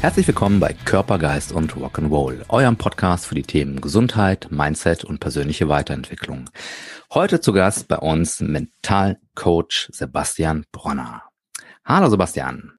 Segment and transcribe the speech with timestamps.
[0.00, 5.18] Herzlich willkommen bei Körper, Geist und Rock'n'Roll, eurem Podcast für die Themen Gesundheit, Mindset und
[5.18, 6.48] persönliche Weiterentwicklung.
[7.12, 11.24] Heute zu Gast bei uns Mentalcoach Sebastian Bronner.
[11.84, 12.78] Hallo Sebastian.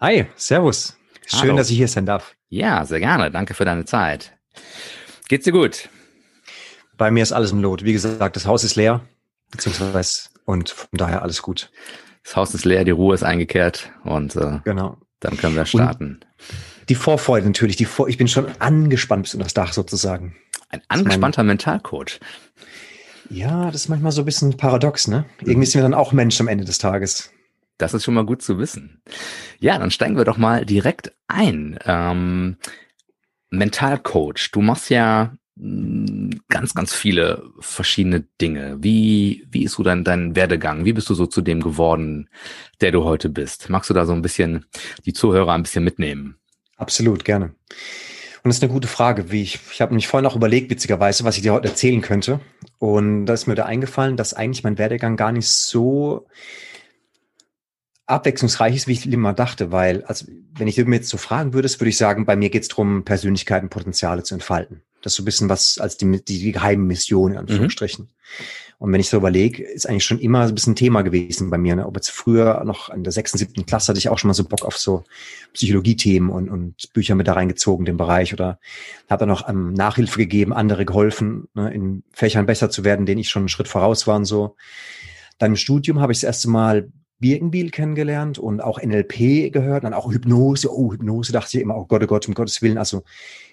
[0.00, 0.96] Hi, Servus.
[1.26, 1.56] Schön, Hallo.
[1.56, 2.34] dass ich hier sein darf.
[2.48, 3.30] Ja, sehr gerne.
[3.30, 4.32] Danke für deine Zeit.
[5.28, 5.90] Geht's dir gut?
[6.96, 7.84] Bei mir ist alles im Lot.
[7.84, 9.02] Wie gesagt, das Haus ist leer,
[9.50, 11.70] beziehungsweise und von daher alles gut.
[12.22, 14.96] Das Haus ist leer, die Ruhe ist eingekehrt und äh, genau.
[15.20, 16.20] Dann können wir starten.
[16.80, 20.36] Und die Vorfreude natürlich, die Vor ich bin schon angespannt bis unter das Dach sozusagen.
[20.68, 22.20] Ein angespannter mein, Mentalcoach.
[23.30, 25.24] Ja, das ist manchmal so ein bisschen paradox, ne?
[25.40, 27.30] Irgendwie sind wir dann auch Mensch am Ende des Tages.
[27.78, 29.02] Das ist schon mal gut zu wissen.
[29.60, 31.78] Ja, dann steigen wir doch mal direkt ein.
[31.86, 32.56] Ähm,
[33.50, 38.78] Mentalcoach, du machst ja ganz, ganz viele verschiedene Dinge.
[38.80, 40.84] Wie, wie ist so dein, dein Werdegang?
[40.84, 42.28] Wie bist du so zu dem geworden,
[42.80, 43.70] der du heute bist?
[43.70, 44.66] Magst du da so ein bisschen
[45.06, 46.36] die Zuhörer ein bisschen mitnehmen?
[46.76, 47.54] Absolut, gerne.
[48.44, 51.24] Und das ist eine gute Frage, wie ich, ich habe mich vorhin auch überlegt, witzigerweise,
[51.24, 52.40] was ich dir heute erzählen könnte.
[52.78, 56.26] Und da ist mir da eingefallen, dass eigentlich mein Werdegang gar nicht so
[58.06, 61.80] abwechslungsreich ist, wie ich immer dachte, weil, also, wenn ich dir jetzt so fragen würdest,
[61.80, 64.82] würde ich sagen, bei mir geht es darum, Persönlichkeiten, Potenziale zu entfalten.
[65.04, 68.06] Das ist so ein bisschen was als die, die, die geheime Mission, in Anführungsstrichen.
[68.06, 68.10] Mhm.
[68.78, 71.76] Und wenn ich so überlege, ist eigentlich schon immer ein bisschen Thema gewesen bei mir.
[71.76, 71.86] Ne?
[71.86, 74.44] Ob jetzt früher noch in der sechsten, siebten Klasse hatte ich auch schon mal so
[74.44, 75.04] Bock auf so
[75.52, 78.32] Psychologie-Themen und, und Bücher mit da reingezogen, den Bereich.
[78.32, 78.58] Oder
[79.10, 83.20] habe dann noch ähm, Nachhilfe gegeben, andere geholfen, ne, in Fächern besser zu werden, denen
[83.20, 84.56] ich schon einen Schritt voraus war und so.
[85.38, 86.88] Dann im Studium habe ich das erste Mal
[87.24, 90.70] Birkenbiel kennengelernt und auch NLP gehört, dann auch Hypnose.
[90.70, 92.76] Oh, Hypnose dachte ich immer, oh Gott, oh Gott, um Gottes Willen.
[92.76, 93.02] Also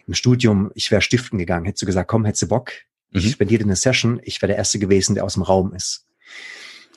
[0.07, 1.63] im Studium, ich wäre stiften gegangen.
[1.63, 2.73] Hättest du gesagt, komm, hättest du Bock?
[3.11, 3.29] Ich mhm.
[3.29, 4.19] spendiere eine Session.
[4.23, 6.05] Ich wäre der Erste gewesen, der aus dem Raum ist.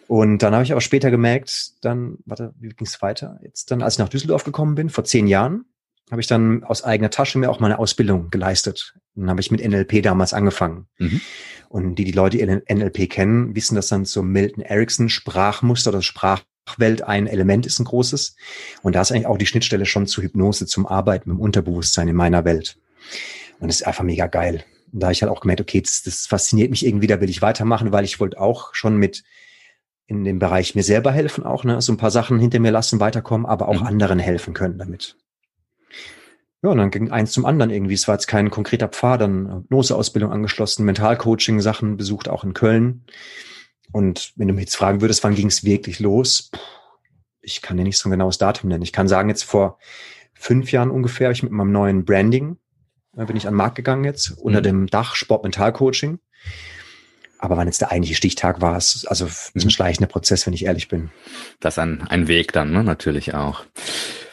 [0.08, 3.38] Und dann habe ich aber später gemerkt, dann, warte, wie ging es weiter?
[3.44, 5.66] Jetzt dann, als ich nach Düsseldorf gekommen bin, vor zehn Jahren,
[6.10, 8.94] habe ich dann aus eigener Tasche mir auch meine Ausbildung geleistet.
[9.14, 10.88] Dann habe ich mit NLP damals angefangen.
[10.98, 11.20] Mhm.
[11.68, 16.02] Und die, die Leute, die NLP kennen, wissen, dass dann so Milton Erickson Sprachmuster oder
[16.02, 16.42] Sprach
[16.76, 18.36] Welt ein Element ist ein großes.
[18.82, 22.08] Und da ist eigentlich auch die Schnittstelle schon zu Hypnose, zum Arbeiten mit dem Unterbewusstsein
[22.08, 22.76] in meiner Welt.
[23.60, 24.64] Und das ist einfach mega geil.
[24.92, 27.30] Und da habe ich halt auch gemerkt, okay, das, das fasziniert mich irgendwie, da will
[27.30, 29.24] ich weitermachen, weil ich wollte auch schon mit
[30.06, 33.00] in dem Bereich mir selber helfen, auch ne, so ein paar Sachen hinter mir lassen,
[33.00, 33.86] weiterkommen, aber auch mhm.
[33.86, 35.16] anderen helfen können damit.
[36.62, 37.94] Ja, und dann ging eins zum anderen irgendwie.
[37.94, 43.04] Es war jetzt kein konkreter Pfad, dann Hypnoseausbildung angeschlossen, Mentalcoaching-Sachen besucht, auch in Köln.
[43.94, 46.50] Und wenn du mich jetzt fragen würdest, wann ging es wirklich los?
[47.42, 48.82] Ich kann dir nicht so ein genaues Datum nennen.
[48.82, 49.78] Ich kann sagen, jetzt vor
[50.34, 52.56] fünf Jahren ungefähr, ich mit meinem neuen Branding,
[53.12, 54.64] da bin ich an den Markt gegangen jetzt, unter mhm.
[54.64, 56.18] dem Dach Sport Mental Coaching.
[57.38, 59.70] Aber wann jetzt der eigentliche Stichtag war, ist also ist ein mhm.
[59.70, 61.12] schleichender Prozess, wenn ich ehrlich bin.
[61.60, 62.82] Das ist ein, ein Weg dann, ne?
[62.82, 63.64] natürlich auch.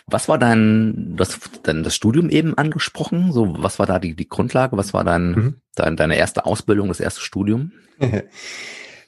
[0.08, 3.32] Was war dein, das, dein, das Studium eben angesprochen?
[3.32, 4.76] So, was war da die, die Grundlage?
[4.76, 5.56] Was war dein, mhm.
[5.76, 7.74] dein, deine erste Ausbildung, das erste Studium?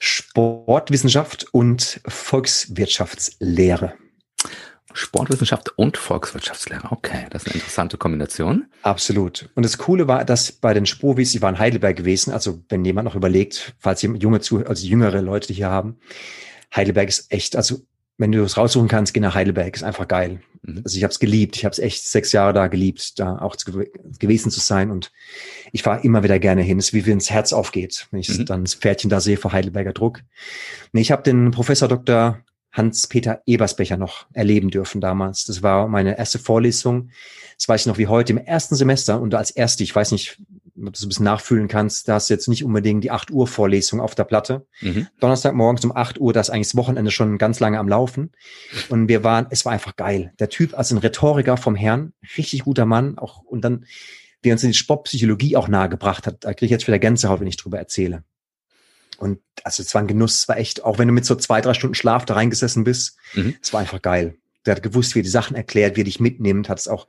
[0.06, 3.94] Sportwissenschaft und Volkswirtschaftslehre.
[4.92, 6.88] Sportwissenschaft und Volkswirtschaftslehre.
[6.90, 8.66] Okay, das ist eine interessante Kombination.
[8.82, 9.48] Absolut.
[9.54, 12.84] Und das Coole war, dass bei den Spurwies, ich war in Heidelberg gewesen, also wenn
[12.84, 15.96] jemand noch überlegt, falls jemand junge zu, also jüngere Leute hier haben,
[16.76, 17.80] Heidelberg ist echt, also
[18.16, 20.40] wenn du es raussuchen kannst, geh nach Heidelberg, ist einfach geil.
[20.62, 20.82] Mhm.
[20.84, 21.56] Also ich habe es geliebt.
[21.56, 23.84] Ich habe es echt sechs Jahre da geliebt, da auch zu,
[24.18, 24.90] gewesen zu sein.
[24.90, 25.12] Und
[25.72, 26.78] ich fahre immer wieder gerne hin.
[26.78, 28.46] Es ist wie wenn das Herz aufgeht, wenn ich mhm.
[28.46, 30.20] dann das Pferdchen da sehe vor Heidelberger Druck.
[30.92, 32.40] Nee, ich habe den Professor Dr.
[32.72, 35.44] Hans-Peter Ebersbecher noch erleben dürfen damals.
[35.44, 37.10] Das war meine erste Vorlesung.
[37.56, 40.40] Das weiß ich noch wie heute im ersten Semester und als erste, ich weiß nicht,
[40.86, 43.30] ob du so ein bisschen nachfühlen kannst, da hast du jetzt nicht unbedingt die 8
[43.30, 44.66] Uhr Vorlesung auf der Platte.
[44.80, 45.06] Mhm.
[45.20, 48.32] Donnerstagmorgens um 8 Uhr, da ist eigentlich das Wochenende schon ganz lange am Laufen.
[48.88, 50.32] Und wir waren, es war einfach geil.
[50.38, 53.86] Der Typ als ein Rhetoriker vom Herrn, richtig guter Mann, auch, und dann,
[54.42, 57.46] wie uns in die Sportpsychologie auch nahegebracht hat, da kriege ich jetzt wieder Gänsehaut, wenn
[57.46, 58.24] ich drüber erzähle.
[59.18, 61.60] Und also es war ein Genuss, es war echt, auch wenn du mit so zwei,
[61.60, 63.54] drei Stunden Schlaf da reingesessen bist, mhm.
[63.62, 64.36] es war einfach geil.
[64.66, 67.06] Der hat gewusst, wie er die Sachen erklärt, wie er dich mitnimmt, hat es auch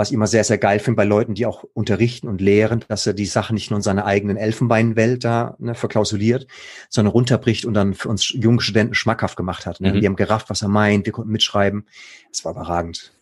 [0.00, 3.06] was ich immer sehr, sehr geil finde bei Leuten, die auch unterrichten und lehren, dass
[3.06, 6.46] er die Sachen nicht nur in seiner eigenen Elfenbeinwelt da ne, verklausuliert,
[6.88, 9.82] sondern runterbricht und dann für uns junge Studenten schmackhaft gemacht hat.
[9.82, 9.92] Ne?
[9.92, 10.00] Mhm.
[10.00, 11.86] Wir haben gerafft, was er meint, wir konnten mitschreiben.
[12.32, 13.12] Es war überragend.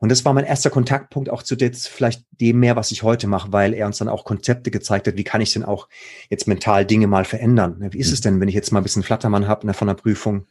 [0.00, 3.26] Und das war mein erster Kontaktpunkt auch zu jetzt vielleicht dem mehr, was ich heute
[3.26, 5.88] mache, weil er uns dann auch Konzepte gezeigt hat, wie kann ich denn auch
[6.30, 7.80] jetzt mental Dinge mal verändern.
[7.80, 9.88] Ne, wie ist es denn, wenn ich jetzt mal ein bisschen Flattermann habe ne, von
[9.88, 10.46] der Prüfung?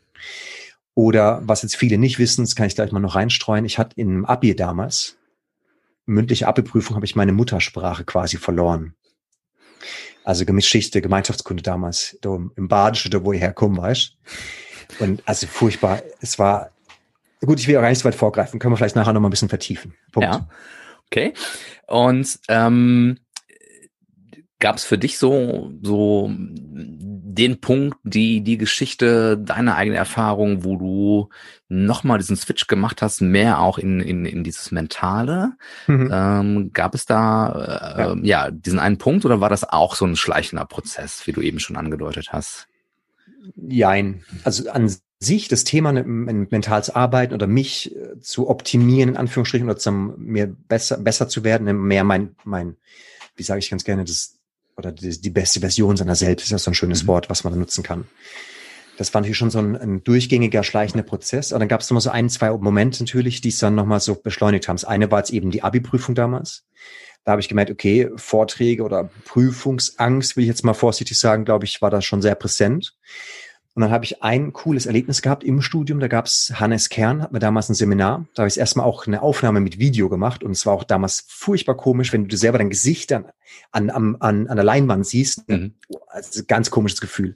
[0.95, 3.65] Oder was jetzt viele nicht wissen, das kann ich gleich mal noch reinstreuen.
[3.65, 5.17] Ich hatte im Abi damals,
[6.05, 8.95] mündliche Abi-Prüfung, habe ich meine Muttersprache quasi verloren.
[10.23, 14.17] Also Geschichte, Gemeinschaftskunde damals, da im Badische, da wo ich herkomme, weißt
[14.99, 16.01] Und also furchtbar.
[16.21, 16.71] Es war,
[17.41, 18.59] gut, ich will auch gar nicht so weit vorgreifen.
[18.59, 19.93] Können wir vielleicht nachher noch mal ein bisschen vertiefen.
[20.13, 20.29] Punkt.
[20.29, 20.47] Ja,
[21.07, 21.33] okay.
[21.87, 23.19] Und ähm,
[24.59, 26.31] gab es für dich so, so
[27.35, 31.29] den Punkt, die, die Geschichte, deine eigene Erfahrung, wo du
[31.67, 35.53] nochmal diesen Switch gemacht hast, mehr auch in, in, in dieses Mentale?
[35.87, 36.09] Mhm.
[36.11, 38.45] Ähm, gab es da äh, ja.
[38.45, 38.51] ja.
[38.51, 41.75] diesen einen Punkt oder war das auch so ein schleichender Prozess, wie du eben schon
[41.75, 42.67] angedeutet hast?
[43.55, 44.23] Jein.
[44.43, 44.89] Also an
[45.19, 50.47] sich das Thema mentales Arbeiten oder mich äh, zu optimieren, in Anführungsstrichen, oder zum, mir
[50.47, 52.77] besser, besser zu werden, mehr mein, mein,
[53.35, 54.34] wie sage ich ganz gerne, das
[54.77, 57.07] oder die, die beste Version seiner selbst ist ja so ein schönes mhm.
[57.07, 58.05] Wort, was man nutzen kann.
[58.97, 61.51] Das war natürlich schon so ein, ein durchgängiger, schleichender Prozess.
[61.51, 64.15] Und dann gab es immer so ein, zwei Momente natürlich, die es dann nochmal so
[64.15, 64.77] beschleunigt haben.
[64.77, 66.63] Das eine war jetzt eben die Abi-Prüfung damals.
[67.25, 71.65] Da habe ich gemerkt, okay, Vorträge oder Prüfungsangst, will ich jetzt mal vorsichtig sagen, glaube
[71.65, 72.95] ich, war da schon sehr präsent.
[73.75, 75.99] Und dann habe ich ein cooles Erlebnis gehabt im Studium.
[75.99, 78.25] Da gab es Hannes Kern, hat mir damals ein Seminar.
[78.33, 80.45] Da habe ich erstmal auch eine Aufnahme mit Video gemacht.
[80.45, 83.25] Und es war auch damals furchtbar komisch, wenn du selber dein Gesicht an,
[83.71, 85.49] an, an, an der Leinwand siehst.
[85.49, 85.73] Mhm.
[86.07, 87.35] Also ganz komisches Gefühl.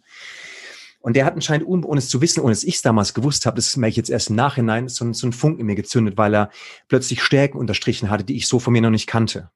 [1.02, 3.58] Und der hat anscheinend, ohne es zu wissen, ohne dass ich es damals gewusst habe,
[3.58, 6.34] das merke ich jetzt erst im Nachhinein, so, so ein Funk in mir gezündet, weil
[6.34, 6.52] er
[6.88, 9.50] plötzlich Stärken unterstrichen hatte, die ich so von mir noch nicht kannte.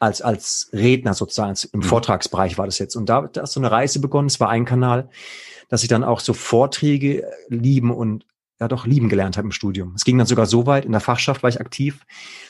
[0.00, 1.84] Als, als Redner sozusagen, im mhm.
[1.84, 2.96] Vortragsbereich war das jetzt.
[2.96, 4.26] Und da, da ist so eine Reise begonnen.
[4.26, 5.08] Es war ein Kanal
[5.70, 8.26] dass ich dann auch so Vorträge lieben und
[8.60, 9.94] ja doch lieben gelernt habe im Studium.
[9.94, 12.04] Es ging dann sogar so weit, in der Fachschaft war ich aktiv.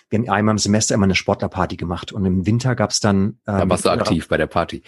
[0.09, 3.21] Wir haben einmal im Semester immer eine Sportlerparty gemacht und im Winter gab es dann.
[3.21, 4.83] Ähm, da warst du aktiv bei der Party.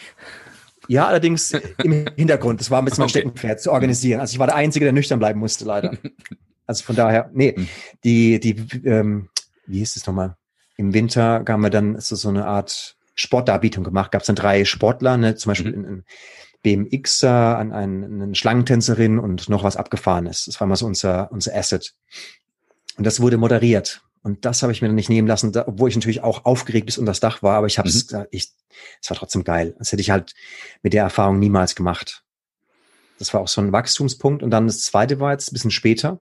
[0.89, 1.53] Ja, allerdings
[1.85, 2.59] im Hintergrund.
[2.59, 3.21] Das war ein bisschen mein okay.
[3.21, 4.21] Steckenpferd zu organisieren.
[4.21, 5.97] Also ich war der Einzige, der nüchtern bleiben musste, leider.
[6.65, 7.69] Also von daher, nee, hm.
[8.05, 8.51] die, die,
[8.87, 9.29] ähm,
[9.67, 10.37] wie hieß es nochmal?
[10.77, 14.11] Im Winter haben wir dann so, so eine Art Sportdarbietung gemacht.
[14.13, 15.85] Gab es dann drei Sportler, ne, zum Beispiel mhm.
[15.85, 16.05] in,
[16.63, 20.45] BMXer, an einen, eine Schlangentänzerin und noch was Abgefahrenes.
[20.47, 21.93] Das war mal so unser, unser Asset.
[22.97, 24.03] Und das wurde moderiert.
[24.23, 26.87] Und das habe ich mir dann nicht nehmen lassen, da, obwohl ich natürlich auch aufgeregt
[26.87, 28.27] bis unter das Dach war, aber ich habe es, mhm.
[28.31, 28.53] ich,
[29.01, 29.75] es war trotzdem geil.
[29.79, 30.35] Das hätte ich halt
[30.83, 32.23] mit der Erfahrung niemals gemacht.
[33.19, 34.43] Das war auch so ein Wachstumspunkt.
[34.43, 36.21] Und dann das zweite war jetzt ein bisschen später.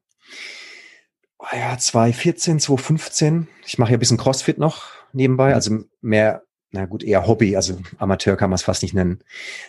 [1.42, 3.48] Oh ja, 2014, 2015.
[3.66, 7.78] Ich mache ja ein bisschen Crossfit noch nebenbei, also mehr na gut, eher Hobby, also
[7.98, 9.20] Amateur kann man es fast nicht nennen.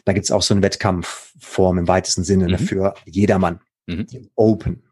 [0.04, 2.58] Da gibt's auch so eine Wettkampfform im weitesten Sinne mhm.
[2.58, 3.60] für jedermann.
[3.86, 4.06] Mhm.
[4.36, 4.84] Open.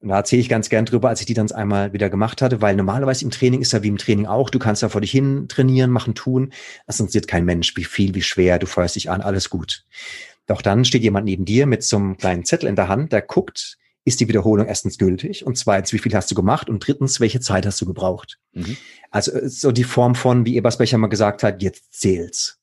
[0.00, 2.60] Und da erzähle ich ganz gern drüber, als ich die dann einmal wieder gemacht hatte,
[2.60, 5.10] weil normalerweise im Training ist ja wie im Training auch, du kannst ja vor dich
[5.10, 6.52] hin trainieren, machen, tun.
[6.86, 9.84] Das interessiert kein Mensch, wie viel, wie schwer, du feuerst dich an, alles gut.
[10.46, 13.22] Doch dann steht jemand neben dir mit so einem kleinen Zettel in der Hand, der
[13.22, 17.20] guckt, ist die Wiederholung erstens gültig und zweitens, wie viel hast du gemacht und drittens,
[17.20, 18.38] welche Zeit hast du gebraucht?
[18.52, 18.76] Mhm.
[19.10, 22.60] Also äh, so die Form von, wie Ebersbecher mal gesagt hat, jetzt zählt's.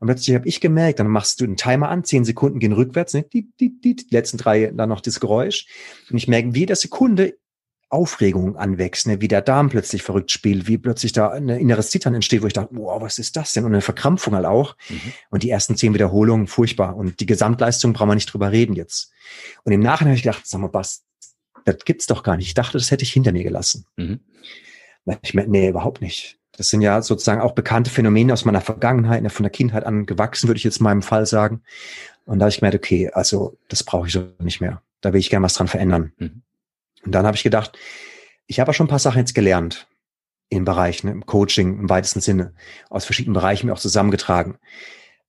[0.00, 3.14] Und plötzlich habe ich gemerkt, dann machst du einen Timer an, zehn Sekunden gehen rückwärts,
[3.14, 5.66] ne, die, die, die, die letzten drei dann noch das Geräusch.
[6.10, 7.36] Und ich merke, wie jeder Sekunde
[7.90, 9.20] Aufregung anwächst, ne?
[9.20, 12.52] wie der Darm plötzlich verrückt spielt, wie plötzlich da ein inneres Zittern entsteht, wo ich
[12.52, 13.64] dachte, wow, was ist das denn?
[13.64, 14.76] Und eine Verkrampfung halt auch.
[14.90, 15.12] Mhm.
[15.30, 16.96] Und die ersten zehn Wiederholungen, furchtbar.
[16.96, 19.10] Und die Gesamtleistung brauchen wir nicht drüber reden jetzt.
[19.64, 21.04] Und im Nachhinein habe ich gedacht, sag mal, was,
[21.64, 22.48] das gibt's doch gar nicht.
[22.48, 23.86] Ich dachte, das hätte ich hinter mir gelassen.
[23.96, 24.20] Mhm.
[25.22, 26.38] Ich meine, nee, überhaupt nicht.
[26.52, 30.04] Das sind ja sozusagen auch bekannte Phänomene aus meiner Vergangenheit, ne, von der Kindheit an
[30.04, 31.62] gewachsen, würde ich jetzt in meinem Fall sagen.
[32.26, 34.82] Und da habe ich gemerkt, okay, also das brauche ich so nicht mehr.
[35.00, 36.12] Da will ich gerne was dran verändern.
[36.18, 36.42] Mhm.
[37.08, 37.72] Und dann habe ich gedacht,
[38.46, 39.86] ich habe ja schon ein paar Sachen jetzt gelernt
[40.50, 42.52] im Bereich, ne, im Coaching im weitesten Sinne,
[42.90, 44.58] aus verschiedenen Bereichen mir auch zusammengetragen.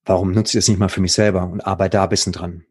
[0.04, 2.66] Warum nutze ich das nicht mal für mich selber und arbeite da ein bisschen dran?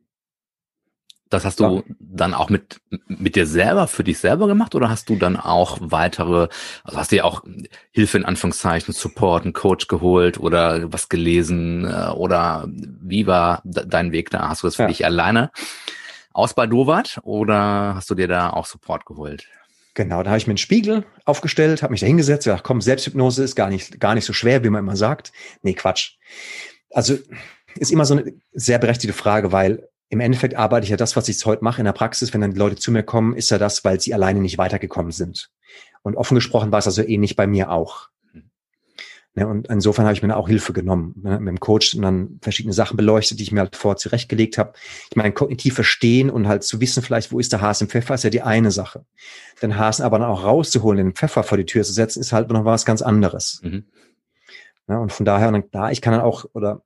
[1.31, 1.83] Das hast du ja.
[1.99, 5.79] dann auch mit, mit dir selber, für dich selber gemacht oder hast du dann auch
[5.81, 6.49] weitere,
[6.85, 7.45] also hast du ja auch
[7.91, 14.13] Hilfe in Anführungszeichen, Support, einen Coach geholt oder was gelesen äh, oder wie war dein
[14.13, 14.51] Weg da?
[14.51, 14.89] Hast du das für ja.
[14.89, 15.51] dich alleine
[16.33, 19.47] aus bei Dovat oder hast du dir da auch Support geholt?
[19.95, 23.43] Genau, da habe ich mir einen Spiegel aufgestellt, habe mich da hingesetzt, gedacht, komm, Selbsthypnose
[23.43, 25.33] ist gar nicht, gar nicht so schwer, wie man immer sagt.
[25.63, 26.13] Nee, Quatsch.
[26.91, 27.17] Also
[27.75, 31.29] ist immer so eine sehr berechtigte Frage, weil im Endeffekt arbeite ich ja das, was
[31.29, 33.59] ich heute mache in der Praxis, wenn dann die Leute zu mir kommen, ist ja
[33.59, 35.51] das, weil sie alleine nicht weitergekommen sind.
[36.03, 38.09] Und offen gesprochen war es also ähnlich bei mir auch.
[39.39, 42.41] Ne, und insofern habe ich mir auch Hilfe genommen, ne, mit dem Coach und dann
[42.43, 44.73] verschiedene Sachen beleuchtet, die ich mir halt vor zurechtgelegt habe.
[45.11, 48.15] Ich meine, kognitiv verstehen und halt zu wissen, vielleicht, wo ist der Hasen im Pfeffer,
[48.15, 49.05] ist ja die eine Sache.
[49.63, 52.51] Den Hasen aber dann auch rauszuholen, den Pfeffer vor die Tür zu setzen, ist halt
[52.51, 53.61] noch was ganz anderes.
[53.63, 53.85] Mhm.
[54.89, 56.83] Ja, ne, und von daher, dann, da, ich kann dann auch, oder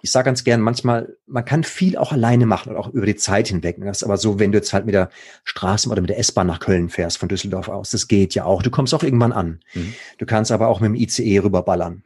[0.00, 3.16] ich sage ganz gern, manchmal, man kann viel auch alleine machen und auch über die
[3.16, 3.76] Zeit hinweg.
[3.80, 5.10] Das ist aber so, wenn du jetzt halt mit der
[5.44, 8.62] Straße oder mit der S-Bahn nach Köln fährst, von Düsseldorf aus, das geht ja auch.
[8.62, 9.60] Du kommst auch irgendwann an.
[9.74, 9.94] Mhm.
[10.18, 12.02] Du kannst aber auch mit dem ICE rüberballern.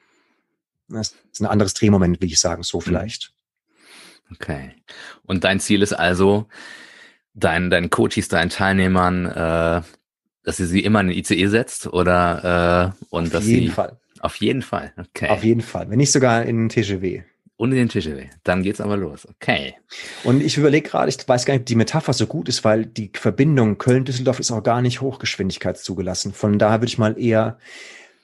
[0.89, 2.83] Das ist ein anderes Drehmoment, will ich sagen, so mhm.
[2.83, 3.33] vielleicht.
[4.31, 4.73] Okay.
[5.25, 6.47] Und dein Ziel ist also,
[7.35, 9.83] deinen, deinen Coaches, deinen Teilnehmern, äh,
[10.45, 13.73] dass sie sie immer in den ICE setzt oder äh, und auf dass jeden sie
[13.73, 13.99] Fall.
[14.21, 14.93] auf jeden Fall.
[14.97, 15.29] Okay.
[15.29, 15.89] Auf jeden Fall.
[15.91, 17.23] Wenn nicht sogar in den TGW.
[17.63, 18.27] Und in den TGW.
[18.43, 19.25] Dann geht's aber los.
[19.37, 19.77] Okay.
[20.25, 22.87] Und ich überlege gerade, ich weiß gar nicht, ob die Metapher so gut ist, weil
[22.87, 26.33] die Verbindung Köln-Düsseldorf ist auch gar nicht hochgeschwindigkeitszugelassen.
[26.33, 27.59] Von daher würde ich mal eher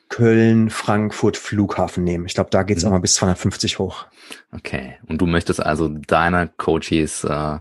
[0.09, 2.27] Köln, Frankfurt, Flughafen nehmen.
[2.27, 2.89] Ich glaube, da geht's mhm.
[2.89, 4.07] auch mal bis 250 hoch.
[4.51, 4.97] Okay.
[5.07, 7.59] Und du möchtest also deine Coaches äh,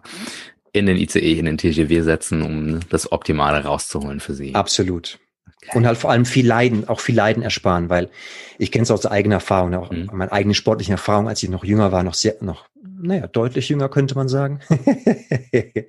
[0.72, 4.56] in den ICE, in den TGW setzen, um das Optimale rauszuholen für sie.
[4.56, 5.20] Absolut.
[5.74, 8.10] Und halt vor allem viel Leiden, auch viel Leiden ersparen, weil
[8.58, 10.10] ich kenne es aus eigener Erfahrung, auch mhm.
[10.12, 12.68] meine eigene sportliche Erfahrung, als ich noch jünger war, noch sehr, noch,
[13.00, 14.60] naja, deutlich jünger könnte man sagen.
[14.82, 15.84] es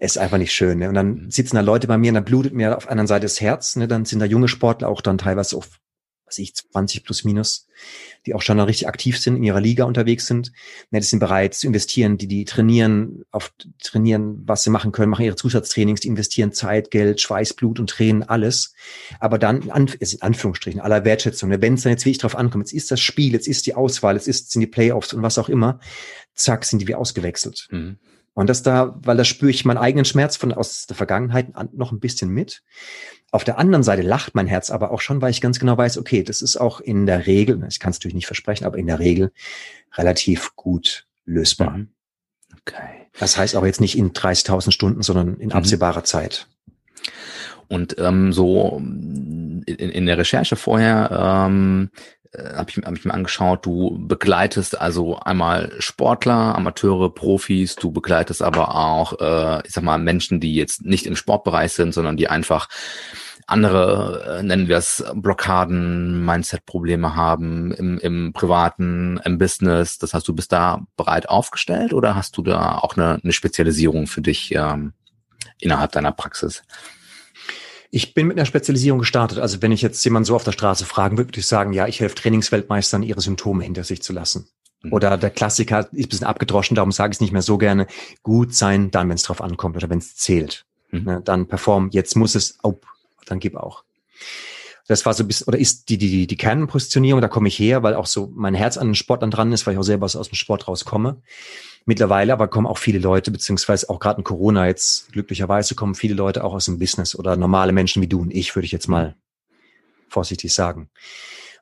[0.00, 0.78] ist einfach nicht schön.
[0.78, 0.88] Ne?
[0.88, 1.30] Und dann mhm.
[1.30, 3.76] sitzen da Leute bei mir und dann blutet mir auf der anderen Seite das Herz.
[3.76, 3.88] Ne?
[3.88, 5.68] Dann sind da junge Sportler auch dann teilweise auf
[6.30, 7.66] was ich, 20 plus minus,
[8.24, 10.52] die auch schon richtig aktiv sind, in ihrer Liga unterwegs sind.
[10.90, 15.10] Ne, die sind bereit zu investieren, die, die trainieren, auf trainieren, was sie machen können,
[15.10, 18.74] machen ihre Zusatztrainings, die investieren Zeit, Geld, Schweiß, Blut und Tränen, alles.
[19.18, 19.70] Aber dann, in,
[20.20, 23.32] Anführungsstrichen, aller Wertschätzung, ne, wenn es dann jetzt wirklich drauf ankommt, jetzt ist das Spiel,
[23.32, 25.80] jetzt ist die Auswahl, jetzt ist, sind die Playoffs und was auch immer,
[26.34, 27.66] zack, sind die wie ausgewechselt.
[27.70, 27.98] Mhm.
[28.40, 31.92] Und das da, weil da spüre ich meinen eigenen Schmerz von aus der Vergangenheit noch
[31.92, 32.62] ein bisschen mit.
[33.30, 35.98] Auf der anderen Seite lacht mein Herz aber auch schon, weil ich ganz genau weiß,
[35.98, 38.86] okay, das ist auch in der Regel, ich kann es natürlich nicht versprechen, aber in
[38.86, 39.30] der Regel
[39.94, 41.76] relativ gut lösbar.
[41.76, 41.88] Mhm.
[42.60, 43.08] Okay.
[43.18, 45.54] Das heißt auch jetzt nicht in 30.000 Stunden, sondern in mhm.
[45.54, 46.46] absehbarer Zeit.
[47.68, 51.90] Und ähm, so in, in der Recherche vorher ähm,
[52.32, 57.90] äh, habe ich, hab ich mir angeschaut, du begleitest also einmal Sportler, Amateure, Profis, du
[57.90, 62.16] begleitest aber auch, äh, ich sag mal, Menschen, die jetzt nicht im Sportbereich sind, sondern
[62.16, 62.68] die einfach
[63.50, 69.98] andere, äh, nennen wir es, Blockaden, Mindset-Probleme haben im, im privaten, im Business.
[69.98, 74.06] Das heißt, du bist da bereit aufgestellt oder hast du da auch eine, eine Spezialisierung
[74.06, 74.92] für dich ähm,
[75.58, 76.62] innerhalb deiner Praxis?
[77.90, 79.38] Ich bin mit einer Spezialisierung gestartet.
[79.38, 81.88] Also wenn ich jetzt jemand so auf der Straße fragen würde, würde ich sagen, ja,
[81.88, 84.48] ich helfe Trainingsweltmeistern, ihre Symptome hinter sich zu lassen.
[84.82, 84.92] Mhm.
[84.92, 87.86] Oder der Klassiker ist ein bisschen abgedroschen, darum sage ich es nicht mehr so gerne.
[88.22, 90.64] Gut sein, dann, wenn es drauf ankommt oder wenn es zählt.
[90.90, 91.04] Mhm.
[91.04, 92.74] Ne, dann perform, jetzt muss es, oh,
[93.26, 93.84] dann gib auch.
[94.86, 97.82] Das war so ein bisschen, oder ist die, die, die Kernpositionierung, da komme ich her,
[97.84, 100.06] weil auch so mein Herz an den Sport dann dran ist, weil ich auch selber
[100.06, 101.22] aus dem Sport rauskomme.
[101.86, 106.14] Mittlerweile aber kommen auch viele Leute, beziehungsweise auch gerade in Corona jetzt glücklicherweise kommen viele
[106.14, 108.88] Leute auch aus dem Business oder normale Menschen wie du und ich, würde ich jetzt
[108.88, 109.16] mal
[110.08, 110.90] vorsichtig sagen.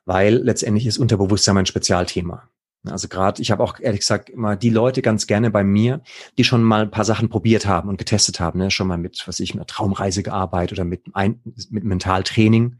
[0.05, 2.49] Weil letztendlich ist Unterbewusstsein mein Spezialthema.
[2.85, 6.01] Also gerade, ich habe auch ehrlich gesagt immer die Leute ganz gerne bei mir,
[6.37, 8.71] die schon mal ein paar Sachen probiert haben und getestet haben, ne?
[8.71, 12.77] schon mal mit, was ich, mit einer Traumreise gearbeitet oder mit, ein, mit Mentaltraining,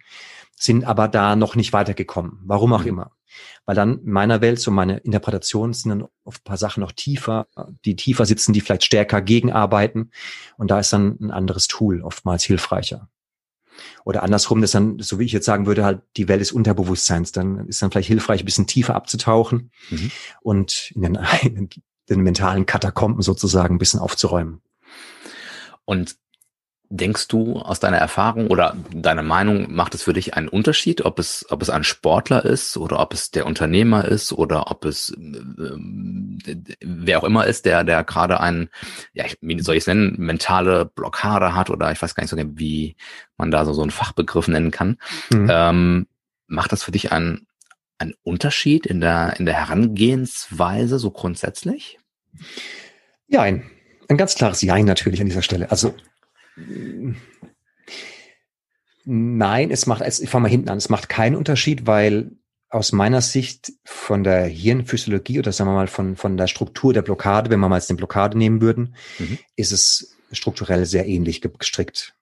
[0.56, 2.40] sind aber da noch nicht weitergekommen.
[2.46, 2.88] Warum auch mhm.
[2.88, 3.12] immer
[3.66, 6.92] weil dann in meiner Welt, so meine Interpretationen sind dann auf ein paar Sachen noch
[6.92, 7.48] tiefer,
[7.86, 10.12] die tiefer sitzen, die vielleicht stärker gegenarbeiten.
[10.58, 13.10] Und da ist dann ein anderes Tool oftmals hilfreicher.
[14.04, 17.32] Oder andersrum, das dann, so wie ich jetzt sagen würde, halt die Welt des Unterbewusstseins.
[17.32, 20.12] Dann ist dann vielleicht hilfreich, ein bisschen tiefer abzutauchen mhm.
[20.42, 21.70] und in den, in
[22.10, 24.62] den mentalen Katakomben sozusagen ein bisschen aufzuräumen.
[25.86, 26.18] Und
[26.92, 31.20] Denkst du aus deiner Erfahrung oder deiner Meinung macht es für dich einen Unterschied, ob
[31.20, 35.12] es, ob es ein Sportler ist oder ob es der Unternehmer ist oder ob es
[35.12, 38.70] äh, wer auch immer ist, der, der gerade ein,
[39.14, 42.36] ja, wie soll ich es nennen, mentale Blockade hat oder ich weiß gar nicht so
[42.36, 42.96] genau, wie
[43.38, 44.98] man da so, so einen Fachbegriff nennen kann.
[45.32, 45.48] Mhm.
[45.52, 46.08] Ähm,
[46.48, 47.48] macht das für dich einen,
[48.00, 52.00] einen Unterschied in der, in der Herangehensweise so grundsätzlich?
[53.28, 53.70] Ja, ein,
[54.08, 55.70] ein ganz klares Jein natürlich an dieser Stelle.
[55.70, 55.94] Also
[59.06, 62.32] Nein, es macht, ich fange mal hinten an, es macht keinen Unterschied, weil
[62.70, 67.02] aus meiner Sicht von der Hirnphysiologie oder sagen wir mal von, von der Struktur der
[67.02, 69.40] Blockade, wenn wir mal jetzt eine Blockade nehmen würden, mhm.
[69.56, 72.14] ist es strukturell sehr ähnlich gestrickt.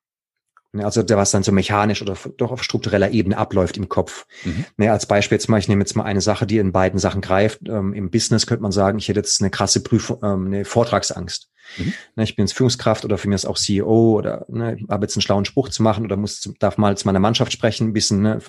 [0.74, 4.26] Ne, also was dann so mechanisch oder doch auf struktureller Ebene abläuft im Kopf.
[4.44, 4.66] Mhm.
[4.78, 7.22] Ne, als Beispiel jetzt mal, ich nehme jetzt mal eine Sache, die in beiden Sachen
[7.22, 7.62] greift.
[7.68, 11.50] Ähm, Im Business könnte man sagen, ich hätte jetzt eine krasse Prüfung, ähm, eine Vortragsangst.
[11.78, 11.94] Mhm.
[12.16, 15.16] Ne, ich bin jetzt Führungskraft oder für mich ist auch CEO oder ne, habe jetzt
[15.16, 18.22] einen schlauen Spruch zu machen oder muss, darf mal zu meiner Mannschaft sprechen, ein bisschen
[18.22, 18.40] ne,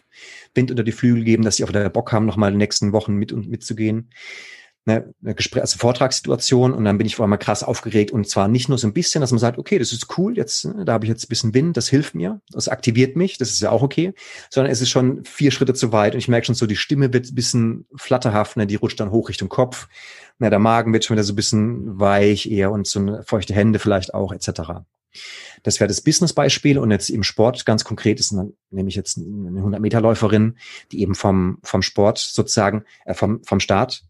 [0.55, 2.93] Wind unter die Flügel geben, dass sie auch wieder Bock haben, nochmal in den nächsten
[2.93, 4.11] Wochen mit und mitzugehen
[4.89, 8.49] eine, eine Gespräch, also Vortragssituation und dann bin ich vor allem krass aufgeregt und zwar
[8.49, 10.95] nicht nur so ein bisschen, dass man sagt, okay, das ist cool, jetzt, ne, da
[10.95, 13.71] habe ich jetzt ein bisschen Wind, das hilft mir, das aktiviert mich, das ist ja
[13.71, 14.15] auch okay,
[14.51, 17.13] sondern es ist schon vier Schritte zu weit und ich merke schon so, die Stimme
[17.13, 19.89] wird ein bisschen flatterhaft, ne, die rutscht dann hoch Richtung Kopf,
[20.39, 23.55] ne, der Magen wird schon wieder so ein bisschen weich eher und so eine feuchte
[23.55, 24.85] Hände vielleicht auch, etc.
[25.63, 29.19] Das wäre das Business-Beispiel und jetzt im Sport ganz konkret ist dann nehme ich jetzt
[29.19, 30.59] eine 100-Meter-Läuferin,
[30.93, 34.05] die eben vom, vom Sport sozusagen, äh, vom, vom Start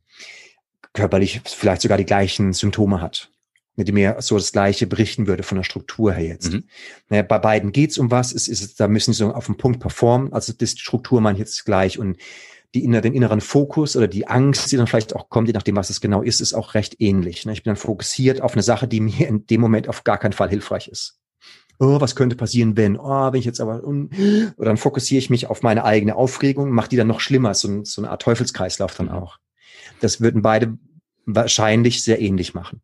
[0.92, 3.30] körperlich vielleicht sogar die gleichen Symptome hat
[3.78, 6.52] mit dem mir so das Gleiche berichten würde von der Struktur her jetzt.
[6.52, 6.64] Mhm.
[7.08, 9.78] Naja, bei beiden geht's um was, es ist, da müssen sie so auf den Punkt
[9.78, 12.16] performen, also die Struktur meine ich jetzt gleich und
[12.74, 15.76] die inner, den inneren Fokus oder die Angst, die dann vielleicht auch kommt, je nachdem,
[15.76, 17.46] was es genau ist, ist auch recht ähnlich.
[17.46, 17.52] Ne?
[17.52, 20.32] Ich bin dann fokussiert auf eine Sache, die mir in dem Moment auf gar keinen
[20.32, 21.18] Fall hilfreich ist.
[21.80, 22.98] Oh, was könnte passieren, wenn?
[22.98, 26.88] Oh, wenn ich jetzt aber oder dann fokussiere ich mich auf meine eigene Aufregung, mache
[26.88, 29.38] die dann noch schlimmer, so, so eine Art Teufelskreislauf dann auch.
[30.00, 30.76] Das würden beide
[31.24, 32.80] wahrscheinlich sehr ähnlich machen.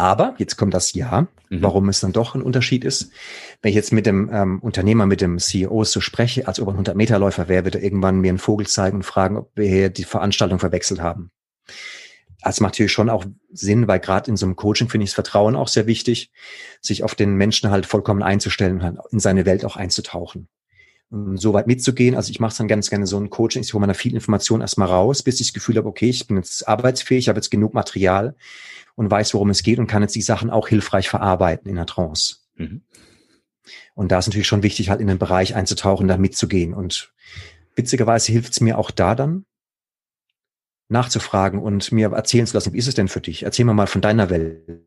[0.00, 1.62] Aber jetzt kommt das Ja, mhm.
[1.62, 3.12] warum es dann doch ein Unterschied ist.
[3.60, 6.70] Wenn ich jetzt mit dem ähm, Unternehmer, mit dem CEO so spreche, als ob er
[6.70, 9.50] ein 100 Meter Läufer wäre, wird er irgendwann mir einen Vogel zeigen und fragen, ob
[9.56, 11.30] wir hier die Veranstaltung verwechselt haben.
[12.40, 15.16] Das macht natürlich schon auch Sinn, weil gerade in so einem Coaching finde ich das
[15.16, 16.32] Vertrauen auch sehr wichtig,
[16.80, 20.48] sich auf den Menschen halt vollkommen einzustellen und halt in seine Welt auch einzutauchen
[21.10, 22.14] so weit mitzugehen.
[22.14, 23.62] Also ich mache dann ganz gerne so ein Coaching.
[23.62, 26.26] Ich hole mir da viel Information erstmal raus, bis ich das Gefühl habe, okay, ich
[26.26, 28.36] bin jetzt arbeitsfähig, ich habe jetzt genug Material
[28.94, 31.86] und weiß, worum es geht und kann jetzt die Sachen auch hilfreich verarbeiten in der
[31.86, 32.36] Trance.
[32.56, 32.82] Mhm.
[33.94, 36.74] Und da ist natürlich schon wichtig, halt in den Bereich einzutauchen, da mitzugehen.
[36.74, 37.12] Und
[37.74, 39.44] witzigerweise hilft es mir auch da dann,
[40.88, 43.44] nachzufragen und mir erzählen zu lassen, wie ist es denn für dich?
[43.44, 44.86] Erzähl mir mal von deiner Welt.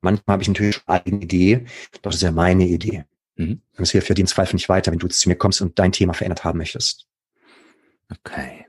[0.00, 3.04] Manchmal habe ich natürlich eine Idee, doch das ist ja meine Idee.
[3.38, 3.62] Mhm.
[3.76, 5.92] Und es hilft ja im Zweifel nicht weiter, wenn du zu mir kommst und dein
[5.92, 7.06] Thema verändert haben möchtest.
[8.10, 8.66] Okay.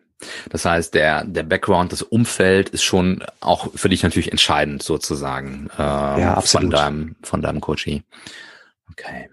[0.50, 5.70] Das heißt, der, der Background, das Umfeld ist schon auch für dich natürlich entscheidend sozusagen
[5.78, 6.66] ähm, ja, absolut.
[6.66, 8.04] von deinem, von deinem Coachie.
[8.92, 9.30] Okay.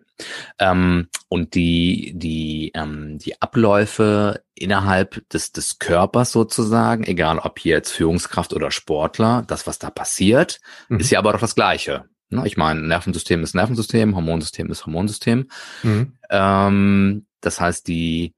[0.58, 7.76] Ähm, und die, die, ähm, die Abläufe innerhalb des, des Körpers sozusagen, egal ob hier
[7.76, 11.00] jetzt Führungskraft oder Sportler, das, was da passiert, mhm.
[11.00, 12.04] ist ja aber doch das Gleiche.
[12.30, 12.42] Ne?
[12.46, 15.48] Ich meine, Nervensystem ist Nervensystem, Hormonsystem ist Hormonsystem.
[15.82, 16.12] Mhm.
[16.30, 18.34] Ähm, das heißt, die,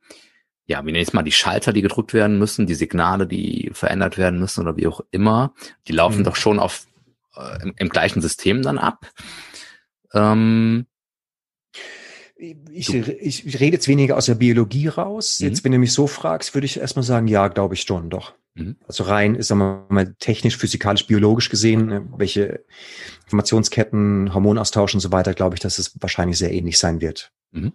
[0.66, 3.70] ja, wie nenne ich es mal, die Schalter, die gedrückt werden müssen, die Signale, die
[3.72, 5.54] verändert werden müssen oder wie auch immer,
[5.86, 6.24] die laufen mhm.
[6.24, 6.86] doch schon auf
[7.36, 9.10] äh, im, im, gleichen System dann ab.
[10.12, 10.86] Ähm,
[12.36, 15.40] ich, ich, ich rede jetzt weniger aus der Biologie raus.
[15.40, 15.48] Mhm.
[15.48, 18.34] Jetzt, wenn du mich so fragst, würde ich erstmal sagen, ja, glaube ich schon, doch.
[18.54, 18.76] Mhm.
[18.86, 22.64] Also rein, ist sagen wir mal, technisch, physikalisch, biologisch gesehen, ne, welche
[23.28, 27.30] Informationsketten, Hormonaustausch und so weiter, glaube ich, dass es wahrscheinlich sehr ähnlich sein wird.
[27.52, 27.72] Mhm.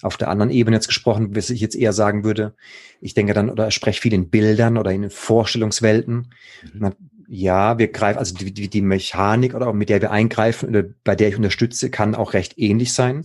[0.00, 2.54] Auf der anderen Ebene jetzt gesprochen, was ich jetzt eher sagen würde,
[3.00, 6.32] ich denke dann, oder spreche viel in Bildern oder in Vorstellungswelten.
[6.72, 6.92] Mhm.
[7.28, 11.16] Ja, wir greifen, also die, die, die Mechanik oder mit der wir eingreifen oder bei
[11.16, 13.24] der ich unterstütze, kann auch recht ähnlich sein.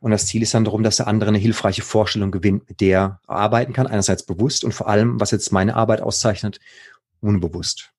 [0.00, 2.98] Und das Ziel ist dann darum, dass der andere eine hilfreiche Vorstellung gewinnt, mit der
[2.98, 3.86] er arbeiten kann.
[3.86, 6.60] Einerseits bewusst und vor allem, was jetzt meine Arbeit auszeichnet,
[7.20, 7.92] unbewusst.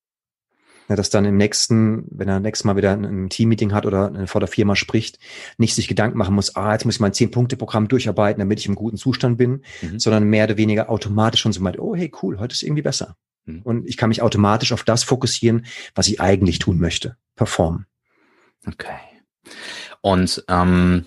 [0.90, 4.42] Ja, dass dann im nächsten, wenn er nächstes Mal wieder ein Teammeeting hat oder vor
[4.42, 5.20] der Firma spricht,
[5.60, 8.74] nicht sich Gedanken machen muss, ah, jetzt muss ich mein Zehn-Punkte-Programm durcharbeiten, damit ich im
[8.74, 10.00] guten Zustand bin, mhm.
[10.00, 13.16] sondern mehr oder weniger automatisch schon so meint, oh, hey, cool, heute ist irgendwie besser.
[13.46, 13.62] Mhm.
[13.62, 17.86] Und ich kann mich automatisch auf das fokussieren, was ich eigentlich tun möchte, performen.
[18.66, 18.98] Okay.
[20.02, 21.06] Und ähm,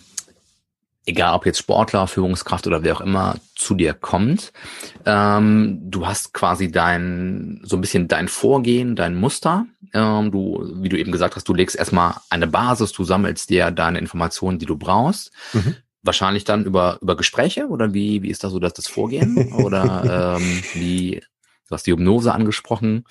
[1.07, 4.53] egal ob jetzt Sportler, Führungskraft oder wer auch immer zu dir kommt,
[5.05, 9.67] ähm, du hast quasi dein, so ein bisschen dein Vorgehen, dein Muster.
[9.95, 13.71] Ähm, du, wie du eben gesagt hast, du legst erstmal eine Basis, du sammelst dir
[13.71, 15.33] deine Informationen, die du brauchst.
[15.53, 15.77] Mhm.
[16.03, 19.53] Wahrscheinlich dann über, über Gespräche oder wie, wie ist da so das, das Vorgehen?
[19.53, 21.21] oder ähm, wie,
[21.69, 23.07] Du hast die Hypnose angesprochen.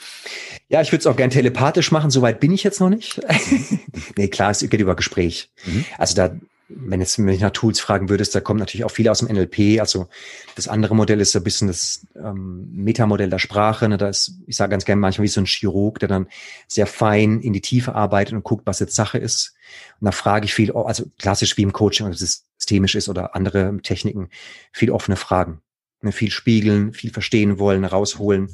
[0.69, 2.11] Ja, ich würde es auch gern telepathisch machen.
[2.11, 3.19] Soweit bin ich jetzt noch nicht.
[3.27, 3.79] Mhm.
[4.17, 5.49] nee, klar, es geht über Gespräch.
[5.65, 5.83] Mhm.
[5.97, 6.35] Also da
[6.75, 9.79] wenn jetzt mich nach Tools fragen würdest, da kommt natürlich auch viel aus dem NLP.
[9.79, 10.07] Also
[10.55, 13.87] das andere Modell ist ein bisschen das ähm, Metamodell der Sprache.
[13.89, 13.97] Ne?
[13.97, 16.27] Da ist, ich sage ganz gerne manchmal wie so ein Chirurg, der dann
[16.67, 19.53] sehr fein in die Tiefe arbeitet und guckt, was jetzt Sache ist.
[19.99, 23.35] Und da frage ich viel, also klassisch wie im Coaching, ob es systemisch ist oder
[23.35, 24.29] andere Techniken,
[24.71, 25.61] viel offene Fragen.
[26.01, 26.11] Ne?
[26.11, 28.49] Viel spiegeln, viel verstehen wollen, rausholen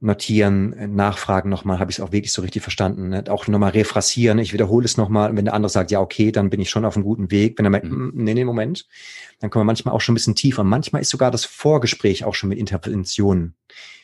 [0.00, 3.08] notieren, nachfragen nochmal, habe ich es auch wirklich so richtig verstanden.
[3.08, 3.24] Ne?
[3.28, 5.30] Auch nochmal refrassieren, ich wiederhole es nochmal.
[5.30, 7.58] Und wenn der andere sagt, ja, okay, dann bin ich schon auf einem guten Weg.
[7.58, 8.12] Wenn er merkt, mhm.
[8.14, 8.86] nee, nee, Moment,
[9.40, 10.64] dann kommen wir manchmal auch schon ein bisschen tiefer.
[10.64, 13.54] Manchmal ist sogar das Vorgespräch auch schon mit Interventionen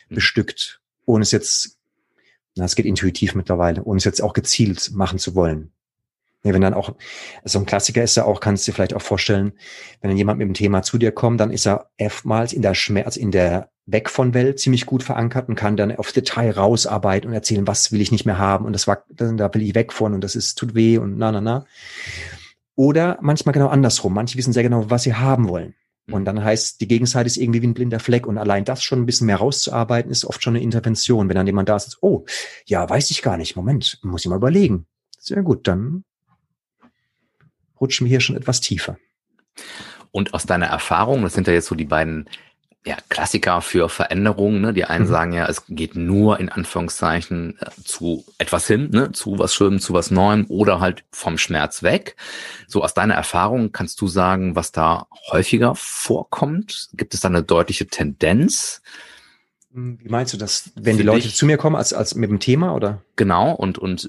[0.09, 0.15] mhm.
[0.15, 1.77] bestückt, ohne es jetzt
[2.55, 5.71] Das geht intuitiv mittlerweile, ohne es jetzt auch gezielt machen zu wollen.
[6.43, 6.93] Ja, wenn dann auch,
[7.45, 9.53] so ein Klassiker ist ja auch, kannst du dir vielleicht auch vorstellen,
[10.01, 12.73] wenn dann jemand mit dem Thema zu dir kommt, dann ist er oftmals in der
[12.73, 17.29] Schmerz, in der Weg von Welt ziemlich gut verankert und kann dann auf Detail rausarbeiten
[17.29, 19.91] und erzählen, was will ich nicht mehr haben und das war, da will ich weg
[19.91, 21.65] von und das ist, tut weh und na, na, na.
[22.75, 24.13] Oder manchmal genau andersrum.
[24.13, 25.75] Manche wissen sehr genau, was sie haben wollen.
[26.07, 26.25] Und mhm.
[26.25, 28.25] dann heißt, die Gegenseite ist irgendwie wie ein blinder Fleck.
[28.25, 31.29] Und allein das schon ein bisschen mehr rauszuarbeiten, ist oft schon eine Intervention.
[31.29, 32.25] Wenn dann jemand da ist, oh,
[32.65, 33.55] ja, weiß ich gar nicht.
[33.55, 34.87] Moment, muss ich mal überlegen.
[35.19, 36.03] Sehr gut, dann
[37.79, 38.97] rutschen wir hier schon etwas tiefer.
[40.11, 42.29] Und aus deiner Erfahrung, das sind ja jetzt so die beiden
[42.85, 44.61] ja, Klassiker für Veränderungen.
[44.61, 44.73] Ne?
[44.73, 45.09] Die einen mhm.
[45.09, 49.11] sagen ja, es geht nur in Anführungszeichen äh, zu etwas hin, ne?
[49.13, 52.15] zu was Schönem, zu was Neuem oder halt vom Schmerz weg.
[52.67, 56.89] So aus deiner Erfahrung kannst du sagen, was da häufiger vorkommt?
[56.93, 58.81] Gibt es da eine deutliche Tendenz?
[59.71, 62.75] Wie meinst du das, wenn die Leute zu mir kommen als, als mit dem Thema
[62.75, 63.01] oder?
[63.15, 64.07] Genau und und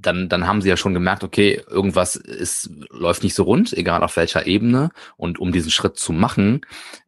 [0.00, 4.02] dann, dann haben sie ja schon gemerkt, okay, irgendwas ist, läuft nicht so rund, egal
[4.02, 4.90] auf welcher Ebene.
[5.16, 6.62] Und um diesen Schritt zu machen,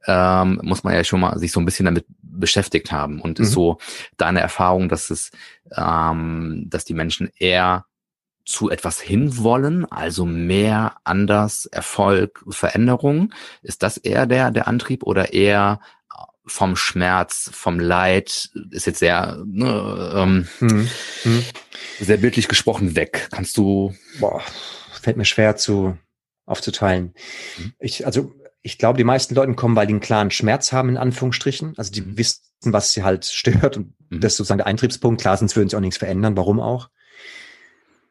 [0.06, 3.20] ähm, muss man ja schon mal sich so ein bisschen damit beschäftigt haben.
[3.20, 3.44] Und mhm.
[3.44, 3.78] ist so
[4.16, 5.30] deine Erfahrung, dass es,
[5.76, 7.86] ähm, dass die Menschen eher
[8.44, 13.32] zu etwas hinwollen, also mehr, anders, Erfolg, Veränderung.
[13.62, 15.80] Ist das eher der, der Antrieb oder eher
[16.44, 20.88] vom Schmerz, vom Leid, ist jetzt sehr, ne, ähm, hm.
[21.22, 21.44] Hm.
[22.00, 23.28] sehr bildlich gesprochen weg.
[23.30, 23.94] Kannst du?
[24.18, 24.42] Boah,
[25.00, 25.96] fällt mir schwer zu
[26.46, 27.14] aufzuteilen.
[27.56, 27.72] Hm.
[27.78, 30.96] Ich, also ich glaube, die meisten Leute kommen, weil die einen klaren Schmerz haben, in
[30.96, 31.74] Anführungsstrichen.
[31.76, 32.18] Also die hm.
[32.18, 34.20] wissen, was sie halt stört und hm.
[34.20, 35.20] das ist sozusagen der Eintriebspunkt.
[35.20, 36.36] Klar, sonst würden sie auch nichts verändern.
[36.36, 36.90] Warum auch?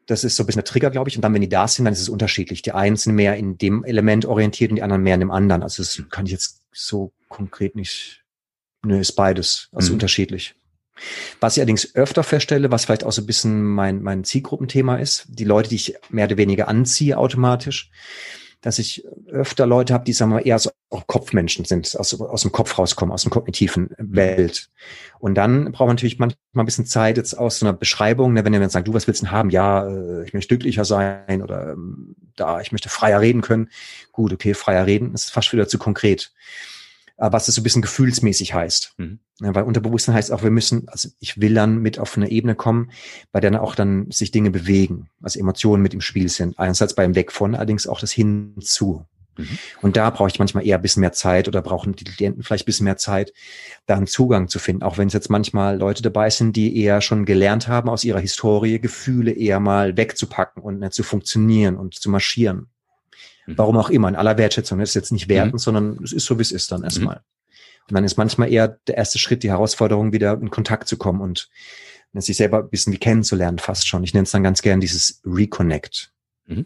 [0.07, 1.15] Das ist so ein bisschen der Trigger, glaube ich.
[1.17, 2.61] Und dann, wenn die da sind, dann ist es unterschiedlich.
[2.61, 5.63] Die einen sind mehr in dem Element orientiert und die anderen mehr in dem anderen.
[5.63, 8.20] Also das kann ich jetzt so konkret nicht
[8.83, 9.95] Nö, ist beides, also mhm.
[9.95, 10.55] unterschiedlich.
[11.39, 15.25] Was ich allerdings öfter feststelle, was vielleicht auch so ein bisschen mein, mein Zielgruppenthema ist,
[15.29, 17.89] die Leute, die ich mehr oder weniger anziehe automatisch,
[18.61, 22.41] dass ich öfter Leute habe, die sagen wir eher so auch Kopfmenschen sind, aus, aus
[22.41, 24.69] dem Kopf rauskommen, aus dem kognitiven Welt.
[25.19, 28.45] Und dann braucht man natürlich manchmal ein bisschen Zeit jetzt aus so einer Beschreibung, ne,
[28.45, 29.49] wenn jemand sagt, du, was willst du denn haben?
[29.49, 33.69] Ja, äh, ich möchte glücklicher sein oder ähm, da, ich möchte freier reden können.
[34.11, 36.31] Gut, okay, freier reden, ist fast wieder zu konkret.
[37.21, 38.95] Äh, was das so ein bisschen gefühlsmäßig heißt.
[38.97, 39.19] Mhm.
[39.39, 42.55] Ja, weil Unterbewusstsein heißt auch, wir müssen, also ich will dann mit auf eine Ebene
[42.55, 42.91] kommen,
[43.31, 46.57] bei der dann auch dann sich Dinge bewegen, also Emotionen mit im Spiel sind.
[46.57, 49.05] Einerseits beim Weg von, allerdings auch das Hinzu.
[49.37, 49.57] Mhm.
[49.83, 52.63] Und da brauche ich manchmal eher ein bisschen mehr Zeit oder brauchen die Klienten vielleicht
[52.63, 53.33] ein bisschen mehr Zeit,
[53.85, 54.81] da einen Zugang zu finden.
[54.81, 58.19] Auch wenn es jetzt manchmal Leute dabei sind, die eher schon gelernt haben, aus ihrer
[58.19, 62.70] Historie Gefühle eher mal wegzupacken und nicht zu funktionieren und zu marschieren.
[63.45, 63.57] Mhm.
[63.57, 64.79] Warum auch immer, in aller Wertschätzung.
[64.79, 65.59] Das ist jetzt nicht wertend, mhm.
[65.59, 67.15] sondern es ist so, wie es ist dann erstmal.
[67.15, 67.21] Mhm.
[67.89, 71.21] Und dann ist manchmal eher der erste Schritt, die Herausforderung, wieder in Kontakt zu kommen
[71.21, 71.49] und
[72.13, 74.03] sich selber ein bisschen wie kennenzulernen, fast schon.
[74.03, 76.11] Ich nenne es dann ganz gern dieses Reconnect.
[76.45, 76.65] Mhm.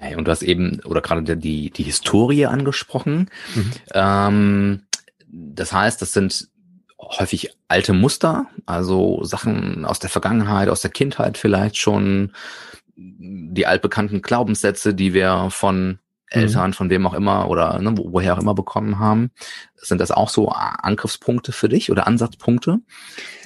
[0.00, 3.30] Okay, und du hast eben, oder gerade die, die Historie angesprochen.
[3.54, 3.72] Mhm.
[3.94, 4.82] Ähm,
[5.26, 6.48] das heißt, das sind
[7.00, 12.32] häufig alte Muster, also Sachen aus der Vergangenheit, aus der Kindheit vielleicht schon,
[12.98, 16.74] die altbekannten Glaubenssätze, die wir von Eltern, mhm.
[16.74, 19.30] von wem auch immer oder ne, woher auch immer bekommen haben.
[19.76, 22.80] Sind das auch so Angriffspunkte für dich oder Ansatzpunkte,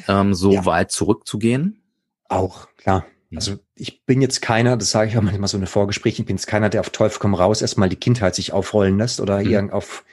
[0.08, 0.66] ähm, so ja.
[0.66, 1.82] weit zurückzugehen?
[2.28, 3.06] Auch, klar.
[3.34, 6.36] Also ich bin jetzt keiner, das sage ich auch manchmal so eine Vorgespräch, ich bin
[6.36, 9.50] jetzt keiner, der auf Teufel komm raus erstmal die Kindheit sich aufrollen lässt oder mhm.
[9.50, 10.04] irgend auf,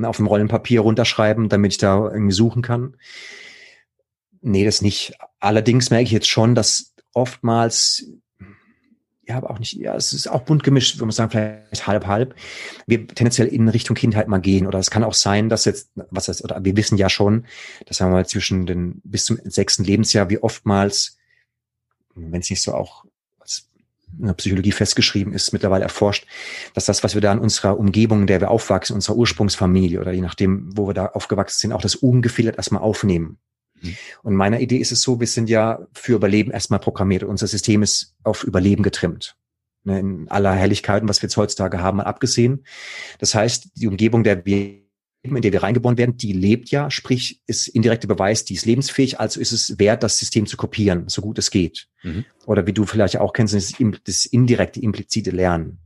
[0.00, 2.96] auf dem Rollenpapier runterschreiben, damit ich da irgendwie suchen kann.
[4.40, 5.14] Nee, das nicht.
[5.40, 8.06] Allerdings merke ich jetzt schon, dass oftmals
[9.26, 12.06] ja, aber auch nicht, ja, es ist auch bunt gemischt, würde man sagen, vielleicht halb,
[12.06, 12.34] halb.
[12.86, 14.66] Wir tendenziell in Richtung Kindheit mal gehen.
[14.66, 17.46] Oder es kann auch sein, dass jetzt, was heißt, oder wir wissen ja schon,
[17.86, 21.18] dass haben wir zwischen den, bis zum sechsten Lebensjahr, wie oftmals,
[22.14, 23.04] wenn es nicht so auch
[24.18, 26.26] in der Psychologie festgeschrieben ist, mittlerweile erforscht,
[26.74, 30.12] dass das, was wir da in unserer Umgebung, in der wir aufwachsen, unserer Ursprungsfamilie oder
[30.12, 33.38] je nachdem, wo wir da aufgewachsen sind, auch das ungefiltert erstmal aufnehmen.
[33.80, 33.96] Mhm.
[34.22, 37.24] Und meiner Idee ist es so, wir sind ja für Überleben erstmal programmiert.
[37.24, 39.36] Unser System ist auf Überleben getrimmt.
[39.82, 42.64] Ne, in aller Helligkeit und was wir jetzt heutzutage haben, mal abgesehen.
[43.18, 44.80] Das heißt, die Umgebung, der wir
[45.22, 49.20] in der wir reingeboren werden, die lebt ja, sprich, ist indirekter Beweis, die ist lebensfähig,
[49.20, 51.88] also ist es wert, das System zu kopieren, so gut es geht.
[52.02, 52.24] Mhm.
[52.46, 55.78] Oder wie du vielleicht auch kennst, das indirekte, implizite Lernen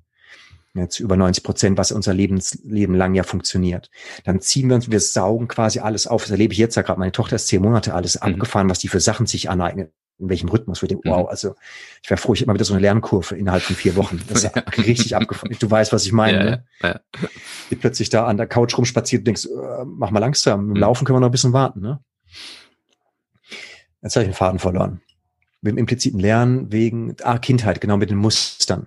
[0.74, 3.90] jetzt über 90 Prozent, was unser Lebensleben lang ja funktioniert.
[4.24, 6.22] Dann ziehen wir uns, wir saugen quasi alles auf.
[6.22, 6.98] Das erlebe ich jetzt ja gerade.
[6.98, 8.34] Meine Tochter ist zehn Monate alles mhm.
[8.34, 9.92] abgefahren, was die für Sachen sich aneignet.
[10.20, 10.80] In welchem Rhythmus.
[10.80, 11.12] Wir denken, mhm.
[11.12, 11.56] wow, also
[12.02, 14.20] ich wäre froh, ich hätte mal wieder so eine Lernkurve innerhalb von vier Wochen.
[14.28, 15.56] Das ist richtig abgefahren.
[15.58, 16.38] Du weißt, was ich meine.
[16.38, 16.64] Ja, ne?
[16.82, 17.00] ja.
[17.70, 20.60] Die plötzlich da an der Couch rumspaziert und denkst, äh, mach mal langsam.
[20.60, 20.76] Im mhm.
[20.76, 21.80] Laufen können wir noch ein bisschen warten.
[21.80, 22.00] Ne?
[24.02, 25.00] Jetzt habe ich den Faden verloren.
[25.62, 28.86] Mit dem impliziten Lernen wegen, ah, Kindheit, genau mit den Mustern.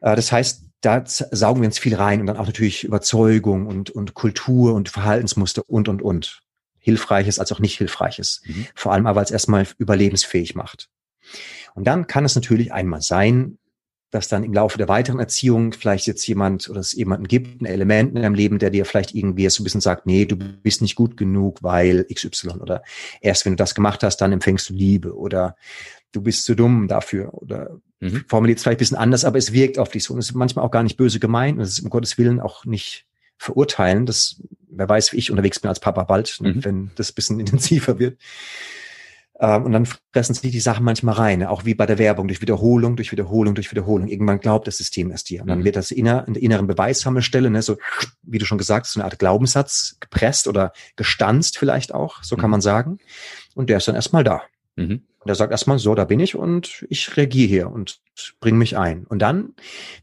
[0.00, 3.90] Äh, das heißt, da saugen wir uns viel rein und dann auch natürlich Überzeugung und,
[3.90, 6.42] und Kultur und Verhaltensmuster und, und, und.
[6.82, 8.40] Hilfreiches als auch nicht Hilfreiches.
[8.46, 8.66] Mhm.
[8.74, 10.88] Vor allem aber, weil es erstmal überlebensfähig macht.
[11.74, 13.58] Und dann kann es natürlich einmal sein,
[14.10, 17.66] dass dann im Laufe der weiteren Erziehung vielleicht jetzt jemand oder es jemanden gibt, ein
[17.66, 20.82] Element in deinem Leben, der dir vielleicht irgendwie so ein bisschen sagt, nee, du bist
[20.82, 22.82] nicht gut genug, weil XY oder
[23.20, 25.54] erst wenn du das gemacht hast, dann empfängst du Liebe oder
[26.12, 28.24] du bist zu dumm dafür oder mhm.
[28.26, 30.34] formuliert es vielleicht ein bisschen anders, aber es wirkt auf dich so und es ist
[30.34, 33.06] manchmal auch gar nicht böse gemeint und es ist um Gottes Willen auch nicht
[33.38, 34.06] verurteilen.
[34.06, 36.64] Das, wer weiß, wie ich unterwegs bin als Papa bald, ne, mhm.
[36.64, 38.18] wenn das bisschen intensiver wird.
[39.40, 42.42] Ähm, und dann fressen sich die Sachen manchmal rein, auch wie bei der Werbung, durch
[42.42, 44.06] Wiederholung, durch Wiederholung, durch Wiederholung.
[44.08, 45.40] Irgendwann glaubt das System erst dir.
[45.40, 45.64] Und dann mhm.
[45.64, 47.78] wird das inner, in der inneren Beweissammelstelle, ne, so,
[48.22, 52.36] wie du schon gesagt hast, so eine Art Glaubenssatz gepresst oder gestanzt vielleicht auch, so
[52.36, 52.52] kann mhm.
[52.52, 52.98] man sagen.
[53.54, 54.42] Und der ist dann erstmal da.
[54.76, 55.04] Mhm.
[55.20, 58.00] Und er sagt erstmal, so, da bin ich und ich reagiere hier und
[58.40, 59.04] bring mich ein.
[59.04, 59.54] Und dann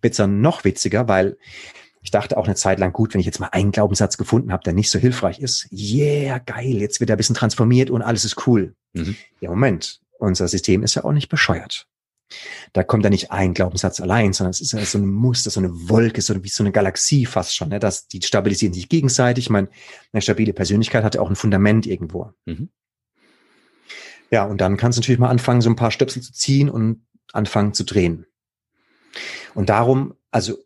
[0.01, 1.38] wird's dann noch witziger, weil
[2.01, 4.63] ich dachte auch eine Zeit lang, gut, wenn ich jetzt mal einen Glaubenssatz gefunden habe,
[4.63, 8.23] der nicht so hilfreich ist, yeah, geil, jetzt wird er ein bisschen transformiert und alles
[8.23, 8.75] ist cool.
[8.93, 9.15] Mhm.
[9.41, 11.88] Ja, Moment, unser System ist ja auch nicht bescheuert.
[12.73, 15.60] Da kommt ja nicht ein Glaubenssatz allein, sondern es ist ja so ein Muster, so
[15.60, 17.69] eine Wolke, so wie so eine Galaxie fast schon.
[17.69, 17.80] Ne?
[17.80, 19.45] Das, die stabilisieren sich gegenseitig.
[19.45, 19.69] Ich meine,
[20.12, 22.32] eine stabile Persönlichkeit hat ja auch ein Fundament irgendwo.
[22.45, 22.69] Mhm.
[24.32, 27.06] Ja, und dann kannst du natürlich mal anfangen, so ein paar Stöpsel zu ziehen und
[27.34, 28.26] anfangen zu drehen.
[29.54, 30.58] Und darum, also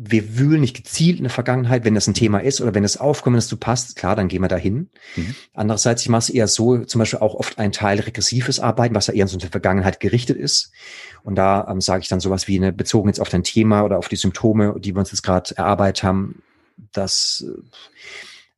[0.00, 2.98] wir wühlen nicht gezielt in der Vergangenheit, wenn das ein Thema ist oder wenn es
[2.98, 4.90] aufkommt, dass du passt, klar, dann gehen wir dahin.
[5.16, 5.34] Mhm.
[5.54, 9.08] Andererseits, ich mache es eher so, zum Beispiel auch oft ein Teil regressives Arbeiten, was
[9.08, 10.70] ja eher in so eine Vergangenheit gerichtet ist.
[11.24, 13.98] Und da ähm, sage ich dann sowas wie, eine, bezogen jetzt auf dein Thema oder
[13.98, 16.42] auf die Symptome, die wir uns jetzt gerade erarbeitet haben,
[16.92, 17.60] das äh,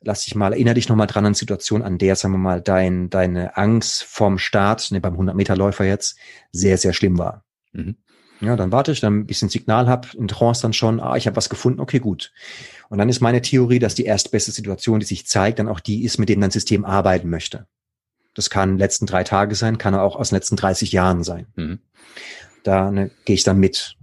[0.02, 3.10] lass dich mal, erinnere dich nochmal dran an Situation, an der, sagen wir mal, dein,
[3.10, 6.16] deine Angst vorm Start, ne, beim 100-Meter-Läufer jetzt,
[6.52, 7.44] sehr, sehr schlimm war.
[7.72, 7.96] Mhm.
[8.40, 11.26] Ja, dann warte ich, dann ein bisschen Signal hab, in Trance dann schon, ah, ich
[11.26, 12.32] habe was gefunden, okay, gut.
[12.88, 16.04] Und dann ist meine Theorie, dass die erstbeste Situation, die sich zeigt, dann auch die
[16.04, 17.66] ist, mit dem dein System arbeiten möchte.
[18.34, 21.46] Das kann letzten drei Tage sein, kann auch aus den letzten 30 Jahren sein.
[21.56, 21.80] Mhm.
[22.62, 23.96] Da ne, gehe ich dann mit,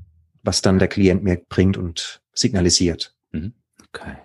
[0.43, 3.15] was dann der Klient mir bringt und signalisiert.
[3.31, 3.53] Mhm.
[3.87, 4.17] Okay.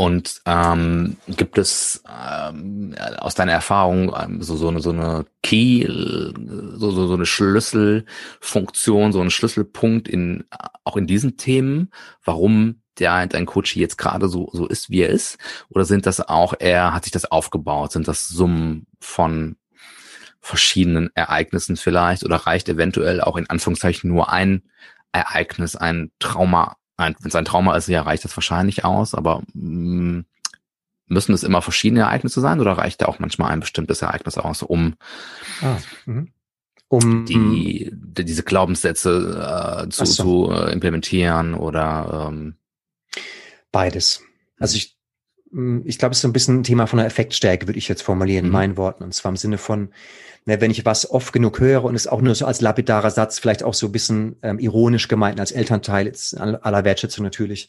[0.00, 5.84] Und ähm, gibt es ähm, aus deiner Erfahrung ähm, so, so eine, so eine Key,
[5.86, 10.44] so, so, so eine Schlüsselfunktion, so ein Schlüsselpunkt in
[10.84, 11.90] auch in diesen Themen,
[12.24, 15.36] warum der dein Coach jetzt gerade so, so ist, wie er ist?
[15.68, 17.92] Oder sind das auch eher, hat sich das aufgebaut?
[17.92, 19.56] Sind das Summen von
[20.40, 22.24] verschiedenen Ereignissen vielleicht?
[22.24, 24.62] Oder reicht eventuell auch in Anführungszeichen nur ein
[25.12, 30.20] Ereignis, ein Trauma wenn es ein Trauma ist, ja, reicht das wahrscheinlich aus, aber mh,
[30.20, 30.24] mm,
[31.10, 34.62] müssen es immer verschiedene Ereignisse sein oder reicht da auch manchmal ein bestimmtes Ereignis aus,
[34.62, 34.94] um,
[35.60, 36.28] ah, mhm.
[36.88, 40.46] um die, die, diese Glaubenssätze äh, zu, so.
[40.46, 42.54] zu äh, implementieren oder ähm,
[43.72, 44.22] beides.
[44.58, 44.96] Also ich,
[45.50, 47.88] mm, ich glaube, es ist so ein bisschen ein Thema von der Effektstärke, würde ich
[47.88, 48.52] jetzt formulieren, in mhm.
[48.52, 49.02] meinen Worten.
[49.02, 49.92] Und zwar im Sinne von,
[50.46, 53.38] ne, wenn ich was oft genug höre und es auch nur so als lapidarer Satz,
[53.38, 57.68] vielleicht auch so ein bisschen ähm, ironisch gemeint als Elternteil, jetzt aller Wertschätzung natürlich,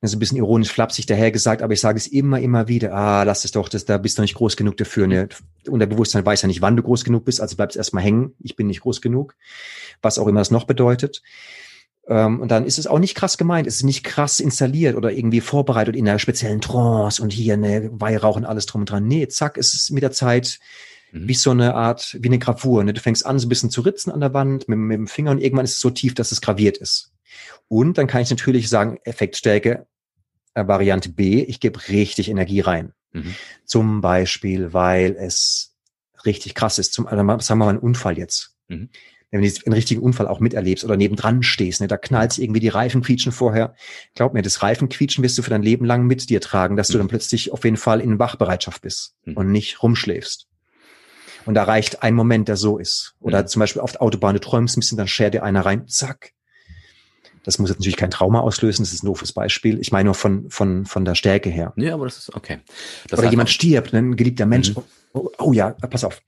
[0.00, 3.22] ne, so ein bisschen ironisch flapsig dahergesagt, aber ich sage es immer, immer wieder, ah,
[3.22, 5.06] lass es doch, das, da bist du nicht groß genug dafür.
[5.06, 5.28] Ne?
[5.68, 8.34] Und der Bewusstsein weiß ja nicht, wann du groß genug bist, also bleibst erstmal hängen,
[8.40, 9.36] ich bin nicht groß genug,
[10.02, 11.22] was auch immer das noch bedeutet.
[12.10, 15.12] Um, und dann ist es auch nicht krass gemeint, es ist nicht krass installiert oder
[15.12, 19.06] irgendwie vorbereitet in einer speziellen Trance und hier eine Weihrauch und alles drum und dran.
[19.06, 20.58] Nee, zack, es ist mit der Zeit
[21.12, 21.28] mhm.
[21.28, 22.84] wie so eine Art, wie eine Gravur.
[22.84, 22.92] Ne?
[22.92, 25.30] Du fängst an, so ein bisschen zu ritzen an der Wand mit, mit dem Finger
[25.30, 27.12] und irgendwann ist es so tief, dass es graviert ist.
[27.68, 29.86] Und dann kann ich natürlich sagen, Effektstärke,
[30.54, 32.92] äh, Variante B, ich gebe richtig Energie rein.
[33.12, 33.34] Mhm.
[33.64, 35.74] Zum Beispiel, weil es
[36.24, 36.92] richtig krass ist.
[36.92, 38.54] Zum, also sagen wir mal einen Unfall jetzt.
[38.68, 38.88] Mhm.
[39.30, 42.68] Wenn du einen richtigen Unfall auch miterlebst oder nebendran stehst, ne, da knallt irgendwie die
[42.68, 43.74] Reifen quietschen vorher.
[44.14, 46.92] Glaub mir, das Reifenquietschen wirst du für dein Leben lang mit dir tragen, dass mhm.
[46.92, 49.36] du dann plötzlich auf jeden Fall in Wachbereitschaft bist mhm.
[49.36, 50.47] und nicht rumschläfst.
[51.48, 53.14] Und da reicht ein Moment, der so ist.
[53.20, 53.46] Oder mhm.
[53.46, 56.34] zum Beispiel auf der Autobahn, du träumst ein bisschen, dann schert dir einer rein, zack.
[57.42, 59.80] Das muss jetzt natürlich kein Trauma auslösen, das ist ein doofes Beispiel.
[59.80, 61.72] Ich meine nur von, von, von der Stärke her.
[61.76, 62.58] Ja, aber das ist okay.
[63.08, 64.76] Das Oder jemand stirbt, ne, ein geliebter Mensch.
[64.76, 64.82] Mhm.
[65.14, 66.20] Oh, oh, ja, pass auf.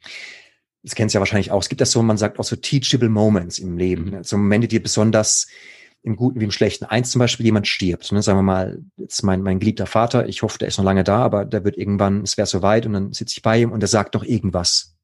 [0.83, 1.61] Das kennst du ja wahrscheinlich auch.
[1.61, 4.12] Es gibt das so, man sagt auch so teachable Moments im Leben.
[4.12, 4.24] Mhm.
[4.24, 5.48] So Momente, die besonders
[6.02, 6.87] im Guten wie im Schlechten.
[6.87, 8.11] Eins zum Beispiel, jemand stirbt.
[8.11, 8.22] Ne?
[8.22, 11.18] Sagen wir mal, jetzt mein, mein geliebter Vater, ich hoffe, der ist noch lange da,
[11.18, 13.83] aber der wird irgendwann, es wäre so weit und dann sitze ich bei ihm und
[13.83, 14.96] er sagt doch irgendwas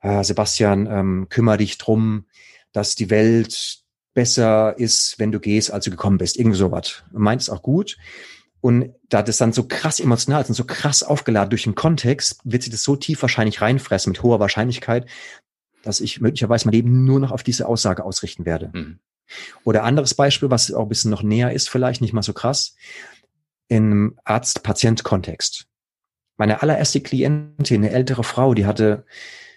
[0.00, 2.26] äh, Sebastian, ähm, kümmere dich drum,
[2.72, 3.78] dass die Welt
[4.14, 6.36] besser ist, wenn du gehst, als du gekommen bist.
[6.36, 7.02] Irgendwie sowas.
[7.12, 7.96] Meint es auch gut.
[8.60, 12.40] Und da das dann so krass emotional ist und so krass aufgeladen durch den Kontext,
[12.44, 15.08] wird sich das so tief wahrscheinlich reinfressen mit hoher Wahrscheinlichkeit,
[15.82, 18.70] dass ich möglicherweise mein Leben nur noch auf diese Aussage ausrichten werde.
[18.72, 18.98] Mhm.
[19.64, 22.76] Oder anderes Beispiel, was auch ein bisschen noch näher ist, vielleicht nicht mal so krass,
[23.68, 25.66] im Arzt-Patient-Kontext.
[26.36, 29.04] Meine allererste Klientin, eine ältere Frau, die hatte,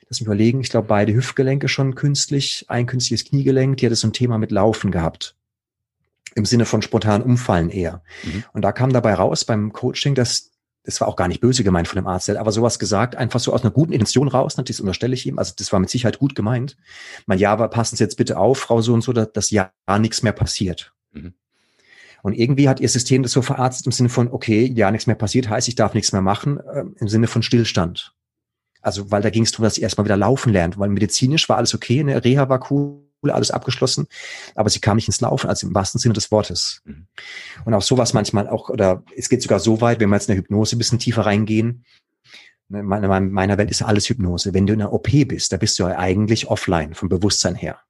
[0.10, 4.08] lass mich überlegen, ich glaube beide Hüftgelenke schon künstlich, ein künstliches Kniegelenk, die hatte so
[4.08, 5.36] ein Thema mit Laufen gehabt.
[6.36, 8.04] Im Sinne von spontan umfallen eher.
[8.24, 8.44] Mhm.
[8.52, 10.52] Und da kam dabei raus beim Coaching, dass
[10.86, 13.52] das war auch gar nicht böse gemeint von dem Arzt, aber sowas gesagt, einfach so
[13.52, 16.20] aus einer guten Intention raus, natürlich, das unterstelle ich ihm, also das war mit Sicherheit
[16.20, 16.78] gut gemeint.
[17.26, 19.72] Mein Ja, aber passen Sie jetzt bitte auf, Frau so und so, dass, dass ja
[20.00, 20.94] nichts mehr passiert.
[21.12, 21.34] Mhm.
[22.26, 25.16] Und irgendwie hat ihr System das so verarztet im Sinne von, okay, ja, nichts mehr
[25.16, 28.16] passiert, heißt, ich darf nichts mehr machen, äh, im Sinne von Stillstand.
[28.82, 31.58] Also, weil da ging es darum, dass sie erstmal wieder laufen lernt, weil medizinisch war
[31.58, 34.08] alles okay, ne, Reha war cool, alles abgeschlossen,
[34.56, 36.82] aber sie kam nicht ins Laufen, also im wahrsten Sinne des Wortes.
[36.86, 37.06] Mhm.
[37.64, 40.34] Und auch sowas manchmal auch, oder es geht sogar so weit, wenn wir jetzt in
[40.34, 41.86] der Hypnose ein bisschen tiefer reingehen,
[42.72, 44.56] in meiner, meiner Welt ist alles Hypnose.
[44.56, 47.82] Wenn du in einer OP bist, da bist du ja eigentlich offline vom Bewusstsein her.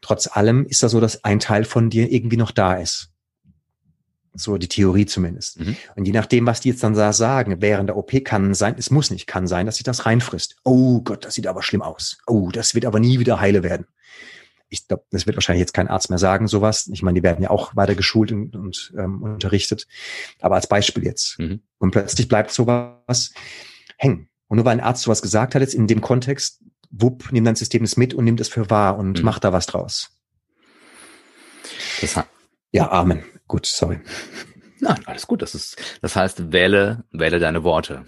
[0.00, 3.09] Trotz allem ist da so, dass ein Teil von dir irgendwie noch da ist.
[4.34, 5.60] So die Theorie zumindest.
[5.60, 5.76] Mhm.
[5.96, 8.90] Und je nachdem, was die jetzt dann da sagen, während der OP kann sein, es
[8.90, 10.56] muss nicht, kann sein, dass sich das reinfrisst.
[10.64, 12.18] Oh Gott, das sieht aber schlimm aus.
[12.26, 13.86] Oh, das wird aber nie wieder heile werden
[14.70, 16.88] ich glaube, das wird wahrscheinlich jetzt kein Arzt mehr sagen, sowas.
[16.92, 19.86] Ich meine, die werden ja auch weiter geschult und, und ähm, unterrichtet.
[20.40, 21.38] Aber als Beispiel jetzt.
[21.38, 21.60] Mhm.
[21.78, 23.32] Und plötzlich bleibt sowas
[23.98, 24.28] hängen.
[24.46, 27.56] Und nur weil ein Arzt sowas gesagt hat, jetzt in dem Kontext, wupp, nimmt dein
[27.56, 29.24] System das mit und nimmt es für wahr und mhm.
[29.24, 30.10] macht da was draus.
[32.00, 32.16] Das
[32.72, 33.24] ja, Amen.
[33.46, 34.00] Gut, sorry.
[34.80, 35.42] Nein, alles gut.
[35.42, 38.04] Das ist, das heißt, wähle, wähle deine Worte.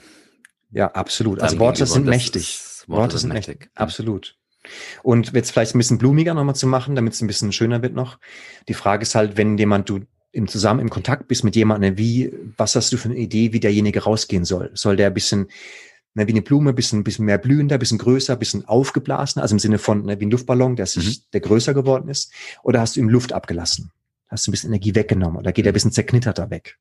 [0.70, 1.40] Ja, absolut.
[1.40, 2.60] Also Worte sind mächtig.
[2.86, 3.60] Worte, Worte sind mächtig.
[3.60, 3.70] mächtig.
[3.74, 4.36] Absolut.
[5.02, 7.94] Und jetzt vielleicht ein bisschen blumiger nochmal zu machen, damit es ein bisschen schöner wird
[7.94, 8.18] noch.
[8.68, 12.32] Die Frage ist halt, wenn jemand du im zusammen im Kontakt bist mit jemandem, wie,
[12.56, 14.70] was hast du für eine Idee, wie derjenige rausgehen soll?
[14.72, 15.48] Soll der ein bisschen,
[16.14, 19.42] ne, wie eine Blume, ein bisschen, bisschen mehr blühender, ein bisschen größer, ein bisschen aufgeblasen,
[19.42, 21.22] also im Sinne von ne, wie ein Luftballon, der sich, mhm.
[21.34, 22.32] der größer geworden ist?
[22.62, 23.92] Oder hast du ihm Luft abgelassen?
[24.32, 25.36] Hast du ein bisschen Energie weggenommen?
[25.36, 26.78] Oder geht er ein bisschen zerknitterter weg?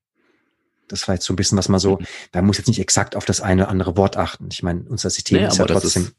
[0.88, 2.06] Das war jetzt so ein bisschen, was man so, mhm.
[2.32, 4.48] da muss jetzt nicht exakt auf das eine oder andere Wort achten.
[4.50, 6.12] Ich meine, unser System nee, ist ja trotzdem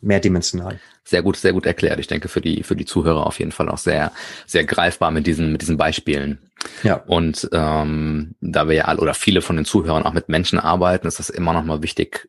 [0.00, 0.80] mehrdimensional.
[1.04, 2.00] Sehr gut, sehr gut erklärt.
[2.00, 4.12] Ich denke für die für die Zuhörer auf jeden Fall auch sehr
[4.46, 6.38] sehr greifbar mit diesen mit diesen Beispielen.
[6.82, 6.96] Ja.
[6.96, 11.06] Und ähm, da wir ja alle oder viele von den Zuhörern auch mit Menschen arbeiten,
[11.06, 12.28] ist das immer noch mal wichtig,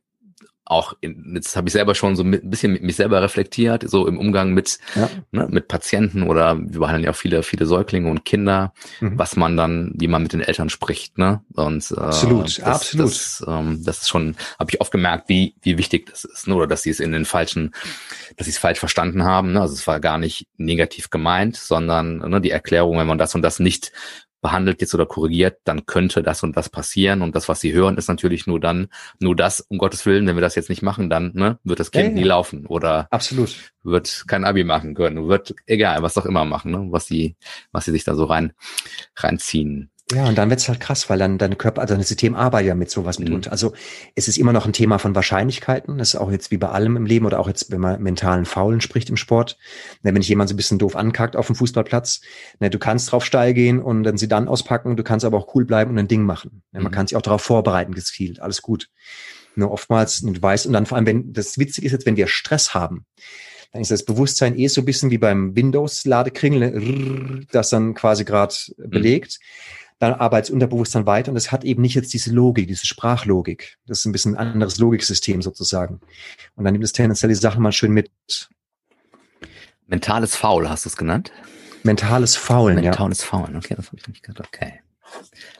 [0.65, 4.07] auch in, jetzt habe ich selber schon so ein bisschen mit mich selber reflektiert, so
[4.07, 5.09] im Umgang mit ja.
[5.31, 9.17] ne, mit Patienten oder wir behandeln ja auch viele viele Säuglinge und Kinder, mhm.
[9.17, 11.41] was man dann, wie man mit den Eltern spricht, ne?
[11.53, 13.07] Und äh, absolut, das, absolut.
[13.07, 16.55] Das, ähm, das ist schon, habe ich oft gemerkt, wie wie wichtig das ist, ne?
[16.55, 17.73] oder dass sie es in den falschen,
[18.37, 19.51] dass sie es falsch verstanden haben.
[19.53, 19.61] Ne?
[19.61, 23.41] Also es war gar nicht negativ gemeint, sondern ne, die Erklärung, wenn man das und
[23.41, 23.91] das nicht
[24.43, 27.23] behandelt jetzt oder korrigiert, dann könnte das und das passieren.
[27.23, 30.35] Und das, was sie hören, ist natürlich nur dann, nur das, um Gottes Willen, wenn
[30.35, 32.15] wir das jetzt nicht machen, dann ne, wird das Kind ja, ja.
[32.15, 33.73] nie laufen oder Absolut.
[33.83, 37.37] wird kein Abi machen können, wird egal, was auch immer machen, ne, was sie,
[37.71, 38.53] was sie sich da so rein
[39.15, 39.89] reinziehen.
[40.11, 42.75] Ja, und dann wird's halt krass, weil dann deine Körper, also dein System arbeitet ja
[42.75, 43.25] mit sowas mhm.
[43.25, 43.51] mitunter.
[43.51, 43.73] Also
[44.15, 45.97] es ist immer noch ein Thema von Wahrscheinlichkeiten.
[45.97, 48.45] Das ist auch jetzt wie bei allem im Leben oder auch jetzt, wenn man mentalen
[48.45, 49.57] Faulen spricht im Sport.
[50.01, 52.21] Ne, wenn ich jemand so ein bisschen doof ankackt auf dem Fußballplatz,
[52.59, 55.55] ne, du kannst drauf steil gehen und dann sie dann auspacken, du kannst aber auch
[55.55, 56.63] cool bleiben und ein Ding machen.
[56.73, 56.95] Ne, man mhm.
[56.95, 58.89] kann sich auch darauf vorbereiten, gezielt, alles gut.
[59.55, 62.27] Nur oftmals, du weißt, und dann vor allem, wenn, das Witzige ist jetzt, wenn wir
[62.27, 63.05] Stress haben,
[63.71, 68.53] dann ist das Bewusstsein eh so ein bisschen wie beim Windows-Ladekringel, das dann quasi gerade
[68.77, 68.91] mhm.
[70.03, 73.77] Dann arbeitet Unterbewusstsein weiter und es hat eben nicht jetzt diese Logik, diese Sprachlogik.
[73.87, 76.01] Das ist ein bisschen ein anderes Logiksystem sozusagen.
[76.55, 78.11] Und dann nimmt es tendenziell die Sachen mal schön mit.
[79.87, 81.31] Mentales Faul hast du es genannt?
[81.83, 83.05] Mentales Faulen, Mentales ja.
[83.05, 84.45] Mentales Faulen, okay, das habe ich nicht gehört.
[84.45, 84.81] Okay.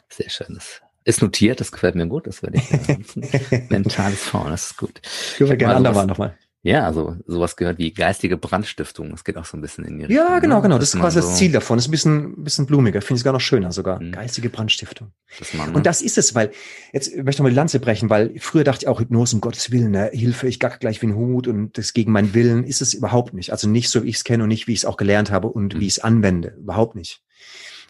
[0.10, 0.56] Sehr schön.
[0.56, 3.69] Das ist notiert, das gefällt mir gut, das werde ich.
[3.69, 5.01] Mentales Faulen, das ist gut.
[5.38, 6.38] Können wir gerne andermal nochmal.
[6.65, 9.12] Ja, also sowas gehört wie geistige Brandstiftung.
[9.12, 10.26] Das geht auch so ein bisschen in die Richtung.
[10.26, 10.62] Ja, genau, ne?
[10.62, 10.78] genau.
[10.78, 11.76] Das ist quasi so das Ziel davon.
[11.76, 13.02] Das ist ein bisschen, bisschen blumiger.
[13.02, 13.99] Finde ich gar noch schöner sogar.
[13.99, 14.13] Mhm.
[14.13, 15.12] Geistige Brandstiftung.
[15.38, 15.76] Das man, ne?
[15.76, 16.52] Und das ist es, weil,
[16.93, 19.41] jetzt möchte ich noch mal die Lanze brechen, weil früher dachte ich auch, Hypnose, um
[19.41, 22.63] Gottes Willen, ne, Hilfe, ich gack gleich wie ein Hut und das gegen meinen Willen
[22.63, 23.52] ist es überhaupt nicht.
[23.52, 25.49] Also nicht so, wie ich es kenne und nicht, wie ich es auch gelernt habe
[25.49, 25.80] und mhm.
[25.82, 26.56] wie ich es anwende.
[26.58, 27.23] Überhaupt nicht.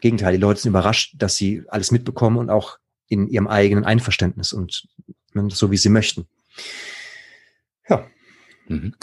[0.01, 4.51] Gegenteil, die Leute sind überrascht, dass sie alles mitbekommen und auch in ihrem eigenen Einverständnis
[4.51, 4.87] und
[5.49, 6.25] so, wie sie möchten.
[7.87, 8.07] Ja.
[8.67, 8.93] Mhm.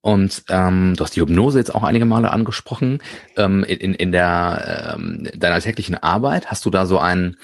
[0.00, 3.00] Und ähm, du hast die Hypnose jetzt auch einige Male angesprochen.
[3.36, 7.36] Ähm, in, in der ähm, deiner täglichen Arbeit hast du da so ein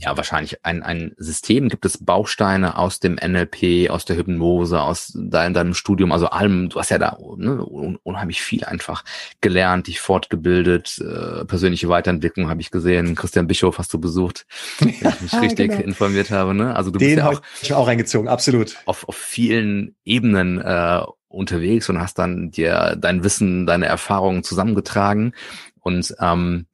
[0.00, 1.68] ja, wahrscheinlich ein, ein System.
[1.68, 6.70] Gibt es Bausteine aus dem NLP, aus der Hypnose, aus dein, deinem Studium, also allem,
[6.70, 9.04] du hast ja da ne, unheimlich viel einfach
[9.42, 13.14] gelernt, dich fortgebildet, äh, persönliche Weiterentwicklung habe ich gesehen.
[13.14, 14.46] Christian Bischof hast du besucht,
[14.78, 15.82] wenn ich mich richtig genau.
[15.82, 16.54] informiert habe.
[16.54, 16.74] Ne?
[16.74, 18.76] Also du Den bist ja auch, ich auch reingezogen, absolut.
[18.86, 25.34] Auf, auf vielen Ebenen äh, unterwegs und hast dann dir dein Wissen, deine Erfahrungen zusammengetragen
[25.80, 26.66] und ähm,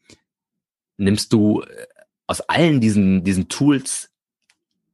[0.97, 1.65] nimmst du
[2.27, 4.11] aus allen diesen, diesen Tools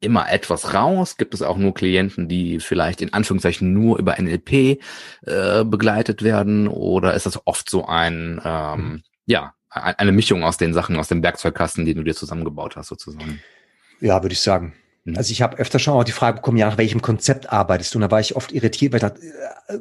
[0.01, 1.17] immer etwas raus?
[1.17, 6.69] Gibt es auch nur Klienten, die vielleicht in Anführungszeichen nur über NLP äh, begleitet werden?
[6.69, 9.03] Oder ist das oft so ein, ähm, mhm.
[9.27, 13.41] ja, eine Mischung aus den Sachen, aus dem Werkzeugkasten, den du dir zusammengebaut hast, sozusagen?
[14.01, 14.75] Ja, würde ich sagen.
[15.05, 15.17] Mhm.
[15.17, 17.99] Also ich habe öfter schon auch die Frage bekommen, ja, nach welchem Konzept arbeitest du?
[17.99, 19.21] Und da war ich oft irritiert, weil ich dachte,
[19.69, 19.79] äh,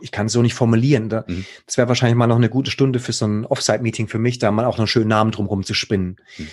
[0.00, 1.04] ich kann es so nicht formulieren.
[1.26, 1.44] Mhm.
[1.66, 4.50] Das wäre wahrscheinlich mal noch eine gute Stunde für so ein Offsite-Meeting für mich, da
[4.50, 6.16] mal auch noch einen schönen Namen drumherum zu spinnen.
[6.36, 6.48] Mhm.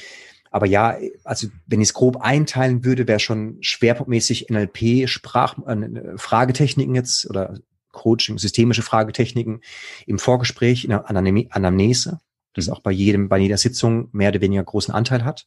[0.57, 6.17] Aber ja, also wenn ich es grob einteilen würde, wäre schon schwerpunktmäßig NLP, Sprach, äh,
[6.17, 7.59] Fragetechniken jetzt oder
[7.91, 9.61] Coaching, systemische Fragetechniken
[10.07, 12.19] im Vorgespräch, in der Anamnese,
[12.55, 12.73] das mhm.
[12.73, 15.45] auch bei jedem, bei jeder Sitzung mehr oder weniger großen Anteil hat.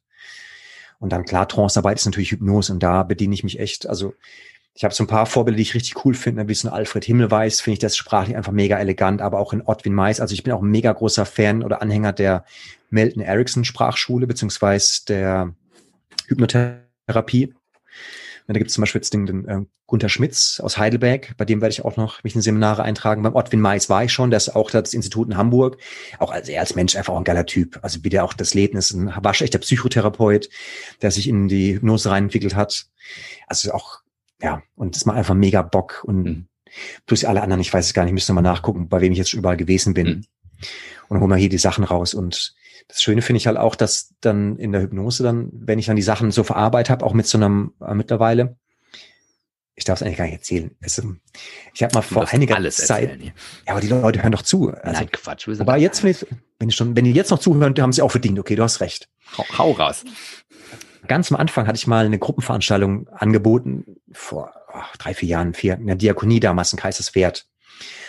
[1.01, 3.89] Und dann klar, Trancearbeit ist natürlich Hypnose und da bediene ich mich echt.
[3.89, 4.15] Also
[4.75, 7.05] ich habe so ein paar Vorbilder, die ich richtig cool finde, wie so ein Alfred
[7.05, 10.21] Himmelweis, finde ich das sprachlich einfach mega elegant, aber auch in Ottwin Mais.
[10.21, 12.45] Also ich bin auch ein mega großer Fan oder Anhänger der
[12.91, 15.55] Melton Erickson Sprachschule, beziehungsweise der
[16.27, 17.55] Hypnotherapie.
[18.47, 21.61] Da gibt es zum Beispiel jetzt den, den äh, Gunther Schmitz aus Heidelberg, bei dem
[21.61, 23.23] werde ich auch noch mich in Seminare eintragen.
[23.23, 25.79] Beim Ottwin Mais war ich schon, das ist auch das Institut in Hamburg.
[26.19, 27.79] Auch als er als Mensch einfach auch ein geiler Typ.
[27.83, 30.49] Also wie der auch das Leben ist, ein waschechter Psychotherapeut,
[31.03, 32.87] der sich in die Hypnose reinentwickelt hat.
[33.49, 34.01] Also auch,
[34.41, 36.03] ja, und das macht einfach mega Bock.
[36.05, 36.47] Und mhm.
[37.07, 39.31] plus alle anderen, ich weiß es gar nicht, müsste mal nachgucken, bei wem ich jetzt
[39.31, 40.07] schon überall gewesen bin.
[40.07, 40.25] Mhm.
[41.09, 42.55] Und holen wir hier die Sachen raus und
[42.89, 45.97] das Schöne finde ich halt auch, dass dann in der Hypnose dann, wenn ich dann
[45.97, 48.57] die Sachen so verarbeitet habe, auch mit so einem äh, mittlerweile,
[49.75, 50.71] ich darf es eigentlich gar nicht erzählen.
[50.81, 51.21] Es, ähm,
[51.73, 53.11] ich habe mal vor einiger Zeit.
[53.11, 53.33] Erzählen,
[53.67, 54.71] ja, aber die Leute hören doch zu.
[54.71, 55.49] Also, Nein, Quatsch.
[55.49, 56.27] Wir aber jetzt, wenn ich,
[56.59, 58.39] wenn ich schon, wenn die jetzt noch zuhören, haben sie auch verdient.
[58.39, 59.09] Okay, du hast recht.
[59.39, 60.05] Hau, hau raus.
[61.07, 65.75] Ganz am Anfang hatte ich mal eine Gruppenveranstaltung angeboten vor oh, drei, vier Jahren, vier,
[65.75, 67.47] in der Diakonie damals in Kaiserswerth.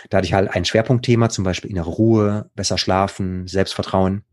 [0.10, 4.24] Da hatte ich halt ein Schwerpunktthema, zum Beispiel innere Ruhe, besser schlafen, Selbstvertrauen.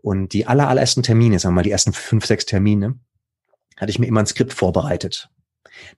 [0.00, 2.98] Und die aller, allerersten Termine, sagen wir mal die ersten fünf, sechs Termine,
[3.76, 5.30] hatte ich mir immer ein Skript vorbereitet.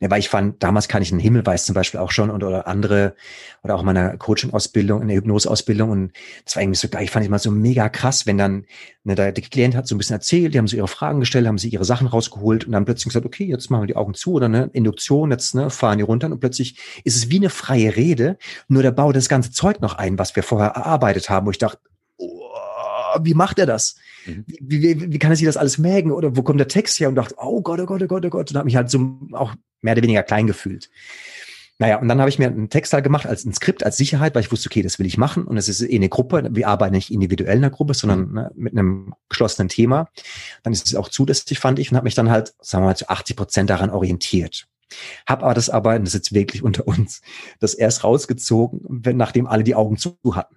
[0.01, 2.67] Ja, weil ich fand, damals kann ich einen Himmelweis zum Beispiel auch schon und oder
[2.67, 3.15] andere
[3.63, 6.13] oder auch in meiner Coaching-Ausbildung, in der Hypnose-Ausbildung und
[6.45, 7.05] das war irgendwie so geil.
[7.05, 8.67] Ich fand ich mal so mega krass, wenn dann
[9.05, 11.59] ne, der, Klient hat so ein bisschen erzählt, die haben so ihre Fragen gestellt, haben
[11.59, 14.33] sie ihre Sachen rausgeholt und dann plötzlich gesagt, okay, jetzt machen wir die Augen zu
[14.33, 17.97] oder eine Induktion, jetzt ne, fahren die runter und plötzlich ist es wie eine freie
[17.97, 21.51] Rede, nur der baut das ganze Zeug noch ein, was wir vorher erarbeitet haben, wo
[21.51, 21.79] ich dachte,
[23.23, 23.97] wie macht er das?
[24.27, 24.45] Mhm.
[24.47, 26.13] Wie, wie, wie kann er sich das alles merken?
[26.13, 27.09] Oder wo kommt der Text her?
[27.09, 28.51] Und dachte, oh Gott, oh Gott, oh Gott, oh Gott.
[28.51, 30.91] Und habe mich halt so auch mehr oder weniger klein gefühlt.
[31.79, 34.35] Naja, und dann habe ich mir einen Text halt gemacht als ein Skript, als Sicherheit,
[34.35, 35.45] weil ich wusste, okay, das will ich machen.
[35.45, 36.49] Und es ist eh eine Gruppe.
[36.53, 38.35] Wir arbeiten nicht individuell in der Gruppe, sondern mhm.
[38.35, 40.09] ne, mit einem geschlossenen Thema.
[40.63, 42.97] Dann ist es auch zulässig, fand ich, und habe mich dann halt, sagen wir mal,
[42.97, 44.69] zu 80 Prozent daran orientiert.
[45.27, 47.23] Hab aber das aber, und das ist jetzt wirklich unter uns,
[47.59, 50.57] das erst rausgezogen, wenn, nachdem alle die Augen zu hatten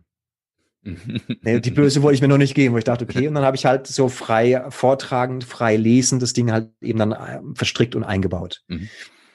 [1.41, 3.43] nee, die Böse wollte ich mir noch nicht geben, wo ich dachte, okay, und dann
[3.43, 7.95] habe ich halt so frei vortragend, frei lesen, das Ding halt eben dann äh, verstrickt
[7.95, 8.63] und eingebaut.
[8.67, 8.89] Mhm.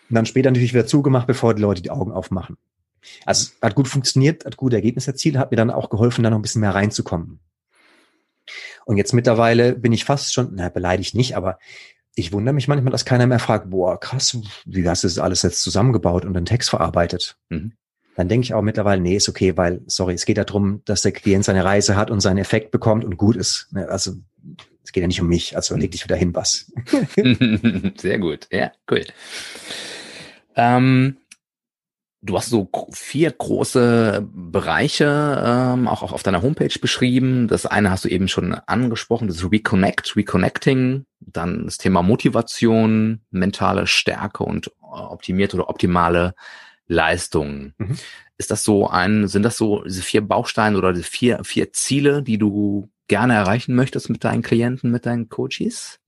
[0.09, 2.57] Und dann später natürlich wieder zugemacht, bevor die Leute die Augen aufmachen.
[3.27, 6.39] Also hat gut funktioniert, hat gute Ergebnisse erzielt, hat mir dann auch geholfen, da noch
[6.39, 7.41] ein bisschen mehr reinzukommen.
[8.85, 11.59] Und jetzt mittlerweile bin ich fast schon, na, beleidigt nicht, aber
[12.15, 15.43] ich wundere mich manchmal, dass keiner mehr fragt, boah, krass, wie hast du das alles
[15.43, 17.37] jetzt zusammengebaut und den Text verarbeitet?
[17.49, 17.73] Mhm
[18.15, 21.03] dann denke ich auch mittlerweile, nee, ist okay, weil, sorry, es geht ja darum, dass
[21.03, 23.69] der Klient seine Reise hat und seinen Effekt bekommt und gut ist.
[23.73, 24.13] Ne, also
[24.85, 26.73] es geht ja nicht um mich, also leg dich wieder hin, was.
[27.97, 29.05] Sehr gut, ja, cool.
[30.57, 31.17] Ähm,
[32.21, 37.49] du hast so vier große Bereiche ähm, auch auf deiner Homepage beschrieben.
[37.49, 43.87] Das eine hast du eben schon angesprochen, das Reconnect, Reconnecting, dann das Thema Motivation, mentale
[43.87, 46.35] Stärke und optimierte oder optimale
[46.93, 47.75] Leistungen.
[47.79, 47.97] Mhm.
[48.39, 52.23] Ist das so ein, sind das so diese vier Bausteine oder die vier, vier Ziele,
[52.23, 55.99] die du gerne erreichen möchtest mit deinen Klienten, mit deinen Coaches?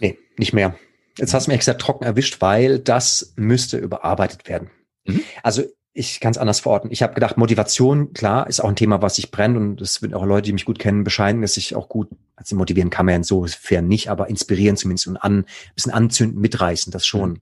[0.00, 0.74] Nee, nicht mehr.
[1.18, 4.70] Jetzt hast du mich extra trocken erwischt, weil das müsste überarbeitet werden.
[5.04, 5.22] Mhm.
[5.42, 5.64] Also
[5.94, 6.90] ich kann es anders verorten.
[6.90, 10.14] Ich habe gedacht, Motivation, klar, ist auch ein Thema, was ich brennt und das wird
[10.14, 13.12] auch Leute, die mich gut kennen, bescheiden, dass ich auch gut, also motivieren kann man
[13.12, 17.30] ja insofern nicht, aber inspirieren zumindest und an, ein bisschen anzünden, mitreißen, das schon.
[17.30, 17.40] Mhm.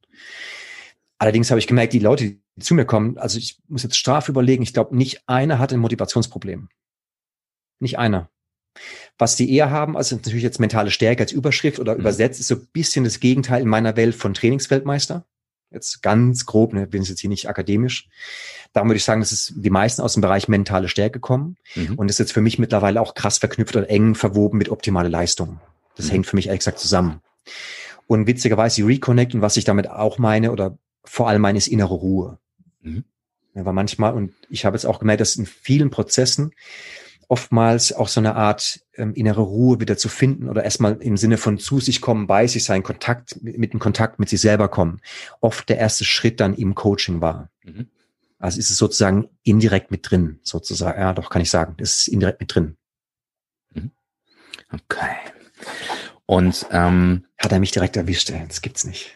[1.21, 4.31] Allerdings habe ich gemerkt, die Leute, die zu mir kommen, also ich muss jetzt straff
[4.31, 6.71] überlegen, ich glaube, nicht einer hat ein Motivationsproblem.
[7.79, 8.31] Nicht einer.
[9.19, 12.01] Was die eher haben, also natürlich jetzt mentale Stärke als Überschrift oder mhm.
[12.01, 15.27] übersetzt, ist so ein bisschen das Gegenteil in meiner Welt von Trainingsweltmeister.
[15.71, 18.09] Jetzt ganz grob, ne, bin jetzt hier nicht akademisch.
[18.73, 21.97] Darum würde ich sagen, dass es die meisten aus dem Bereich mentale Stärke kommen mhm.
[21.97, 25.61] und ist jetzt für mich mittlerweile auch krass verknüpft und eng verwoben mit optimale Leistung.
[25.97, 26.13] Das mhm.
[26.13, 27.21] hängt für mich ehrlich gesagt zusammen.
[28.07, 31.69] Und witzigerweise die Reconnect und was ich damit auch meine oder vor allem meine ist
[31.69, 32.39] innere Ruhe.
[32.83, 33.05] Mhm.
[33.55, 36.53] Ja, weil manchmal, und ich habe jetzt auch gemerkt, dass in vielen Prozessen
[37.31, 41.37] oftmals auch so eine Art ähm, innere Ruhe wieder zu finden oder erstmal im Sinne
[41.37, 44.69] von zu sich kommen, bei sich sein, Kontakt mit, mit dem Kontakt mit sich selber
[44.69, 45.01] kommen,
[45.41, 47.49] oft der erste Schritt dann im Coaching war.
[47.63, 47.87] Mhm.
[48.41, 50.99] Also ist es sozusagen indirekt mit drin, sozusagen.
[50.99, 52.77] Ja, doch kann ich sagen, es ist indirekt mit drin.
[53.75, 53.91] Mhm.
[54.73, 55.15] Okay.
[56.31, 59.11] Und ähm, hat er mich direkt erwischt, das gibt's nicht.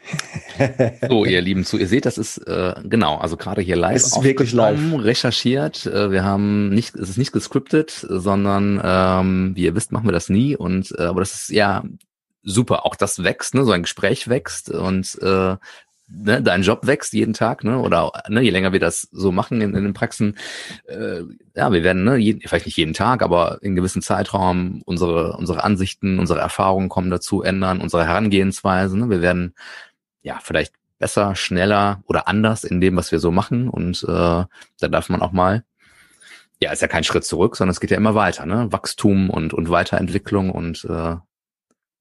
[1.09, 3.95] so, ihr Lieben, zu, ihr seht, das ist äh, genau, also gerade hier live.
[3.95, 4.81] Es ist wirklich live.
[4.95, 5.87] Recherchiert.
[5.87, 10.13] Äh, wir haben nicht, es ist nicht gescriptet, sondern ähm, wie ihr wisst, machen wir
[10.13, 10.57] das nie.
[10.57, 11.85] Und äh, aber das ist ja
[12.43, 12.85] super.
[12.85, 13.65] Auch das wächst, ne?
[13.65, 15.55] So ein Gespräch wächst und äh,
[16.09, 17.79] ne, dein Job wächst jeden Tag, ne?
[17.79, 20.37] Oder ne, je länger wir das so machen in, in den Praxen,
[20.87, 21.23] äh,
[21.55, 25.65] ja, wir werden, ne, jeden, vielleicht nicht jeden Tag, aber in gewissen Zeitraum unsere, unsere
[25.65, 28.99] Ansichten, unsere Erfahrungen kommen dazu, ändern, unsere Herangehensweise.
[28.99, 29.11] Ne?
[29.11, 29.55] Wir werden
[30.23, 33.69] ja vielleicht besser, schneller oder anders in dem, was wir so machen.
[33.69, 34.49] Und äh, da
[34.79, 35.65] darf man auch mal,
[36.61, 38.73] ja, ist ja kein Schritt zurück, sondern es geht ja immer weiter, ne?
[38.73, 41.17] Wachstum und, und Weiterentwicklung und äh,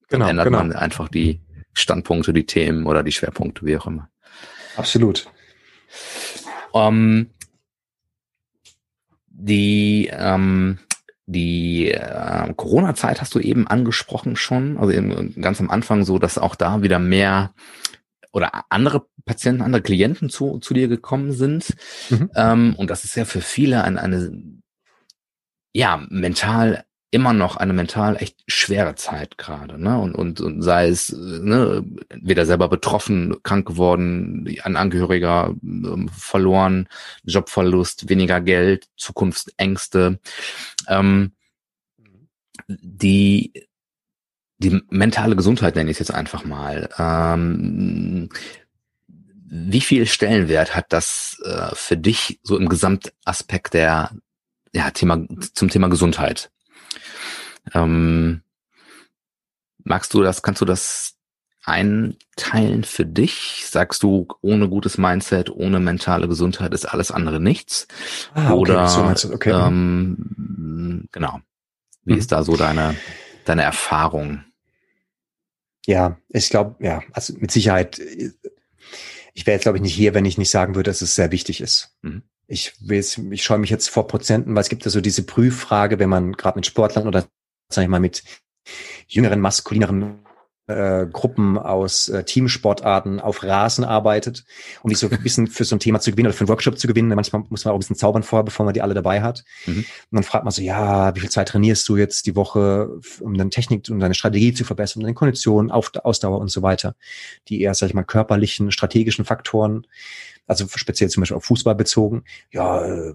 [0.10, 0.60] genau, ändert genau.
[0.60, 1.42] man einfach die,
[1.74, 4.10] Standpunkte, die Themen oder die Schwerpunkte, wie auch immer.
[4.76, 5.28] Absolut.
[6.72, 7.30] Um, ähm,
[9.28, 10.80] die ähm,
[11.26, 16.38] die äh, Corona-Zeit hast du eben angesprochen schon, also eben ganz am Anfang so, dass
[16.38, 17.54] auch da wieder mehr
[18.32, 21.76] oder andere Patienten, andere Klienten zu, zu dir gekommen sind.
[22.10, 22.32] Mhm.
[22.36, 24.32] Ähm, und das ist ja für viele eine, eine
[25.72, 26.84] ja, mental
[27.14, 30.00] immer noch eine mental echt schwere Zeit gerade, ne?
[30.00, 36.88] Und, und, und sei es ne, weder selber betroffen, krank geworden, ein Angehöriger ähm, verloren,
[37.24, 40.20] Jobverlust, weniger Geld, Zukunftsängste.
[40.88, 41.34] Ähm,
[42.68, 43.54] die
[44.58, 46.90] die mentale Gesundheit nenne ich es jetzt einfach mal.
[46.98, 48.30] Ähm,
[49.46, 54.12] wie viel Stellenwert hat das äh, für dich so im Gesamtaspekt der
[54.74, 56.50] ja, Thema zum Thema Gesundheit?
[57.74, 58.42] Ähm,
[59.84, 61.16] magst du das, kannst du das
[61.64, 63.64] einteilen für dich?
[63.66, 67.88] Sagst du, ohne gutes Mindset, ohne mentale Gesundheit ist alles andere nichts?
[68.34, 69.52] Ah, okay, Oder so okay.
[69.52, 71.40] ähm, genau.
[72.04, 72.20] Wie mhm.
[72.20, 72.96] ist da so deine,
[73.46, 74.44] deine Erfahrung?
[75.86, 78.00] Ja, ich glaube, ja, also mit Sicherheit,
[79.34, 81.32] ich wäre jetzt, glaube ich, nicht hier, wenn ich nicht sagen würde, dass es sehr
[81.32, 81.96] wichtig ist.
[82.02, 82.24] Mhm.
[82.48, 86.10] Ich, ich scheue mich jetzt vor Prozenten, weil es gibt ja so diese Prüffrage, wenn
[86.10, 87.26] man gerade mit Sportlern oder
[87.70, 88.24] sag ich mal, mit
[89.08, 90.24] jüngeren, maskulineren
[90.68, 94.46] äh, Gruppen aus äh, Teamsportarten auf Rasen arbeitet
[94.82, 96.78] um die so ein bisschen für so ein Thema zu gewinnen oder für einen Workshop
[96.78, 97.10] zu gewinnen.
[97.10, 99.44] Manchmal muss man auch ein bisschen zaubern vorher, bevor man die alle dabei hat.
[99.66, 99.80] Mhm.
[99.80, 103.38] Und dann fragt man so, ja, wie viel Zeit trainierst du jetzt die Woche, um
[103.38, 106.96] deine Technik, um deine Strategie zu verbessern, um deine Kondition, Auf Ausdauer und so weiter.
[107.50, 109.86] Die eher, sag ich mal, körperlichen, strategischen Faktoren
[110.48, 113.14] also speziell zum Beispiel auf Fußball bezogen, ja, äh,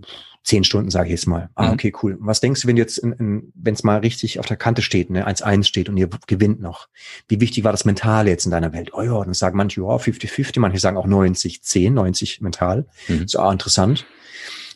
[0.49, 1.51] zehn Stunden sage ich jetzt mal.
[1.55, 1.73] Ah, mhm.
[1.75, 2.17] okay, cool.
[2.21, 5.65] Was denkst du, wenn jetzt, wenn es mal richtig auf der Kante steht, ne, 1-1
[5.65, 6.89] steht und ihr gewinnt noch?
[7.29, 8.95] Wie wichtig war das Mentale jetzt in deiner Welt?
[8.95, 12.87] Oh ja, dann sagen manche, ja, 50-50, manche sagen auch 90-10, 90 mental.
[13.09, 13.29] Mhm.
[13.29, 14.07] So, ah, interessant.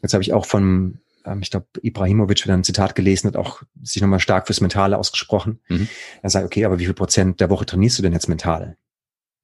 [0.02, 3.62] Jetzt habe ich auch von, ähm, ich glaube, Ibrahimovic wieder ein Zitat gelesen, hat auch
[3.82, 5.60] sich nochmal stark fürs Mentale ausgesprochen.
[5.68, 5.88] Mhm.
[6.20, 8.76] Er sagt, okay, aber wie viel Prozent der Woche trainierst du denn jetzt mental?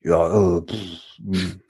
[0.02, 0.78] Ja, äh, pff,
[1.24, 1.60] hm.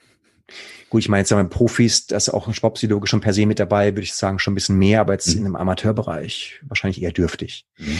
[0.89, 3.45] Gut, ich meine, jetzt sagen wir Profis, da ist auch ein Sportpsychologe schon per se
[3.45, 5.39] mit dabei, würde ich sagen, schon ein bisschen mehr, aber jetzt mhm.
[5.39, 7.67] in einem Amateurbereich wahrscheinlich eher dürftig.
[7.77, 7.99] Mhm.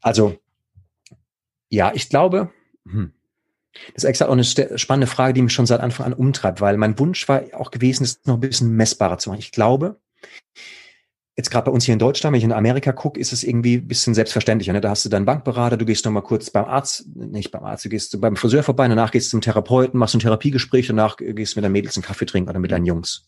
[0.00, 0.36] Also,
[1.68, 2.50] ja, ich glaube,
[2.84, 3.12] hm,
[3.94, 6.76] das ist extra auch eine spannende Frage, die mich schon seit Anfang an umtreibt, weil
[6.76, 9.40] mein Wunsch war auch gewesen, es noch ein bisschen messbarer zu machen.
[9.40, 10.00] Ich glaube,
[11.36, 13.74] jetzt gerade bei uns hier in Deutschland, wenn ich in Amerika gucke, ist es irgendwie
[13.74, 14.72] ein bisschen selbstverständlicher.
[14.72, 14.80] Ne?
[14.80, 17.84] Da hast du deinen Bankberater, du gehst noch mal kurz beim Arzt, nicht beim Arzt,
[17.84, 21.54] du gehst beim Friseur vorbei, danach gehst du zum Therapeuten, machst ein Therapiegespräch, danach gehst
[21.54, 23.26] du mit deinen Mädels einen Kaffee trinken oder mit deinen Jungs.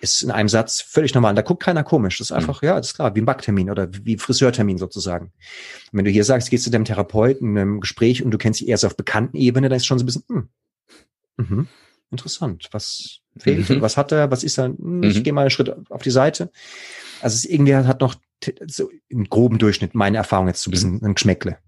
[0.00, 1.34] Ist in einem Satz völlig normal.
[1.34, 2.18] Da guckt keiner komisch.
[2.18, 2.36] Das ist mhm.
[2.36, 2.68] einfach, mhm.
[2.68, 5.26] ja, das ist klar, wie ein Backtermin oder wie ein Friseurtermin sozusagen.
[5.26, 8.60] Und wenn du hier sagst, gehst du deinem Therapeuten in einem Gespräch und du kennst
[8.60, 10.48] dich eher so auf bekannten Ebene, dann ist schon so ein bisschen, hm,
[11.38, 11.68] mhm,
[12.12, 12.68] interessant.
[12.70, 13.68] Was fehlt?
[13.68, 13.80] Mhm.
[13.80, 14.30] Was hat er?
[14.30, 14.66] Was ist er?
[14.66, 15.22] Hm, ich mhm.
[15.24, 16.52] gehe mal einen Schritt auf die Seite.
[17.20, 18.14] Also es irgendwie hat noch
[18.66, 21.58] so im groben Durchschnitt meine Erfahrung jetzt so ein bisschen ein Geschmäckle.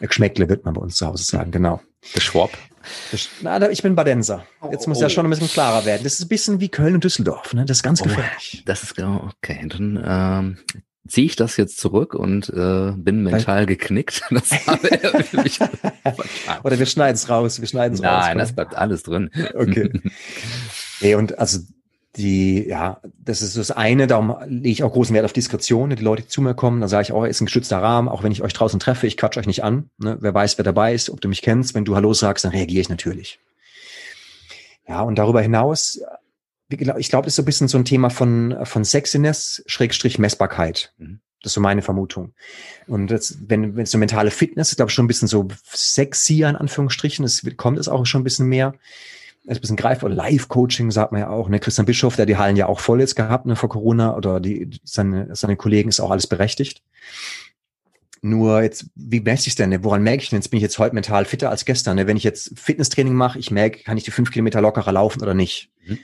[0.00, 1.80] Ein Geschmäckle wird man bei uns zu Hause sagen, genau.
[2.14, 2.50] Der Schwab.
[3.42, 4.46] Na, ich bin Badenser.
[4.70, 5.02] Jetzt muss oh.
[5.02, 6.04] ja schon ein bisschen klarer werden.
[6.04, 7.52] Das ist ein bisschen wie Köln und Düsseldorf.
[7.52, 7.64] Ne?
[7.64, 8.62] Das ist ganz oh, gefährlich.
[8.66, 9.66] Das ist genau, okay.
[9.68, 10.58] Dann ähm,
[11.08, 14.22] ziehe ich das jetzt zurück und äh, bin mental geknickt.
[14.30, 14.50] Das
[16.64, 17.60] Oder wir schneiden es raus.
[17.60, 18.24] Wir schneiden es raus.
[18.26, 19.30] Nein, das bleibt alles drin.
[19.54, 19.90] Okay.
[21.00, 21.60] nee, und also
[22.18, 26.02] die, ja, das ist das eine, darum lege ich auch großen Wert auf Diskretion, die
[26.02, 28.32] Leute, die zu mir kommen, da sage ich auch, ist ein geschützter Rahmen, auch wenn
[28.32, 30.18] ich euch draußen treffe, ich quatsch euch nicht an, ne?
[30.20, 32.80] wer weiß, wer dabei ist, ob du mich kennst, wenn du Hallo sagst, dann reagiere
[32.80, 33.38] ich natürlich.
[34.86, 36.00] Ja, und darüber hinaus,
[36.68, 40.92] ich glaube, das ist so ein bisschen so ein Thema von, von Sexiness, Schrägstrich Messbarkeit.
[40.98, 41.20] Mhm.
[41.42, 42.34] Das ist so meine Vermutung.
[42.88, 45.46] Und das, wenn, wenn es so mentale Fitness ist, glaube ich, schon ein bisschen so
[45.64, 48.74] sexy, in Anführungsstrichen, es kommt es auch schon ein bisschen mehr
[49.48, 50.10] ist ein bisschen greifbar.
[50.10, 51.48] Live-Coaching sagt man ja auch.
[51.48, 51.58] Ne?
[51.58, 54.70] Christian Bischof, der die Hallen ja auch voll jetzt gehabt ne, vor Corona oder die,
[54.84, 56.82] seine, seine Kollegen ist auch alles berechtigt.
[58.20, 59.70] Nur jetzt, wie merke ich denn?
[59.70, 59.84] Ne?
[59.84, 60.38] Woran merke ich denn?
[60.38, 61.96] Jetzt bin ich jetzt heute mental fitter als gestern.
[61.96, 62.06] Ne?
[62.06, 65.34] Wenn ich jetzt Fitnesstraining mache, ich merke, kann ich die fünf Kilometer lockerer laufen oder
[65.34, 65.70] nicht?
[65.86, 65.98] Mhm.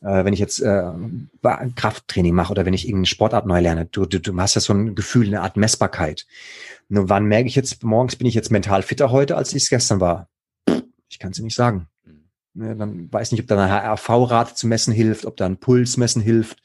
[0.00, 0.92] Äh, wenn ich jetzt äh,
[1.74, 4.72] Krafttraining mache oder wenn ich irgendeine Sportart neu lerne, du, du, du hast ja so
[4.72, 6.26] ein Gefühl, eine Art Messbarkeit.
[6.88, 9.68] Nur wann merke ich jetzt, morgens bin ich jetzt mental fitter heute, als ich es
[9.68, 10.28] gestern war?
[11.10, 11.88] Ich kann es dir nicht sagen.
[12.58, 15.96] Ne, dann weiß nicht, ob da eine HRV-Rate zu messen hilft, ob da ein Puls
[15.96, 16.60] messen hilft.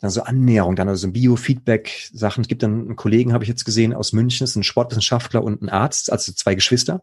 [0.00, 2.42] Dann so Annäherung, dann also Biofeedback-Sachen.
[2.42, 5.62] Es gibt dann einen Kollegen, habe ich jetzt gesehen, aus München, ist ein Sportwissenschaftler und
[5.62, 7.02] ein Arzt, also zwei Geschwister.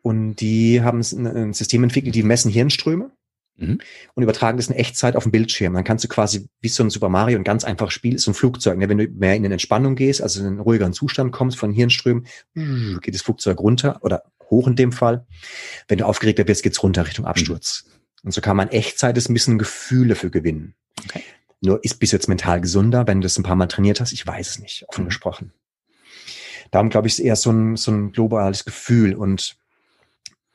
[0.00, 3.10] Und die haben ein System entwickelt, die messen Hirnströme
[3.56, 3.80] mhm.
[4.14, 5.74] und übertragen das in Echtzeit auf den Bildschirm.
[5.74, 8.30] Dann kannst du quasi, wie so ein Super Mario, ein ganz einfaches Spiel, ist so
[8.30, 8.78] ein Flugzeug.
[8.78, 8.88] Ne?
[8.88, 12.28] Wenn du mehr in eine Entspannung gehst, also in einen ruhigeren Zustand kommst von Hirnströmen,
[12.54, 15.26] geht das Flugzeug runter oder hoch in dem Fall.
[15.88, 17.84] Wenn du aufgeregter wirst, geht's runter Richtung Absturz.
[17.84, 17.90] Mhm.
[18.24, 20.74] Und so kann man Echtzeit ein bisschen Gefühle für gewinnen.
[21.04, 21.22] Okay.
[21.60, 24.12] Nur ist bis jetzt mental gesunder, wenn du das ein paar Mal trainiert hast?
[24.12, 25.08] Ich weiß es nicht, offen mhm.
[25.08, 25.52] gesprochen.
[26.70, 29.14] Darum glaube ich, ist eher so ein, so ein globales Gefühl.
[29.14, 29.56] Und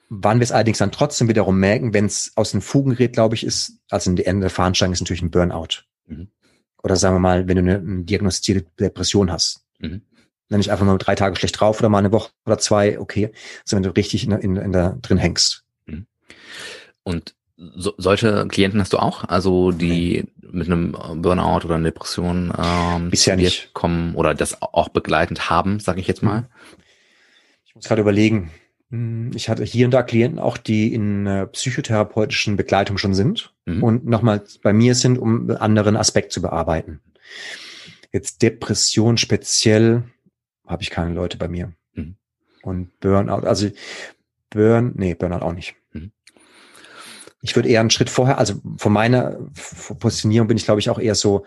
[0.10, 3.36] wann wir es allerdings dann trotzdem wiederum merken, wenn es aus den Fugen gerät, glaube
[3.36, 5.86] ich, ist, also in der Ende der Fahnenstange ist natürlich ein Burnout.
[6.08, 6.30] Mhm.
[6.84, 9.66] Oder sagen wir mal, wenn du eine, eine diagnostizierte Depression hast.
[9.80, 10.02] Mhm
[10.52, 13.32] dann nicht einfach mal drei Tage schlecht drauf oder mal eine Woche oder zwei, okay,
[13.66, 15.64] sondern wenn du richtig in, in, in der drin hängst.
[15.86, 16.06] Mhm.
[17.04, 20.50] Und so, solche Klienten hast du auch, also die nee.
[20.52, 25.80] mit einem Burnout oder einer Depression ähm, bisher nicht kommen oder das auch begleitend haben,
[25.80, 26.48] sage ich jetzt mal.
[27.66, 28.52] Ich muss gerade überlegen.
[28.90, 33.54] Hm, ich hatte hier und da Klienten auch, die in äh, psychotherapeutischen Begleitung schon sind
[33.66, 33.84] mhm.
[33.84, 37.00] und nochmal bei mir sind, um einen anderen Aspekt zu bearbeiten.
[38.12, 40.04] Jetzt Depression speziell,
[40.66, 41.74] habe ich keine Leute bei mir.
[41.94, 42.16] Mhm.
[42.62, 43.70] Und Burnout, also
[44.50, 45.76] Burn, nee, Burnout auch nicht.
[45.94, 46.12] Mhm.
[47.42, 49.38] Ich würde eher einen Schritt vorher, also von meiner
[50.00, 51.46] Positionierung bin ich, glaube ich, auch eher so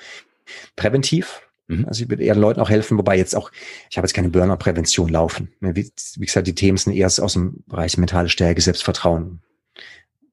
[0.76, 1.42] präventiv.
[1.66, 1.86] Mhm.
[1.86, 3.50] Also ich würde eher Leuten auch helfen, wobei jetzt auch,
[3.90, 5.52] ich habe jetzt keine Burnout-Prävention laufen.
[5.60, 9.40] Wie, wie gesagt, die Themen sind eher aus dem Bereich mentale Stärke, Selbstvertrauen.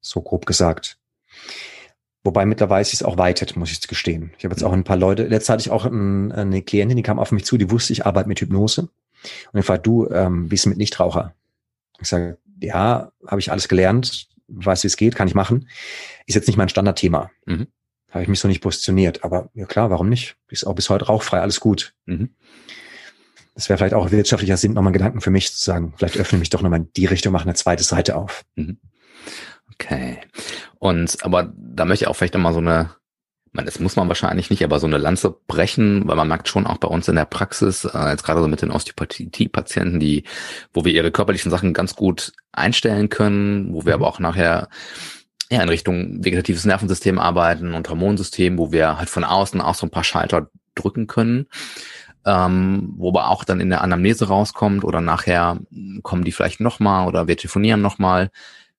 [0.01, 0.97] So grob gesagt.
[2.23, 4.31] Wobei mittlerweile ist es auch weitet, muss ich gestehen.
[4.37, 7.19] Ich habe jetzt auch ein paar Leute, letztes hatte ich auch eine Klientin, die kam
[7.19, 8.89] auf mich zu, die wusste, ich arbeite mit Hypnose.
[9.51, 11.33] Und ich fragte, du, ähm, wie ist es mit Nichtraucher?
[11.99, 15.67] Ich sage, ja, habe ich alles gelernt, weiß, wie es geht, kann ich machen.
[16.25, 17.31] Ist jetzt nicht mein Standardthema.
[17.45, 17.67] Mhm.
[18.09, 19.23] Habe ich mich so nicht positioniert.
[19.23, 20.35] Aber ja klar, warum nicht?
[20.49, 21.93] Ist auch bis heute rauchfrei, alles gut.
[22.05, 22.29] Mhm.
[23.55, 26.49] Das wäre vielleicht auch wirtschaftlicher Sinn, nochmal Gedanken für mich zu sagen, vielleicht öffne mich
[26.49, 28.45] doch nochmal in die Richtung, mache eine zweite Seite auf.
[28.55, 28.77] Mhm.
[29.81, 30.19] Okay.
[30.79, 32.91] Und aber da möchte ich auch vielleicht nochmal so eine,
[33.51, 36.67] man, das muss man wahrscheinlich nicht, aber so eine Lanze brechen, weil man merkt schon
[36.67, 40.23] auch bei uns in der Praxis, äh, jetzt gerade so mit den Osteopathie-Patienten, die,
[40.73, 44.03] wo wir ihre körperlichen Sachen ganz gut einstellen können, wo wir mhm.
[44.03, 44.69] aber auch nachher
[45.51, 49.87] ja, in Richtung vegetatives Nervensystem arbeiten und Hormonsystem, wo wir halt von außen auch so
[49.87, 51.47] ein paar Schalter drücken können,
[52.25, 55.59] ähm, wo aber auch dann in der Anamnese rauskommt oder nachher
[56.03, 58.31] kommen die vielleicht nochmal oder wir telefonieren nochmal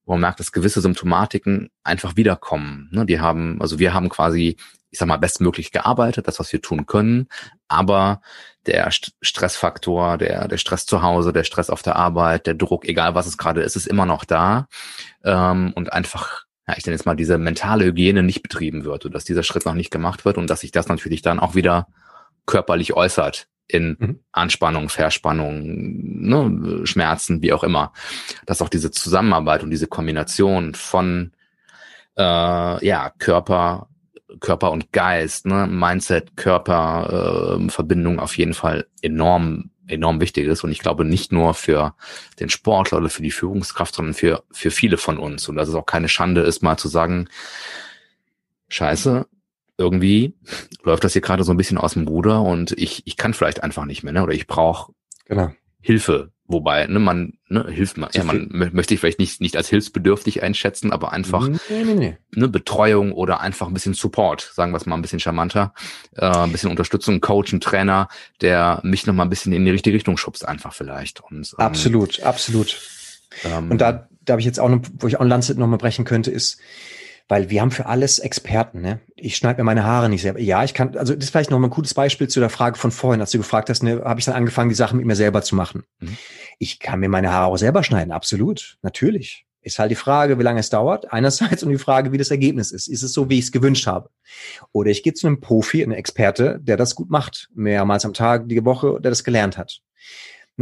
[0.05, 2.88] wo man merkt, dass gewisse Symptomatiken einfach wiederkommen.
[2.92, 3.07] Ne?
[3.07, 4.57] Die haben, also wir haben quasi,
[4.90, 7.28] ich sag mal, bestmöglich gearbeitet, das, was wir tun können,
[7.68, 8.20] aber
[8.66, 12.84] der St Stressfaktor, der, der Stress zu Hause, der Stress auf der Arbeit, der Druck,
[12.86, 14.68] egal was es gerade ist, ist immer noch da.
[15.24, 19.14] Ähm, und einfach, ja, ich nenne jetzt mal, diese mentale Hygiene nicht betrieben wird und
[19.14, 21.88] dass dieser Schritt noch nicht gemacht wird und dass sich das natürlich dann auch wieder
[22.46, 24.18] körperlich äußert in mhm.
[24.33, 27.93] Anspannung, Verspannung, ne, Schmerzen, wie auch immer.
[28.47, 31.33] Dass auch diese Zusammenarbeit und diese Kombination von
[32.16, 33.89] äh, ja, Körper,
[34.41, 40.62] Körper und Geist, ne, Mindset, Körper, äh, Verbindung auf jeden Fall enorm enorm wichtig ist
[40.64, 41.95] und ich glaube nicht nur für
[42.39, 45.75] den Sportler oder für die Führungskraft, sondern für für viele von uns und dass es
[45.75, 47.29] auch keine Schande ist, mal zu sagen,
[48.68, 49.27] Scheiße,
[49.79, 50.35] irgendwie
[50.83, 53.62] läuft das hier gerade so ein bisschen aus dem Ruder und ich, ich kann vielleicht
[53.62, 54.23] einfach nicht mehr, ne?
[54.23, 54.93] Oder ich brauche
[55.27, 55.51] genau.
[55.81, 59.68] Hilfe, Wobei, ne, man ne, hilft man, ja, man möchte ich vielleicht nicht, nicht als
[59.68, 62.18] hilfsbedürftig einschätzen, aber einfach nee, nee, nee.
[62.35, 65.73] Ne, Betreuung oder einfach ein bisschen Support, sagen wir es mal ein bisschen charmanter,
[66.14, 68.09] äh, ein bisschen Unterstützung, Coach, ein Trainer,
[68.43, 71.20] der mich noch mal ein bisschen in die richtige Richtung schubst, einfach vielleicht.
[71.20, 72.79] Und, ähm, absolut, absolut.
[73.45, 75.68] Ähm, und da, da habe ich jetzt auch noch, wo ich auch ein Lancet noch
[75.68, 76.61] mal brechen könnte, ist,
[77.29, 78.81] weil wir haben für alles Experten.
[78.81, 79.01] Ne?
[79.16, 80.41] Ich schneide mir meine Haare nicht selber.
[80.41, 82.79] Ja, ich kann, also das ist vielleicht noch mal ein gutes Beispiel zu der Frage
[82.79, 85.16] von vorhin, als du gefragt hast, ne, habe ich dann angefangen, die Sachen mit mir
[85.16, 85.85] selber zu machen.
[86.01, 86.16] Mhm.
[86.59, 89.47] Ich kann mir meine Haare auch selber schneiden, absolut, natürlich.
[89.64, 92.73] Ist halt die Frage, wie lange es dauert, einerseits und die Frage, wie das Ergebnis
[92.73, 92.89] ist.
[92.89, 94.11] Ist es so, wie ich es gewünscht habe?
[94.73, 98.49] Oder ich gehe zu einem Profi, einem Experte, der das gut macht, mehrmals am Tag,
[98.49, 99.81] die Woche, der das gelernt hat.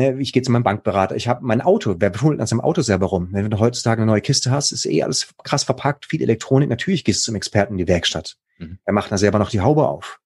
[0.00, 2.80] Ne, ich gehe zu meinem Bankberater, ich habe mein Auto, wer befummelt an seinem Auto
[2.80, 3.28] selber rum?
[3.32, 7.04] Wenn du heutzutage eine neue Kiste hast, ist eh alles krass verpackt, viel Elektronik, natürlich
[7.04, 8.38] gehst du zum Experten in die Werkstatt.
[8.56, 8.78] Mhm.
[8.86, 10.18] Er macht da selber noch die Haube auf.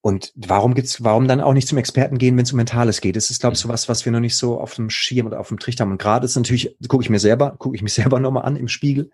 [0.00, 3.14] Und warum gibt's, warum dann auch nicht zum Experten gehen, wenn es um Mentales geht?
[3.14, 5.38] Das ist, glaube ich, so was, was wir noch nicht so auf dem Schirm oder
[5.38, 5.92] auf dem Trichter haben.
[5.92, 8.66] Und gerade ist natürlich, gucke ich mir selber, gucke ich mich selber nochmal an im
[8.66, 9.12] Spiegel,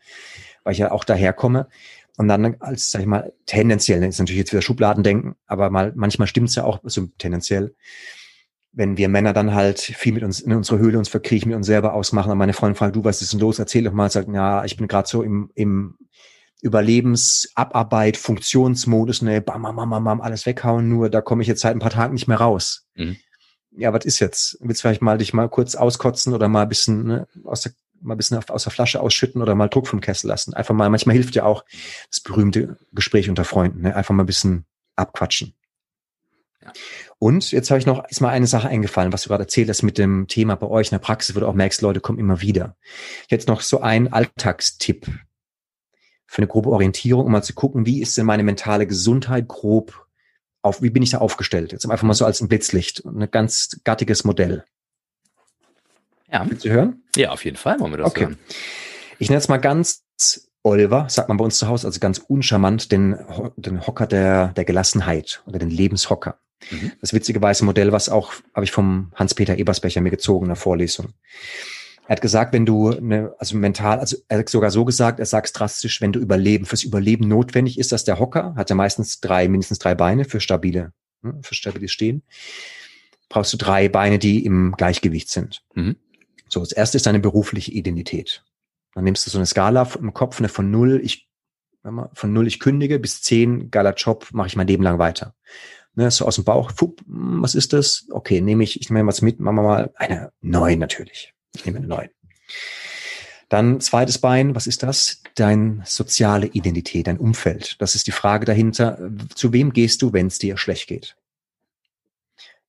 [0.64, 1.68] weil ich ja auch daherkomme.
[2.16, 6.26] Und dann als, sag ich mal, tendenziell, ist natürlich jetzt wieder Schubladendenken, aber mal, manchmal
[6.26, 7.74] stimmt's ja auch so tendenziell
[8.72, 11.66] wenn wir Männer dann halt viel mit uns in unsere Höhle uns verkriechen, mit uns
[11.66, 13.58] selber ausmachen und meine Freundin fragt, du, was ist denn los?
[13.58, 15.96] Erzähl doch mal, sagt, ja, ich bin gerade so im, im
[16.62, 21.74] Überlebensabarbeit, Funktionsmodus, ne, bam, bam, bam, bam, alles weghauen, nur da komme ich jetzt seit
[21.74, 22.86] ein paar Tagen nicht mehr raus.
[22.94, 23.16] Mhm.
[23.72, 24.58] Ja, was ist jetzt?
[24.60, 27.72] Willst du vielleicht mal dich mal kurz auskotzen oder mal ein bisschen ne, aus der
[28.00, 30.54] mal ein bisschen aus der Flasche ausschütten oder mal Druck vom Kessel lassen.
[30.54, 31.64] Einfach mal, manchmal hilft ja auch
[32.08, 33.94] das berühmte Gespräch unter Freunden, ne?
[33.94, 34.64] einfach mal ein bisschen
[34.96, 35.54] abquatschen.
[36.62, 36.72] Ja.
[37.20, 39.82] Und jetzt habe ich noch ist mal eine Sache eingefallen, was du gerade erzählt hast
[39.82, 42.40] mit dem Thema bei euch in der Praxis, wo du auch merkst, Leute kommen immer
[42.40, 42.76] wieder.
[43.28, 45.06] Jetzt noch so ein Alltagstipp
[46.26, 50.06] für eine grobe Orientierung, um mal zu gucken, wie ist denn meine mentale Gesundheit grob
[50.62, 51.72] auf, wie bin ich da aufgestellt?
[51.72, 54.64] Jetzt einfach mal so als ein Blitzlicht, ein ganz gattiges Modell.
[56.32, 56.48] Ja.
[56.48, 57.02] Willst du hören?
[57.16, 58.22] Ja, auf jeden Fall wollen wir das okay.
[58.22, 58.38] hören.
[59.18, 60.04] Ich nenne jetzt mal ganz
[60.62, 63.18] Oliver, sagt man bei uns zu Hause, also ganz uncharmant, den,
[63.56, 66.38] den Hocker der, der Gelassenheit oder den Lebenshocker.
[66.70, 66.92] Mhm.
[67.00, 70.56] Das witzige weiße Modell, was auch, habe ich vom Hans-Peter Ebersbecher mir gezogen in der
[70.56, 71.14] Vorlesung.
[72.06, 75.26] Er hat gesagt, wenn du eine, also mental, also er hat sogar so gesagt, er
[75.26, 79.20] sagt drastisch, wenn du überleben, fürs Überleben notwendig ist, dass der Hocker hat ja meistens
[79.20, 80.92] drei, mindestens drei Beine für stabile,
[81.22, 82.22] ne, für stabiles Stehen.
[83.28, 85.62] Brauchst du drei Beine, die im Gleichgewicht sind.
[85.74, 85.96] Mhm.
[86.48, 88.44] So, das erste ist deine berufliche Identität.
[88.94, 91.28] Dann nimmst du so eine Skala im Kopf, eine von null, ich,
[92.12, 95.36] von null ich kündige bis zehn, geiler Job, mache ich mein Leben lang weiter
[96.00, 98.06] ne, so aus dem Bauch, fupp, hm, was ist das?
[98.10, 101.34] Okay, nehme ich, ich nehme was mit, machen wir mal eine neun natürlich.
[101.54, 102.08] Ich nehme eine neun.
[103.48, 105.22] Dann zweites Bein, was ist das?
[105.34, 107.76] Deine soziale Identität, dein Umfeld.
[107.80, 111.16] Das ist die Frage dahinter, zu wem gehst du, wenn es dir schlecht geht?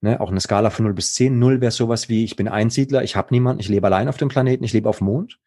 [0.01, 1.37] Ne, auch eine Skala von 0 bis 10.
[1.37, 4.29] 0 wäre sowas wie, ich bin Einsiedler, ich habe niemanden, ich lebe allein auf dem
[4.29, 5.39] Planeten, ich lebe auf dem Mond.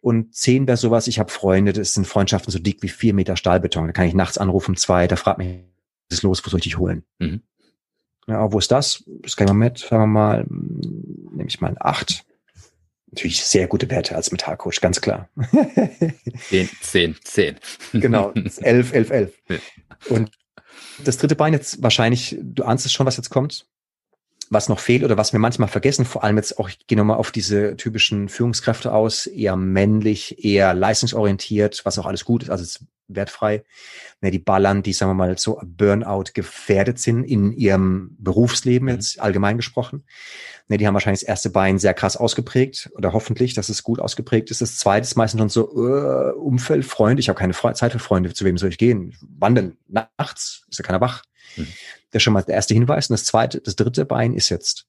[0.00, 3.36] Und 10 wäre sowas, ich habe Freunde, das sind Freundschaften so dick wie vier Meter
[3.36, 3.86] Stahlbeton.
[3.86, 5.60] Da kann ich nachts anrufen, zwei, da fragt mich
[6.08, 7.04] ist los, wo soll ich dich holen?
[7.18, 7.42] Mhm.
[8.26, 9.04] Ja, wo ist das?
[9.22, 12.24] Das kann ich mal mit, sagen wir mal, nehme ich mal ein 8.
[13.10, 15.30] Natürlich sehr gute Werte als Metallcoach, ganz klar.
[16.48, 17.56] 10, 10, 10.
[17.94, 19.32] Genau, 11, 11, 11.
[20.10, 20.30] Und
[21.04, 23.66] das dritte Bein jetzt wahrscheinlich, du ahnst es schon, was jetzt kommt
[24.50, 27.18] was noch fehlt oder was wir manchmal vergessen, vor allem jetzt auch, ich gehe nochmal
[27.18, 32.62] auf diese typischen Führungskräfte aus, eher männlich, eher leistungsorientiert, was auch alles gut ist, also
[32.62, 33.64] ist wertfrei.
[34.20, 38.94] Ne, die ballern, die, sagen wir mal, so Burnout gefährdet sind in ihrem Berufsleben, mhm.
[38.94, 40.04] jetzt allgemein gesprochen.
[40.68, 44.00] Ne, die haben wahrscheinlich das erste Bein sehr krass ausgeprägt oder hoffentlich, dass es gut
[44.00, 44.60] ausgeprägt ist.
[44.60, 47.20] Das zweite ist meistens schon so uh, Umfeld, Freunde.
[47.20, 48.32] Ich habe keine Zeit für Freunde.
[48.34, 49.14] Zu wem soll ich gehen?
[49.20, 49.76] Wann denn?
[49.88, 50.64] Nachts?
[50.68, 51.22] Ist ja keiner wach.
[51.56, 51.68] Mhm.
[52.10, 53.10] Das ist schon mal der erste Hinweis.
[53.10, 54.86] Und das zweite, das dritte Bein ist jetzt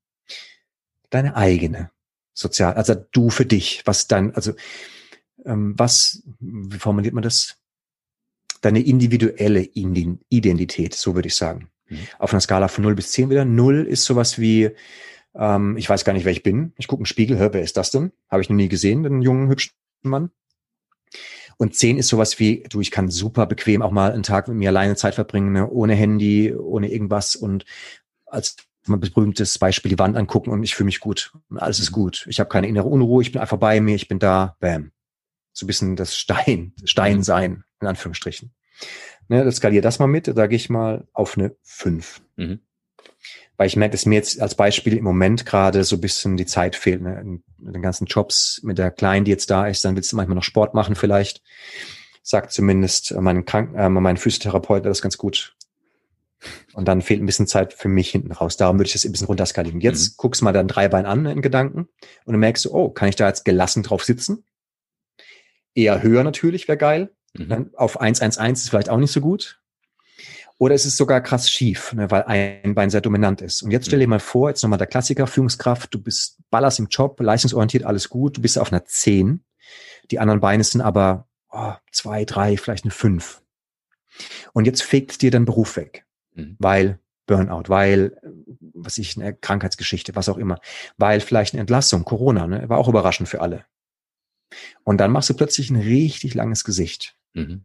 [1.10, 1.92] deine eigene
[2.34, 4.54] sozial, also du für dich, was dann, also
[5.46, 7.58] ähm, was, wie formuliert man das?
[8.62, 11.70] Deine individuelle Identität, so würde ich sagen.
[11.88, 12.08] Mhm.
[12.18, 13.46] Auf einer Skala von 0 bis 10 wieder.
[13.46, 14.72] 0 ist sowas wie,
[15.36, 16.74] ähm, ich weiß gar nicht, wer ich bin.
[16.78, 18.12] Ich gucke einen Spiegel, hör, wer ist das denn?
[18.30, 20.32] Habe ich noch nie gesehen, den jungen, hübschen Mann.
[21.62, 24.56] Und zehn ist sowas wie, du, ich kann super bequem auch mal einen Tag mit
[24.56, 25.70] mir alleine Zeit verbringen, ne?
[25.70, 27.66] ohne Handy, ohne irgendwas und
[28.26, 28.56] als
[28.88, 31.96] mein berühmtes Beispiel die Wand angucken und ich fühle mich gut und alles ist mhm.
[31.96, 32.26] gut.
[32.30, 34.94] Ich habe keine innere Unruhe, ich bin einfach bei mir, ich bin da, bam.
[35.52, 37.24] So ein bisschen das Stein, Stein mhm.
[37.24, 38.54] sein, in Anführungsstrichen.
[39.28, 42.22] Ne, das skaliere das mal mit, da gehe ich mal auf eine fünf.
[42.38, 42.62] Mhm
[43.58, 46.46] weil ich merke, dass mir jetzt als Beispiel im Moment gerade so ein bisschen die
[46.46, 47.40] Zeit fehlt, ne?
[47.58, 50.36] mit den ganzen Jobs, mit der Kleinen, die jetzt da ist, dann willst du manchmal
[50.36, 51.42] noch Sport machen vielleicht.
[52.24, 55.56] Sagt zumindest mein, Krank äh, mein Physiotherapeut, das ganz gut
[56.74, 58.56] Und dann fehlt ein bisschen Zeit für mich hinten raus.
[58.56, 59.82] Darum würde ich das ein bisschen runterskalieren.
[59.82, 60.14] Jetzt mhm.
[60.18, 61.90] guckst mal dann drei Bein an in Gedanken
[62.26, 64.46] und dann merkst du, oh, kann ich da jetzt gelassen drauf sitzen?
[65.76, 67.12] Eher höher natürlich, wäre geil.
[67.34, 67.72] Mhm.
[67.76, 69.59] Auf 111 ist vielleicht auch nicht so gut.
[70.60, 73.62] Oder es ist sogar krass schief, ne, weil ein Bein sehr dominant ist.
[73.64, 74.12] Und jetzt stell dir mhm.
[74.12, 78.38] mal vor, jetzt nochmal der Klassiker, Führungskraft, du bist ballerst im Job, leistungsorientiert, alles gut,
[78.38, 79.42] du bist auf einer 10.
[80.12, 83.42] Die anderen Beine sind aber oh, zwei, drei, vielleicht eine 5.
[84.52, 86.58] Und jetzt fegt dir dein Beruf weg, mhm.
[86.60, 88.20] weil Burnout, weil,
[88.60, 90.60] was ich, eine Krankheitsgeschichte, was auch immer,
[90.98, 93.64] weil vielleicht eine Entlassung, Corona, ne, war auch überraschend für alle.
[94.84, 97.16] Und dann machst du plötzlich ein richtig langes Gesicht.
[97.34, 97.64] Mhm.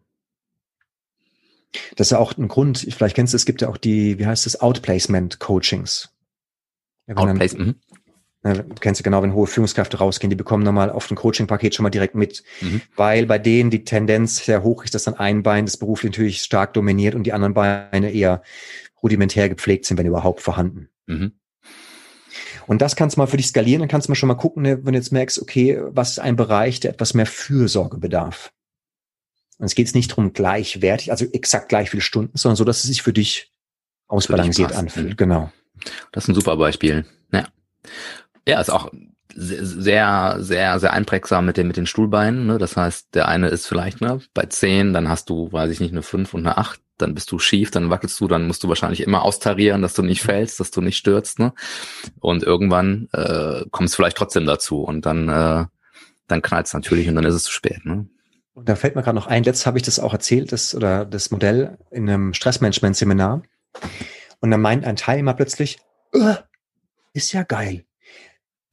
[1.96, 4.26] Das ist ja auch ein Grund, vielleicht kennst du, es gibt ja auch die, wie
[4.26, 6.10] heißt das, Outplacement-Coachings.
[7.06, 7.74] Ja, Outplacement, mhm.
[8.80, 11.90] Kennst du genau, wenn hohe Führungskräfte rausgehen, die bekommen nochmal auf ein Coaching-Paket schon mal
[11.90, 12.44] direkt mit.
[12.60, 12.82] Mhm.
[12.94, 16.42] Weil bei denen die Tendenz sehr hoch ist, dass dann ein Bein das Beruf natürlich
[16.42, 18.42] stark dominiert und die anderen Beine eher
[19.02, 20.90] rudimentär gepflegt sind, wenn überhaupt vorhanden.
[21.06, 21.32] Mhm.
[22.66, 24.62] Und das kannst du mal für dich skalieren, dann kannst du mal schon mal gucken,
[24.62, 28.52] ne, wenn du jetzt merkst, okay, was ist ein Bereich, der etwas mehr Fürsorge bedarf.
[29.58, 32.84] Und es geht nicht darum, gleichwertig, also exakt gleich viele Stunden, sondern so, dass es
[32.84, 33.52] sich für dich
[34.08, 35.10] ausbalanciert für dich anfühlt.
[35.10, 35.16] Mhm.
[35.16, 35.52] Genau.
[36.12, 37.04] Das ist ein super Beispiel.
[37.32, 37.46] Ja.
[38.46, 38.90] Ja, ist auch
[39.36, 42.46] sehr, sehr, sehr einprägsam mit den, mit den Stuhlbeinen.
[42.46, 42.58] Ne?
[42.58, 45.92] Das heißt, der eine ist vielleicht ne, bei zehn, dann hast du, weiß ich nicht,
[45.92, 48.68] eine fünf und eine acht, dann bist du schief, dann wackelst du, dann musst du
[48.68, 51.40] wahrscheinlich immer austarieren, dass du nicht fällst, dass du nicht stürzt.
[51.40, 51.52] Ne?
[52.20, 55.64] Und irgendwann äh, kommst vielleicht trotzdem dazu und dann, äh,
[56.28, 57.84] dann knallt es natürlich und dann ist es zu spät.
[57.84, 58.06] Ne?
[58.54, 61.04] Und da fällt mir gerade noch ein, letztes habe ich das auch erzählt, das oder
[61.04, 63.42] das Modell in einem Stressmanagement-Seminar.
[64.40, 65.78] Und dann meint ein Teilnehmer plötzlich,
[67.12, 67.84] ist ja geil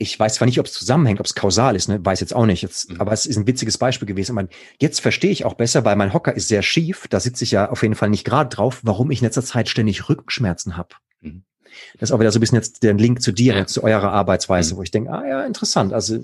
[0.01, 2.03] ich weiß zwar nicht, ob es zusammenhängt, ob es kausal ist, ne?
[2.03, 2.63] weiß jetzt auch nicht.
[2.63, 2.99] Jetzt, mhm.
[2.99, 4.33] Aber es ist ein witziges Beispiel gewesen.
[4.33, 7.07] meine, jetzt verstehe ich auch besser, weil mein Hocker ist sehr schief.
[7.07, 9.69] Da sitze ich ja auf jeden Fall nicht gerade drauf, warum ich in letzter Zeit
[9.69, 10.95] ständig Rückenschmerzen habe.
[11.19, 11.43] Mhm.
[11.99, 13.67] Das ist auch wieder so ein bisschen jetzt der Link zu dir, ja.
[13.67, 14.77] zu eurer Arbeitsweise, mhm.
[14.79, 15.93] wo ich denke, ah ja, interessant.
[15.93, 16.15] Also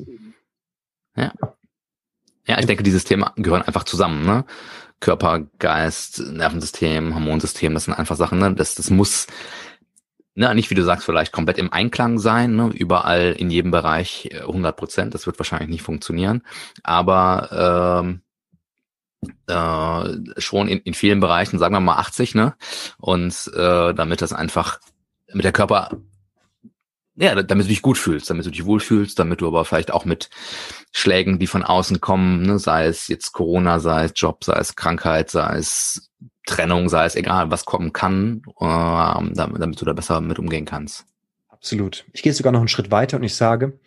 [1.15, 1.31] ja.
[1.39, 1.56] Ja,
[2.47, 4.45] ich denke, dieses Thema gehören einfach zusammen, ne?
[4.99, 8.53] Körper, Geist, Nervensystem, Hormonsystem, das sind einfach Sachen, ne?
[8.53, 9.27] Das, das muss
[10.37, 14.29] ne, nicht wie du sagst, vielleicht komplett im Einklang sein, ne, überall in jedem Bereich
[14.39, 16.43] 100 äh, Prozent, das wird wahrscheinlich nicht funktionieren,
[16.83, 18.21] aber ähm,
[19.47, 22.55] äh, schon in, in vielen Bereichen, sagen wir mal 80, ne,
[22.99, 24.79] und äh, damit das einfach,
[25.33, 25.89] mit der Körper
[27.17, 30.05] ja, damit du dich gut fühlst, damit du dich wohlfühlst, damit du aber vielleicht auch
[30.05, 30.29] mit
[30.91, 34.75] Schlägen, die von außen kommen, ne, sei es jetzt Corona, sei es Job, sei es
[34.75, 36.11] Krankheit, sei es
[36.45, 40.65] Trennung, sei es egal, was kommen kann, äh, damit, damit du da besser mit umgehen
[40.65, 41.05] kannst.
[41.49, 42.05] Absolut.
[42.13, 43.79] Ich gehe sogar noch einen Schritt weiter und ich sage,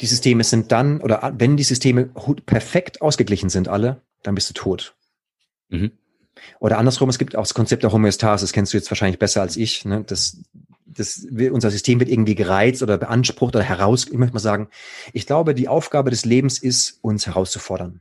[0.00, 2.06] die Systeme sind dann, oder wenn die Systeme
[2.46, 4.94] perfekt ausgeglichen sind alle, dann bist du tot.
[5.68, 5.90] Mhm.
[6.60, 9.42] Oder andersrum, es gibt auch das Konzept der Homöostase, das kennst du jetzt wahrscheinlich besser
[9.42, 9.84] als ich.
[9.84, 10.04] Ne?
[10.06, 10.40] Das,
[10.96, 14.68] das, unser System wird irgendwie gereizt oder beansprucht oder heraus, ich möchte mal sagen,
[15.12, 18.00] ich glaube, die Aufgabe des Lebens ist, uns herauszufordern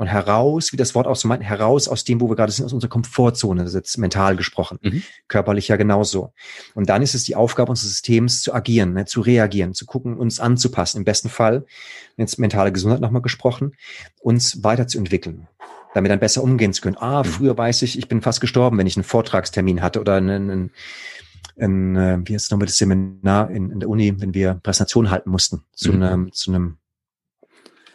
[0.00, 2.64] und heraus, wie das Wort auch so meint, heraus aus dem, wo wir gerade sind,
[2.64, 5.02] aus unserer Komfortzone, das ist jetzt mental gesprochen, mhm.
[5.28, 6.32] körperlich ja genauso.
[6.74, 10.16] Und dann ist es die Aufgabe unseres Systems zu agieren, ne, zu reagieren, zu gucken,
[10.16, 10.96] uns anzupassen.
[10.96, 11.66] Im besten Fall,
[12.16, 13.74] jetzt mentale Gesundheit nochmal gesprochen,
[14.20, 15.48] uns weiterzuentwickeln
[15.92, 16.96] damit dann besser umgehen zu können.
[16.98, 17.28] Ah, mhm.
[17.28, 20.70] früher weiß ich, ich bin fast gestorben, wenn ich einen Vortragstermin hatte oder einen, einen,
[21.60, 25.10] einen äh, wie heißt es nochmal das Seminar in, in der Uni, wenn wir Präsentationen
[25.10, 26.02] halten mussten zu mhm.
[26.02, 26.78] einem, zu einem,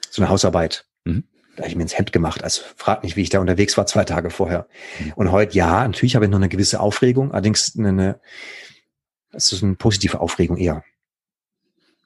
[0.09, 0.85] zu einer Hausarbeit.
[1.03, 1.23] Mhm
[1.55, 2.43] da habe ich mir ins Hemd gemacht.
[2.43, 4.67] Also frag nicht, wie ich da unterwegs war zwei Tage vorher.
[4.99, 5.13] Mhm.
[5.15, 8.19] Und heute, ja, natürlich habe ich noch eine gewisse Aufregung, allerdings eine,
[9.31, 10.83] das ist eine positive Aufregung eher.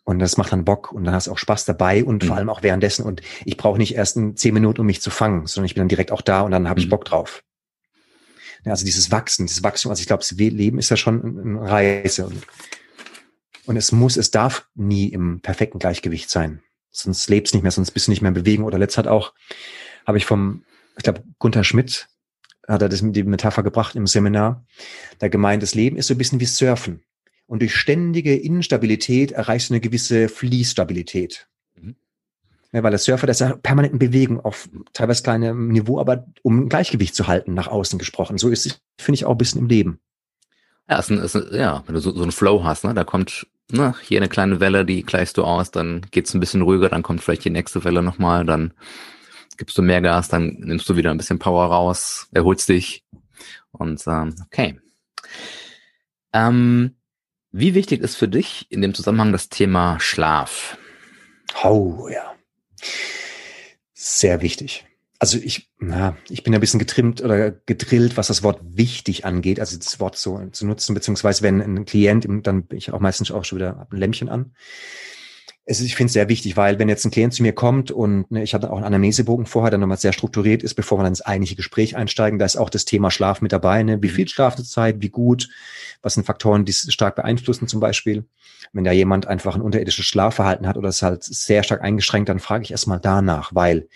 [0.03, 2.28] Und das macht dann Bock und dann hast du auch Spaß dabei und mhm.
[2.28, 3.05] vor allem auch währenddessen.
[3.05, 5.89] Und ich brauche nicht erst zehn Minuten, um mich zu fangen, sondern ich bin dann
[5.89, 6.84] direkt auch da und dann habe mhm.
[6.84, 7.43] ich Bock drauf.
[8.66, 12.28] Also dieses Wachsen, dieses Wachstum, also ich glaube, das Leben ist ja schon eine Reise.
[12.28, 12.43] Und,
[13.66, 17.91] und es muss, es darf nie im perfekten Gleichgewicht sein sonst lebst nicht mehr, sonst
[17.91, 18.66] bist du nicht mehr in Bewegung.
[18.66, 19.34] Oder letzt hat auch,
[20.05, 20.64] habe ich vom,
[20.97, 22.07] ich glaube, Gunther Schmidt
[22.68, 24.66] hat er das mit die Metapher gebracht im Seminar,
[25.18, 27.03] da gemeint, das Leben ist so ein bisschen wie Surfen.
[27.47, 31.47] Und durch ständige Instabilität erreichst du eine gewisse Fließstabilität.
[32.72, 36.26] Ja, weil der Surfer, der ist ja permanent in Bewegung auf teilweise kleinem Niveau, aber
[36.44, 38.38] um Gleichgewicht zu halten, nach außen gesprochen.
[38.38, 40.00] So ist es, finde ich, auch ein bisschen im Leben.
[40.88, 43.04] Ja, ist ein, ist ein, ja wenn du so, so einen Flow hast, ne, da
[43.04, 46.90] kommt na, hier eine kleine Welle, die gleichst du aus, dann geht's ein bisschen ruhiger,
[46.90, 48.74] dann kommt vielleicht die nächste Welle nochmal, dann
[49.58, 53.04] gibst du mehr Gas, dann nimmst du wieder ein bisschen Power raus, erholst dich
[53.72, 54.80] und ähm, okay.
[56.34, 56.96] Ähm,
[57.52, 60.78] wie wichtig ist für dich in dem Zusammenhang das Thema Schlaf?
[61.64, 62.36] Oh ja,
[63.94, 64.86] sehr wichtig.
[65.20, 69.60] also ich, na, ich bin ein bisschen getrimmt oder gedrillt, was das Wort wichtig angeht,
[69.60, 73.30] also das Wort so zu nutzen, beziehungsweise wenn ein Klient, dann bin ich auch meistens
[73.30, 74.54] auch schon wieder ein Lämpchen an.
[75.72, 78.32] Es ich finde es sehr wichtig, weil wenn jetzt ein Klient zu mir kommt und
[78.32, 81.12] ne, ich hatte auch einen Anamnesebogen vorher, der nochmal sehr strukturiert ist, bevor wir dann
[81.12, 83.84] ins eigentliche Gespräch einsteigen, da ist auch das Thema Schlaf mit dabei.
[83.84, 84.02] Ne?
[84.02, 85.48] Wie viel Schlafzeit, wie gut,
[86.02, 88.26] was sind Faktoren, die es stark beeinflussen zum Beispiel.
[88.74, 92.40] Wenn da jemand einfach ein unterirdisches Schlafverhalten hat oder es halt sehr stark eingeschränkt, dann
[92.40, 93.90] frage ich erstmal danach, weil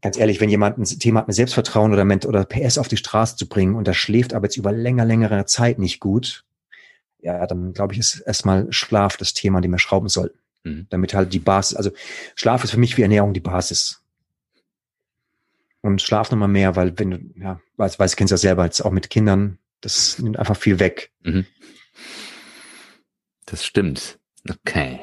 [0.00, 3.34] ganz ehrlich, wenn jemand ein Thema hat mit Selbstvertrauen oder, oder PS auf die Straße
[3.34, 6.44] zu bringen und das schläft aber jetzt über länger, längere Zeit nicht gut,
[7.18, 10.38] ja, dann glaube ich, ist erstmal Schlaf das Thema, an dem wir schrauben sollten.
[10.64, 10.86] Mhm.
[10.90, 11.90] Damit halt die Basis, also
[12.34, 14.02] Schlaf ist für mich wie Ernährung die Basis.
[15.80, 18.80] Und schlaf nochmal mehr, weil wenn du, ja, weiß, weiß, kennst du ja selber, jetzt
[18.80, 21.12] auch mit Kindern, das nimmt einfach viel weg.
[21.22, 21.46] Mhm.
[23.46, 24.18] Das stimmt.
[24.48, 25.00] Okay.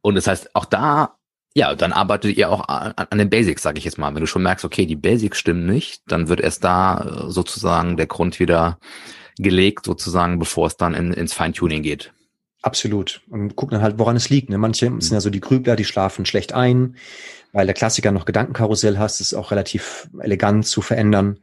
[0.00, 1.20] Und das heißt, auch da
[1.54, 4.14] ja, dann arbeitet ihr auch an, an den Basics, sage ich jetzt mal.
[4.14, 7.96] Wenn du schon merkst, okay, die Basics stimmen nicht, dann wird erst da äh, sozusagen
[7.96, 8.78] der Grund wieder
[9.36, 12.12] gelegt, sozusagen, bevor es dann in, ins Feintuning geht.
[12.62, 13.22] Absolut.
[13.30, 14.50] Und gucken dann halt, woran es liegt.
[14.50, 14.58] Ne?
[14.58, 15.00] Manche mhm.
[15.00, 16.96] sind ja so die Grübler, die schlafen schlecht ein,
[17.52, 21.38] weil der Klassiker noch Gedankenkarussell hast, ist auch relativ elegant zu verändern.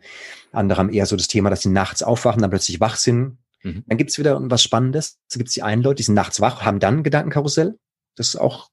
[0.51, 3.38] Andere haben eher so das Thema, dass sie nachts aufwachen, dann plötzlich wach sind.
[3.63, 3.84] Mhm.
[3.88, 5.18] Dann gibt's wieder was Spannendes.
[5.28, 7.78] Es gibt die einen Leute, die sind nachts wach, haben dann Gedankenkarussell.
[8.15, 8.70] Das ist auch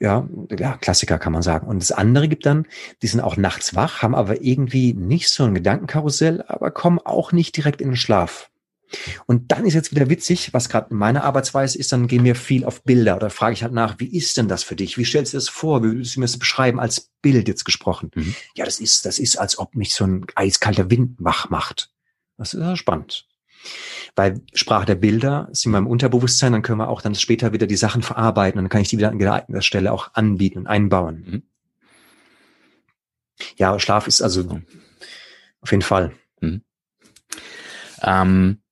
[0.00, 1.66] ja, ja, Klassiker kann man sagen.
[1.66, 2.66] Und das andere gibt dann,
[3.02, 7.32] die sind auch nachts wach, haben aber irgendwie nicht so ein Gedankenkarussell, aber kommen auch
[7.32, 8.47] nicht direkt in den Schlaf.
[9.26, 12.34] Und dann ist jetzt wieder witzig, was gerade in meiner Arbeitsweise ist, dann gehen wir
[12.34, 14.98] viel auf Bilder oder frage ich halt nach, wie ist denn das für dich?
[14.98, 15.82] Wie stellst du das vor?
[15.82, 18.10] Wie würdest du mir das beschreiben als Bild jetzt gesprochen?
[18.14, 18.34] Mhm.
[18.54, 21.90] Ja, das ist, das ist, als ob mich so ein eiskalter Wind wach macht.
[22.36, 23.26] Das ist ja spannend.
[24.14, 27.66] Weil Sprache der Bilder sind wir im Unterbewusstsein, dann können wir auch dann später wieder
[27.66, 30.66] die Sachen verarbeiten und dann kann ich die wieder an geeigneter Stelle auch anbieten und
[30.66, 31.24] einbauen.
[31.26, 31.42] Mhm.
[33.56, 34.60] Ja, Schlaf ist also
[35.60, 36.12] auf jeden Fall.
[36.40, 36.62] Mhm.
[38.02, 38.62] Ähm,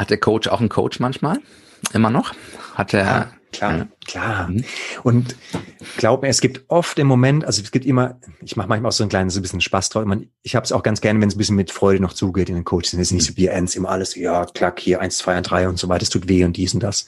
[0.00, 1.38] hat der Coach auch einen Coach manchmal?
[1.92, 2.32] Immer noch?
[2.74, 3.32] Hat er, ja.
[3.52, 3.88] Klar, ja.
[4.06, 4.48] klar.
[4.48, 4.64] Mhm.
[5.02, 5.36] Und
[5.96, 8.94] glaub mir, es gibt oft im Moment, also es gibt immer, ich mache manchmal auch
[8.94, 10.06] so ein kleines so ein bisschen Spaß drauf.
[10.08, 12.48] Ich, ich habe es auch ganz gerne, wenn es ein bisschen mit Freude noch zugeht
[12.48, 12.94] in den Coaches.
[12.94, 15.78] Es ist nicht so wie ends immer alles, ja, klack, hier eins, zwei, drei und
[15.78, 17.06] so weiter, es tut weh und dies und das.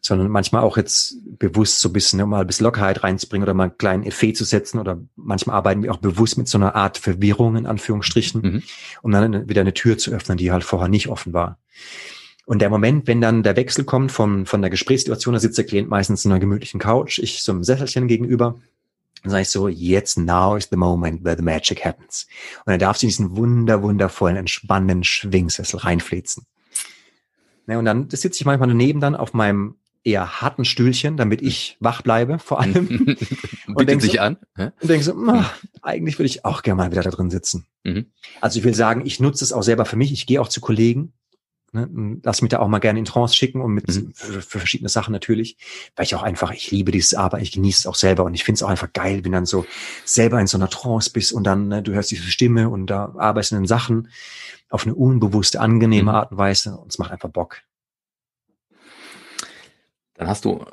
[0.00, 3.52] Sondern manchmal auch jetzt bewusst so ein bisschen, um mal ein bisschen Lockerheit reinzubringen oder
[3.52, 6.74] mal einen kleinen Effekt zu setzen oder manchmal arbeiten wir auch bewusst mit so einer
[6.74, 8.62] Art Verwirrung in Anführungsstrichen, mhm.
[9.02, 11.58] um dann wieder eine Tür zu öffnen, die halt vorher nicht offen war.
[12.46, 15.66] Und der Moment, wenn dann der Wechsel kommt von, von der Gesprächssituation, da sitzt der
[15.66, 18.58] Klient meistens in einer gemütlichen Couch, ich so einem Sesselchen gegenüber,
[19.22, 22.26] dann sage ich so, jetzt now is the moment where the magic happens.
[22.64, 26.46] Und dann darfst du in diesen wunder, wundervollen, entspannenden Schwingsessel reinflitzen.
[27.66, 31.76] Ne, und dann sitze ich manchmal daneben dann auf meinem eher harten Stühlchen, damit ich
[31.78, 32.88] wach bleibe, vor allem.
[33.74, 34.38] und denke sich so, an.
[34.56, 34.70] Hä?
[34.80, 35.44] Und denke so, oh,
[35.82, 37.66] eigentlich würde ich auch gerne mal wieder da drin sitzen.
[37.84, 38.06] Mhm.
[38.40, 40.10] Also ich will sagen, ich nutze es auch selber für mich.
[40.10, 41.12] Ich gehe auch zu Kollegen
[41.72, 42.18] Ne?
[42.22, 44.12] Lass mich da auch mal gerne in Trance schicken und mit mhm.
[44.14, 45.56] für, für, verschiedene Sachen natürlich,
[45.96, 48.44] weil ich auch einfach, ich liebe dieses Arbeit, ich genieße es auch selber und ich
[48.44, 49.64] finde es auch einfach geil, wenn dann so
[50.04, 53.14] selber in so einer Trance bist und dann, ne, du hörst diese Stimme und da
[53.16, 54.08] arbeitest in Sachen
[54.68, 56.16] auf eine unbewusste, angenehme mhm.
[56.16, 57.58] Art und Weise und es macht einfach Bock.
[60.14, 60.64] Dann hast du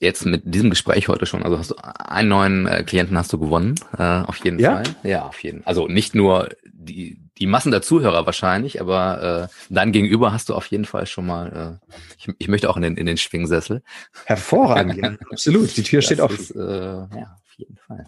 [0.00, 3.38] jetzt mit diesem Gespräch heute schon, also hast du einen neuen äh, Klienten hast du
[3.38, 4.76] gewonnen, äh, auf jeden ja?
[4.76, 4.96] Fall.
[5.02, 5.66] Ja, auf jeden.
[5.66, 10.54] Also nicht nur die die Massen der Zuhörer wahrscheinlich, aber äh, dann gegenüber hast du
[10.54, 11.80] auf jeden Fall schon mal.
[11.88, 13.82] Äh, ich, ich möchte auch in den in den Schwingsessel.
[14.24, 15.76] Hervorragend, ja, absolut.
[15.76, 16.38] Die Tür das steht offen.
[16.38, 18.06] Ist, äh, ja, auf jeden Fall.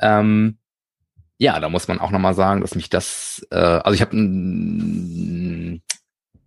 [0.00, 0.58] Ähm,
[1.38, 4.16] ja, da muss man auch noch mal sagen, dass mich das, äh, also ich habe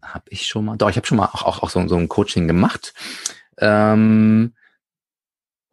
[0.03, 2.09] habe ich schon mal, doch ich habe schon mal auch, auch, auch so, so ein
[2.09, 2.93] Coaching gemacht.
[3.57, 4.53] Ähm,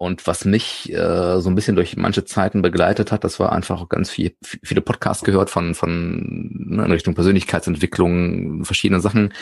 [0.01, 3.87] und was mich äh, so ein bisschen durch manche Zeiten begleitet hat, das war einfach
[3.91, 9.35] ganz viel, viele Podcasts gehört von, von ne, in Richtung Persönlichkeitsentwicklung, verschiedene Sachen,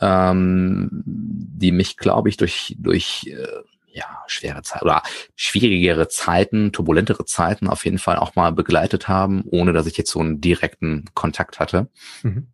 [0.00, 3.46] ähm, die mich, glaube ich, durch, durch äh,
[3.92, 5.02] ja, schwere Zeit oder
[5.34, 10.10] schwierigere Zeiten, turbulentere Zeiten auf jeden Fall auch mal begleitet haben, ohne dass ich jetzt
[10.10, 11.90] so einen direkten Kontakt hatte.
[12.22, 12.46] Mhm.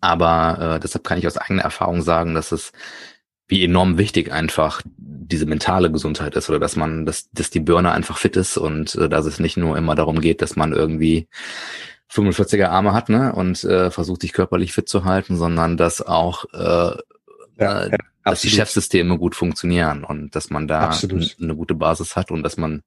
[0.00, 2.72] Aber äh, deshalb kann ich aus eigener Erfahrung sagen, dass es
[3.48, 7.92] wie enorm wichtig einfach diese mentale Gesundheit ist oder dass man, dass, dass die Birne
[7.92, 11.28] einfach fit ist und äh, dass es nicht nur immer darum geht, dass man irgendwie
[12.10, 16.44] 45er Arme hat ne, und äh, versucht sich körperlich fit zu halten, sondern dass auch
[16.52, 16.96] äh,
[17.58, 20.90] ja, äh, dass die Chefsysteme gut funktionieren und dass man da
[21.40, 22.82] eine gute Basis hat und dass man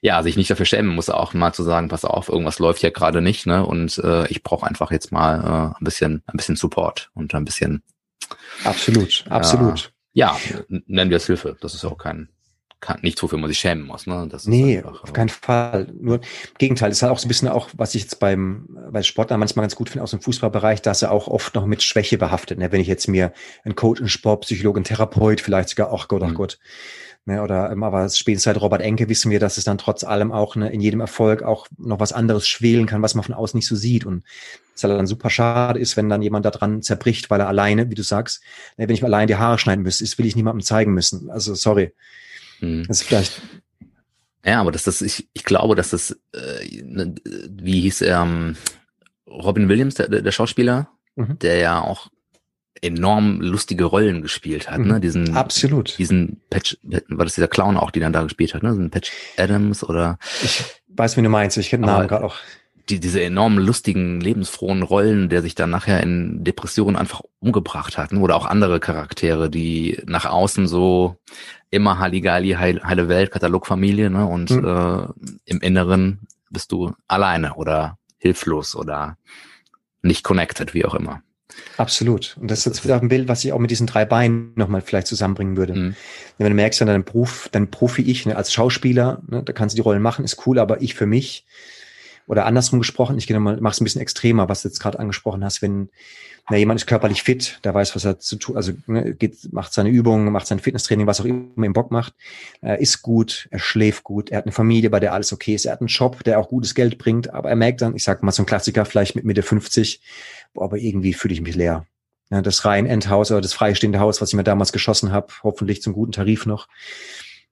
[0.00, 2.90] ja sich nicht dafür schämen muss, auch mal zu sagen, pass auf, irgendwas läuft ja
[2.90, 3.64] gerade nicht, ne?
[3.64, 7.44] Und äh, ich brauche einfach jetzt mal äh, ein bisschen, ein bisschen Support und ein
[7.44, 7.82] bisschen
[8.64, 9.92] Absolut, absolut.
[10.12, 11.56] Ja, ja nennen wir es Hilfe.
[11.60, 12.28] Das ist auch kein,
[12.80, 14.06] kann, nichts, wofür man sich schämen muss.
[14.06, 14.28] Ne?
[14.30, 15.88] Das nee, einfach, auf keinen Fall.
[15.98, 16.20] Nur im
[16.58, 19.38] Gegenteil, das ist halt auch so ein bisschen auch, was ich jetzt beim, bei Sportler
[19.38, 22.58] manchmal ganz gut finde aus dem Fußballbereich, dass er auch oft noch mit Schwäche behaftet.
[22.58, 22.72] Ne?
[22.72, 23.32] Wenn ich jetzt mir
[23.64, 26.34] einen Coach, einen Sportpsychologen, einen Therapeut, vielleicht sogar, ach Gott, ach mhm.
[26.34, 26.58] Gott,
[27.28, 30.54] Ne, oder aber spätestens seit Robert Enke wissen wir, dass es dann trotz allem auch
[30.54, 33.66] ne, in jedem Erfolg auch noch was anderes schwelen kann, was man von außen nicht
[33.66, 34.06] so sieht.
[34.06, 34.22] Und
[34.76, 37.90] es halt dann super schade ist, wenn dann jemand da dran zerbricht, weil er alleine,
[37.90, 38.44] wie du sagst,
[38.76, 41.28] ne, wenn ich mir allein die Haare schneiden müsste, das will ich niemandem zeigen müssen.
[41.28, 41.92] Also sorry.
[42.60, 42.84] Hm.
[42.86, 43.42] Das ist vielleicht.
[44.44, 48.56] Ja, aber das, das ich, ich glaube, dass das, äh, ne, wie hieß er, ähm,
[49.26, 51.40] Robin Williams, der, der Schauspieler, mhm.
[51.40, 52.08] der ja auch
[52.82, 54.94] enorm lustige Rollen gespielt hat, ne?
[54.94, 55.00] Mhm.
[55.00, 55.98] Diesen, Absolut.
[55.98, 58.70] Diesen Patch, war das dieser Clown auch, die dann da gespielt hat, ne?
[58.70, 60.18] Diesen Patch Adams oder.
[60.42, 62.36] Ich weiß, wie du meinst, ich kenne den Namen gerade auch.
[62.88, 68.12] Die, diese enormen lustigen, lebensfrohen Rollen, der sich dann nachher in Depressionen einfach umgebracht hat,
[68.12, 68.20] ne?
[68.20, 71.16] oder auch andere Charaktere, die nach außen so
[71.70, 74.26] immer Halligalli, heile, heile Welt, Katalogfamilie, ne?
[74.26, 74.64] Und mhm.
[74.64, 75.06] äh,
[75.46, 79.16] im Inneren bist du alleine oder hilflos oder
[80.02, 81.22] nicht connected, wie auch immer.
[81.76, 82.36] Absolut.
[82.40, 84.80] Und das ist jetzt wieder ein Bild, was ich auch mit diesen drei Beinen nochmal
[84.80, 85.74] vielleicht zusammenbringen würde.
[85.74, 85.96] Mhm.
[86.38, 89.76] Wenn du merkst, dann dein Beruf, dein Profi-Ich, ne, als Schauspieler, ne, da kannst du
[89.76, 91.44] die Rollen machen, ist cool, aber ich für mich,
[92.26, 95.44] oder andersrum gesprochen, ich gehe nochmal, mach's ein bisschen extremer, was du jetzt gerade angesprochen
[95.44, 95.90] hast, wenn
[96.48, 99.72] na, jemand ist körperlich fit, der weiß, was er zu tun, also ne, geht, macht
[99.72, 102.14] seine Übungen, macht sein Fitnesstraining, was auch immer ihm Bock macht,
[102.60, 105.66] er ist gut, er schläft gut, er hat eine Familie, bei der alles okay ist,
[105.66, 108.22] er hat einen Job, der auch gutes Geld bringt, aber er merkt dann, ich sag
[108.22, 110.00] mal so ein Klassiker, vielleicht mit Mitte 50,
[110.54, 111.86] aber irgendwie fühle ich mich leer.
[112.30, 115.82] Ja, das rein Endhaus oder das freistehende Haus, was ich mir damals geschossen habe, hoffentlich
[115.82, 116.68] zum guten Tarif noch.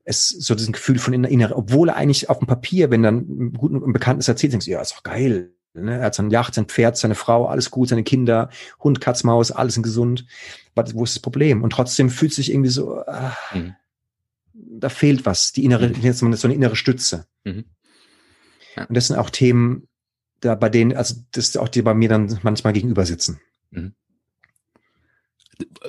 [0.04, 3.52] Es so diesen Gefühl von innerer, obwohl er eigentlich auf dem Papier, wenn dann ein
[3.52, 5.54] guten und Bekanntes erzählt, denkst du, ja, ist doch geil.
[5.74, 5.98] Ne?
[5.98, 9.50] Er hat seine Yacht, sein Pferd, seine Frau, alles gut, seine Kinder, Hund, Katz, Maus,
[9.50, 10.26] alles sind gesund.
[10.74, 11.62] Wo ist das Problem?
[11.62, 13.74] Und trotzdem fühlt sich irgendwie so, ah, mhm.
[14.52, 16.02] da fehlt was, die innere, mhm.
[16.02, 17.26] jetzt so eine innere Stütze.
[17.44, 17.64] Mhm.
[18.76, 18.84] Ja.
[18.84, 19.88] Und das sind auch Themen,
[20.44, 23.40] da bei denen, also das ist auch die bei mir dann manchmal gegenüber sitzen.
[23.70, 23.94] Mhm.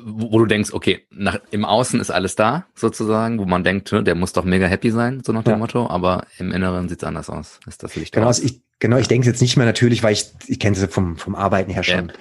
[0.04, 4.14] Wo du denkst, okay, nach, im Außen ist alles da, sozusagen, wo man denkt, der
[4.14, 5.58] muss doch mega happy sein, so nach dem ja.
[5.58, 7.60] Motto, aber im Inneren sieht's anders aus.
[7.66, 10.28] Ist das Licht genau, also ich, genau, ich denke jetzt nicht mehr natürlich, weil ich,
[10.46, 12.10] ich kenne sie vom, vom Arbeiten her schon.
[12.10, 12.14] Ja.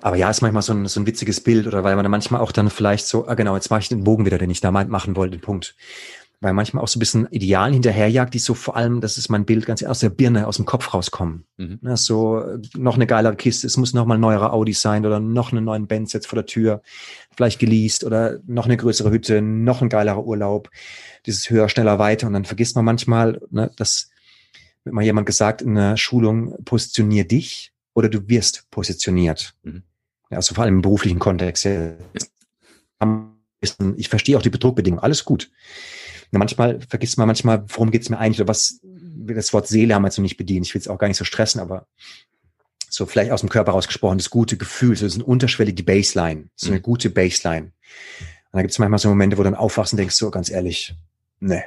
[0.00, 2.40] Aber ja, ist manchmal so ein, so ein witziges Bild oder weil man dann manchmal
[2.40, 4.70] auch dann vielleicht so, ah genau, jetzt mache ich den Bogen wieder, den ich da
[4.70, 5.74] machen wollte, den Punkt
[6.40, 9.46] weil manchmal auch so ein bisschen Idealen hinterherjagt, die so vor allem, das ist mein
[9.46, 11.46] Bild, ganz aus der Birne, aus dem Kopf rauskommen.
[11.56, 11.78] Mhm.
[11.82, 12.42] Ja, so
[12.76, 15.64] noch eine geilere Kiste, es muss noch mal ein neuerer Audi sein oder noch einen
[15.64, 16.82] neuen Benz jetzt vor der Tür,
[17.36, 20.70] vielleicht geleast oder noch eine größere Hütte, noch ein geilerer Urlaub,
[21.24, 24.10] dieses höher, schneller, weiter und dann vergisst man manchmal, ne, dass
[24.86, 29.54] wird mal jemand gesagt in einer Schulung, positionier dich oder du wirst positioniert.
[29.64, 29.82] Mhm.
[30.30, 31.64] Ja, also vor allem im beruflichen Kontext.
[31.64, 31.92] Ja.
[33.60, 35.50] Ich verstehe auch die Bedruckbedingungen, alles gut.
[36.32, 39.94] Ja, manchmal vergisst man manchmal, worum geht es mir eigentlich oder was, das Wort Seele
[39.94, 40.66] haben wir jetzt noch nicht bedient.
[40.66, 41.86] Ich will es auch gar nicht so stressen, aber
[42.88, 46.48] so vielleicht aus dem Körper rausgesprochen, das gute Gefühl, so das ist eine unterschwellige Baseline,
[46.54, 46.82] so eine mhm.
[46.82, 47.66] gute Baseline.
[47.66, 47.72] Und
[48.52, 50.94] da gibt es manchmal so Momente, wo du dann aufwachst und denkst, so ganz ehrlich,
[51.40, 51.64] ne.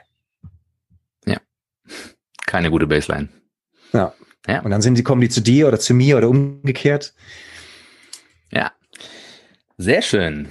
[1.26, 1.40] Ja.
[2.46, 3.30] Keine gute Baseline.
[3.94, 4.14] Ja.
[4.48, 4.62] ja.
[4.62, 7.14] Und dann sind die, kommen die zu dir oder zu mir oder umgekehrt.
[8.52, 8.72] Ja.
[9.78, 10.50] Sehr schön.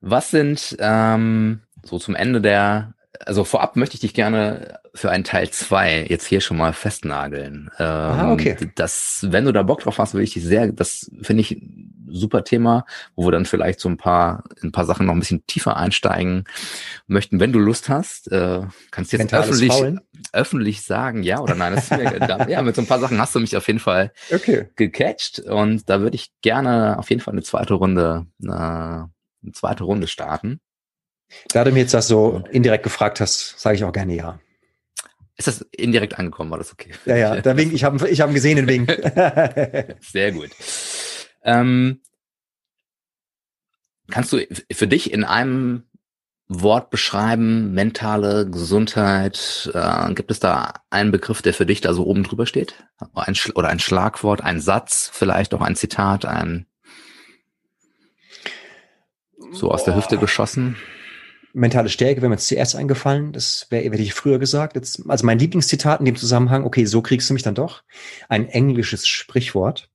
[0.00, 5.24] Was sind ähm, so zum Ende der also vorab möchte ich dich gerne für einen
[5.24, 7.70] Teil zwei jetzt hier schon mal festnageln.
[7.78, 8.56] Ähm, ah, okay.
[8.74, 11.62] Das, wenn du da Bock drauf hast, will ich dich sehr, das finde ich
[12.10, 12.84] super Thema,
[13.16, 16.44] wo wir dann vielleicht so ein paar, ein paar Sachen noch ein bisschen tiefer einsteigen
[17.06, 17.40] möchten.
[17.40, 19.72] Wenn du Lust hast, äh, kannst du jetzt öffentlich,
[20.32, 21.74] öffentlich sagen, ja oder nein.
[21.74, 24.68] Das mir, ja, mit so ein paar Sachen hast du mich auf jeden Fall okay.
[24.76, 29.84] gecatcht und da würde ich gerne auf jeden Fall eine zweite Runde, äh, eine zweite
[29.84, 30.60] Runde starten.
[31.48, 34.40] Da du mir jetzt das so indirekt gefragt hast, sage ich auch gerne ja.
[35.36, 36.50] Ist das indirekt angekommen?
[36.50, 36.90] War das okay?
[37.06, 38.90] Ja, ja, der Wink, ich habe ich hab gesehen, den Wink.
[40.00, 40.50] Sehr gut.
[41.44, 42.00] Ähm,
[44.10, 45.84] kannst du für dich in einem
[46.48, 49.70] Wort beschreiben, mentale Gesundheit?
[49.74, 52.74] Äh, gibt es da einen Begriff, der für dich da so oben drüber steht?
[53.14, 56.66] Ein, oder ein Schlagwort, ein Satz, vielleicht auch ein Zitat, ein
[59.52, 60.76] so aus der Hüfte geschossen?
[61.52, 63.32] Mentale Stärke wäre mir zuerst eingefallen.
[63.32, 64.76] Das wäre, hätte ich früher gesagt.
[64.76, 67.82] Jetzt, also mein Lieblingszitat in dem Zusammenhang, okay, so kriegst du mich dann doch.
[68.28, 69.90] Ein englisches Sprichwort.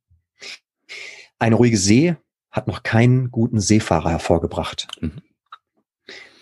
[1.40, 2.16] Eine ruhige See
[2.52, 4.88] hat noch keinen guten Seefahrer hervorgebracht.
[5.02, 5.22] Mhm.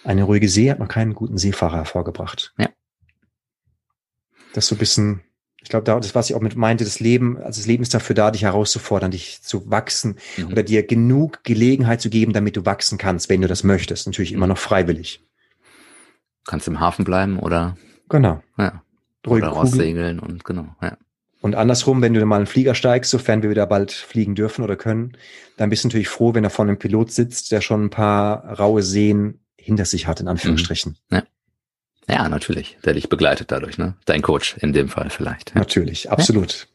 [0.03, 2.53] Eine ruhige See hat noch keinen guten Seefahrer hervorgebracht.
[2.57, 2.69] Ja.
[4.53, 5.21] Das ist so ein bisschen
[5.61, 8.15] ich glaube, das, was ich auch mit meinte, das Leben, also das Leben ist dafür
[8.15, 10.47] da, dich herauszufordern, dich zu wachsen mhm.
[10.47, 14.07] oder dir genug Gelegenheit zu geben, damit du wachsen kannst, wenn du das möchtest.
[14.07, 15.23] Natürlich immer noch freiwillig.
[16.45, 17.77] kannst im Hafen bleiben oder
[18.09, 18.43] Genau.
[18.57, 18.83] ja,
[19.25, 20.75] Ruhige oder raussegeln und genau.
[20.81, 20.97] Ja.
[21.39, 24.75] Und andersrum, wenn du mal einen Flieger steigst, sofern wir wieder bald fliegen dürfen oder
[24.75, 25.17] können,
[25.57, 28.59] dann bist du natürlich froh, wenn da vorne ein Pilot sitzt, der schon ein paar
[28.59, 30.97] raue Seen hinter sich hat, in Anführungsstrichen.
[31.09, 31.23] ja,
[32.29, 33.95] natürlich, der dich begleitet dadurch, ne?
[34.05, 35.51] Dein Coach in dem Fall vielleicht.
[35.51, 35.59] Ja.
[35.59, 36.67] Natürlich, absolut.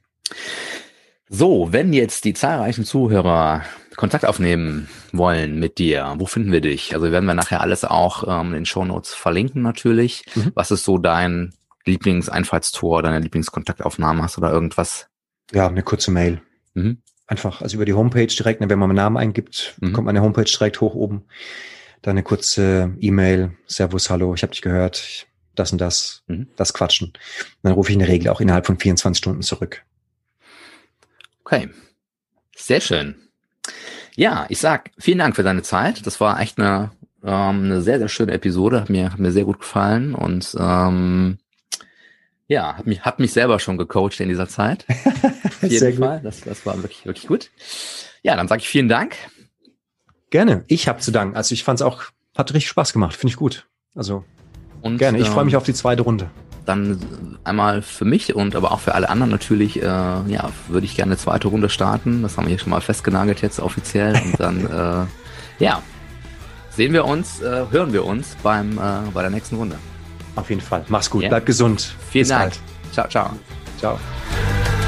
[1.28, 3.62] So, wenn jetzt die zahlreichen Zuhörer
[3.96, 6.94] Kontakt aufnehmen wollen mit dir, wo finden wir dich?
[6.94, 10.24] Also werden wir nachher alles auch ähm, in den Shownotes verlinken natürlich.
[10.34, 10.52] Mhm.
[10.54, 11.54] Was ist so dein
[11.86, 14.22] Lieblingseinfallstor, deine Lieblingskontaktaufnahme?
[14.22, 15.08] Hast du da irgendwas?
[15.52, 16.40] Ja, eine kurze Mail.
[16.74, 16.98] Mhm.
[17.26, 19.92] Einfach, also über die Homepage direkt, ne, wenn man meinen Namen eingibt, Mhm.
[19.92, 21.24] kommt meine Homepage direkt hoch oben.
[22.02, 26.48] Dann eine kurze E-Mail, Servus, hallo, ich habe dich gehört, das und das, Mhm.
[26.56, 27.12] das Quatschen.
[27.62, 29.82] Dann rufe ich in der Regel auch innerhalb von 24 Stunden zurück.
[31.44, 31.68] Okay.
[32.56, 33.14] Sehr schön.
[34.14, 36.06] Ja, ich sag vielen Dank für deine Zeit.
[36.06, 36.90] Das war echt eine,
[37.22, 38.80] ähm, eine sehr, sehr schöne Episode.
[38.80, 41.38] Hat mir, hat mir sehr gut gefallen und ähm,
[42.48, 44.86] ja, hat mich, hat mich selber schon gecoacht in dieser Zeit.
[45.44, 46.00] Auf jeden Sehr gut.
[46.00, 46.20] Fall.
[46.22, 47.50] Das, das war wirklich, wirklich gut.
[48.22, 49.16] Ja, dann sage ich vielen Dank.
[50.30, 51.36] Gerne, ich habe zu danken.
[51.36, 52.02] Also ich fand es auch,
[52.36, 53.66] hat richtig Spaß gemacht, finde ich gut.
[53.94, 54.24] Also
[54.82, 56.30] Und, gerne, ich freue mich ähm, auf die zweite Runde.
[56.64, 60.96] Dann einmal für mich und aber auch für alle anderen natürlich, äh, ja, würde ich
[60.96, 62.22] gerne eine zweite Runde starten.
[62.22, 64.14] Das haben wir hier schon mal festgenagelt jetzt offiziell.
[64.24, 64.66] Und dann,
[65.60, 65.80] äh, ja,
[66.70, 69.76] sehen wir uns, äh, hören wir uns beim, äh, bei der nächsten Runde.
[70.34, 70.84] Auf jeden Fall.
[70.88, 71.28] Mach's gut, Ja.
[71.28, 71.94] bleib gesund.
[72.10, 72.42] Vielen Bis Dank.
[72.42, 72.60] bald.
[72.92, 73.30] Ciao, ciao.
[73.78, 74.85] Ciao.